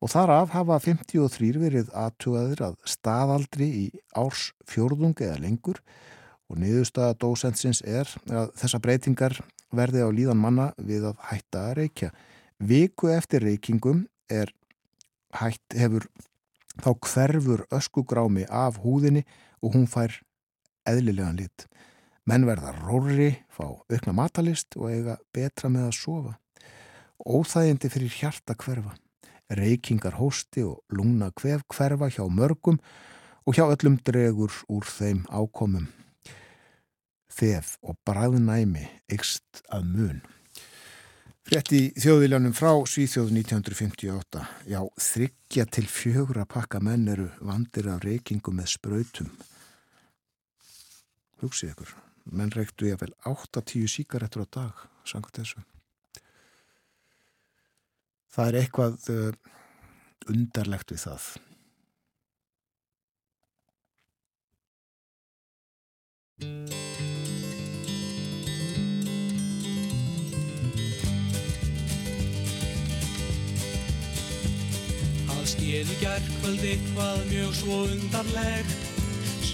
[0.00, 3.84] og þar af hafa 53 verið aðtugaðir að staðaldri í
[4.16, 5.80] árs fjórðung eða lengur
[6.48, 9.38] og niðurstaða dósendsins er að þessa breytingar
[9.74, 12.10] verði á líðan manna við að hætta að reykja.
[12.60, 14.52] Viku eftir reykingum er
[15.34, 16.06] hætt hefur
[16.80, 19.24] þá hverfur öskugrámi af húðinni
[19.62, 20.20] og hún fær
[20.88, 21.66] eðlilegan lit.
[22.24, 26.36] Menn verða róri, fá aukna matalist og eiga betra með að sofa.
[27.20, 28.94] Óþægindi fyrir hjarta hverfa.
[29.52, 32.80] Reykingar hósti og lungna kvef hverfa hjá mörgum
[33.44, 35.90] og hjá öllum dregur úr þeim ákomum.
[37.28, 40.22] Þef og bræðnæmi ykst að mun.
[41.44, 44.46] Frétt í þjóðviljanum frá Svíþjóð 1958.
[44.70, 49.28] Já, þryggja til fjögur að pakka menn eru vandir af reykingum með spröytum.
[51.44, 51.92] Hugsið ykkur,
[52.24, 55.64] menn reyktu ég vel 8-10 síkaretur á dag, sangat þessu.
[58.34, 59.32] Það er eitthvað uh,
[60.32, 61.26] undarlegt við það.
[75.28, 78.83] Það skeði gærkvöld eitthvað mjög svo undarlegt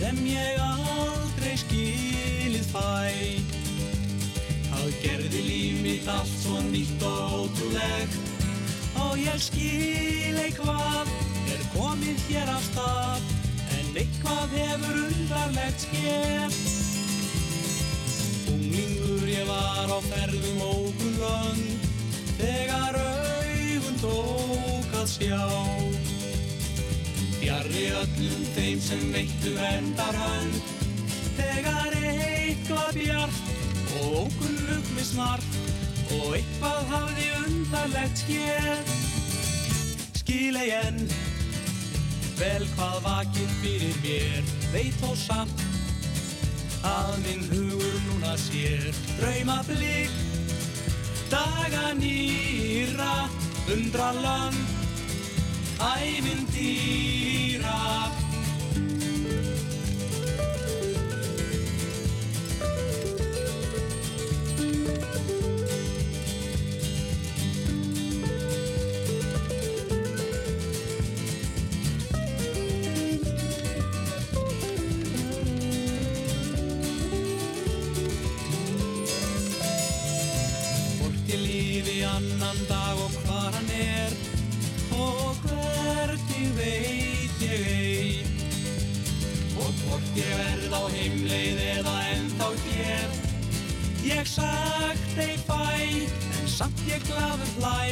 [0.01, 2.85] sem ég aldrei skilið fæ.
[4.71, 8.17] Það gerði líf mitt allt svo nýtt og ótrúlegt.
[9.05, 11.11] Og ég skil eitthvað
[11.53, 13.29] er komið hér af stað
[13.77, 16.61] en eitthvað hefur undarlegt skeð.
[18.55, 21.91] Unglingur ég var á ferðum ókun lönd
[22.41, 25.45] þegar augun tók að sjá
[27.41, 30.57] Fjarrri öllum þeim sem veittu vendar hönd
[31.39, 35.55] Þegar eitthvað bjart og ókunnug með snart
[36.19, 38.93] Og eitthvað hafði undarlegt skér
[40.21, 41.01] Skil ei enn
[42.37, 45.65] Vel hvað vakið fyrir mér Veit þó samt
[46.91, 48.85] Að minn hugur núna sér.
[49.17, 50.13] Drauma blik
[51.33, 53.15] Daga nýra
[53.73, 54.80] Undra land
[55.81, 57.79] ævintýra
[94.11, 95.71] ég sagt ei fæ
[96.41, 97.83] en samt ég glaður hlæ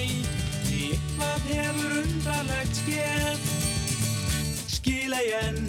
[0.66, 3.40] því eitthvað hefur undarlegt skeð.
[4.74, 5.60] Skil ei enn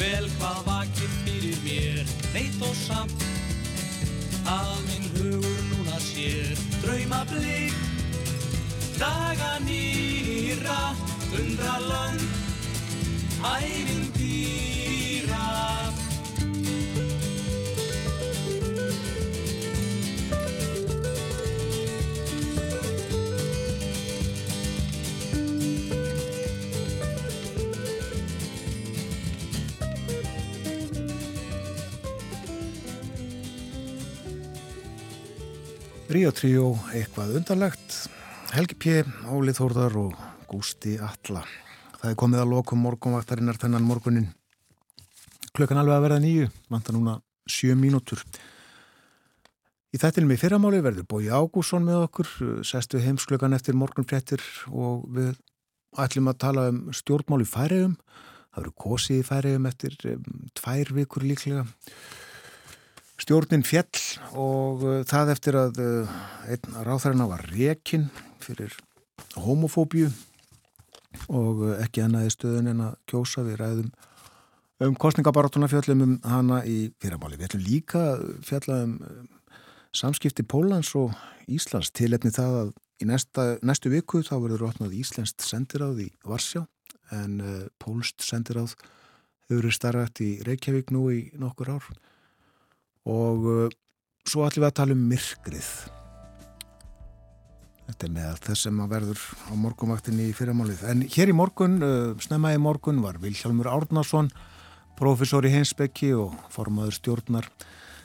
[0.00, 2.04] vel hvað vakir fyrir mér
[2.34, 3.20] veit og samt
[4.50, 6.54] að minn hugur núna sér.
[6.82, 7.76] Drauma blik
[8.98, 10.82] daga nýra
[11.38, 12.22] undra land
[13.42, 15.46] ævintýra
[36.12, 37.94] Ríó Tríó, eitthvað undarlegt,
[38.52, 38.98] Helgi P,
[39.32, 40.18] Óli Þórðar og
[40.50, 41.40] Gústi Alla.
[41.94, 44.26] Það er komið að lokum morgunvaktarinnar þennan morgunin.
[45.56, 47.14] Klukkan alveg að verða nýju, vantar núna
[47.48, 48.20] sjö mínútur.
[49.88, 52.28] Í þættinum í fyrramáli verður Bói Ágússon með okkur,
[52.60, 55.32] sestu heimsklökan eftir morgunfréttir og við
[55.96, 57.96] ætlum að tala um stjórnmál í færiðum.
[58.52, 60.28] Það verður kosið í færiðum eftir um,
[60.60, 61.64] tvær vikur líklega.
[63.22, 63.86] Stjórnin fjell
[64.34, 66.14] og uh, það eftir að uh,
[66.50, 68.08] einn ráþærina var rekin
[68.42, 68.74] fyrir
[69.38, 70.08] homofóbíu
[71.30, 73.44] og uh, ekki ennaði stöðun en að kjósa.
[73.46, 73.92] Við ræðum
[74.82, 77.38] um kostningabaratuna fjallum um hana í fyrramáli.
[77.38, 78.98] Við ætlum líka að fjalla um
[79.94, 81.14] samskipti Pólans og
[81.46, 81.92] Íslands.
[81.94, 86.64] Tilefni það að í næsta, næstu viku þá verður rótnað Íslenskt sendiráð í Varsjá
[87.14, 87.38] en
[87.82, 88.74] Pólst sendiráð
[89.46, 91.92] hefur verið starfætt í Reykjavík nú í nokkur ár
[93.08, 93.74] og uh,
[94.28, 95.72] svo ætlum við að tala um myrkrið.
[97.82, 100.86] Þetta er með þess sem að verður á morgunvaktinni í fyrramálið.
[100.88, 104.30] En hér í morgun, uh, snemma í morgun var Vilhjálmur Árnason
[104.98, 107.48] professor í Heinsbekki og formaður stjórnar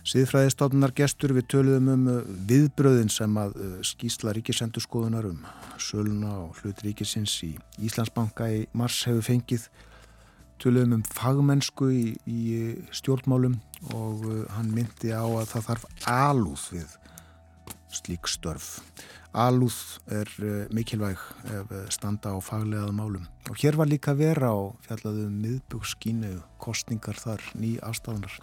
[0.07, 1.33] síðfræðistofnar gestur.
[1.37, 5.43] Við töluðum um uh, viðbröðin sem að uh, skýsla ríkisendurskoðunar um
[5.81, 7.53] söluna og hlut ríkisins í
[7.85, 9.67] Íslandsbanka í mars hefur fengið
[10.61, 12.41] töluðum um fagmennsku í, í
[12.95, 13.57] stjórnmálum
[13.93, 16.95] og uh, hann myndi á að það þarf alúð við
[17.97, 18.69] slík störf.
[19.37, 19.77] Alúð
[20.11, 21.21] er uh, mikilvæg
[21.53, 23.27] ef uh, standa á faglegað málum.
[23.51, 28.33] Og hér var líka vera á fjallaðum miðbúkskínu, kostningar þar, ný afstafnar.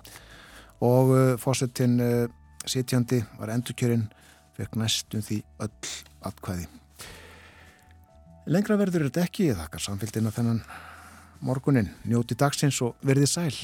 [0.85, 1.97] Og fósettin
[2.69, 4.09] sitjandi var endurkjörinn,
[4.59, 5.93] fekk næstum því öll
[6.28, 6.66] atkvæði.
[8.51, 10.59] Lengra verður þetta ekki, þakkar samfélgina þennan
[11.44, 13.56] morgunin, njóti dagsins og verði sæl.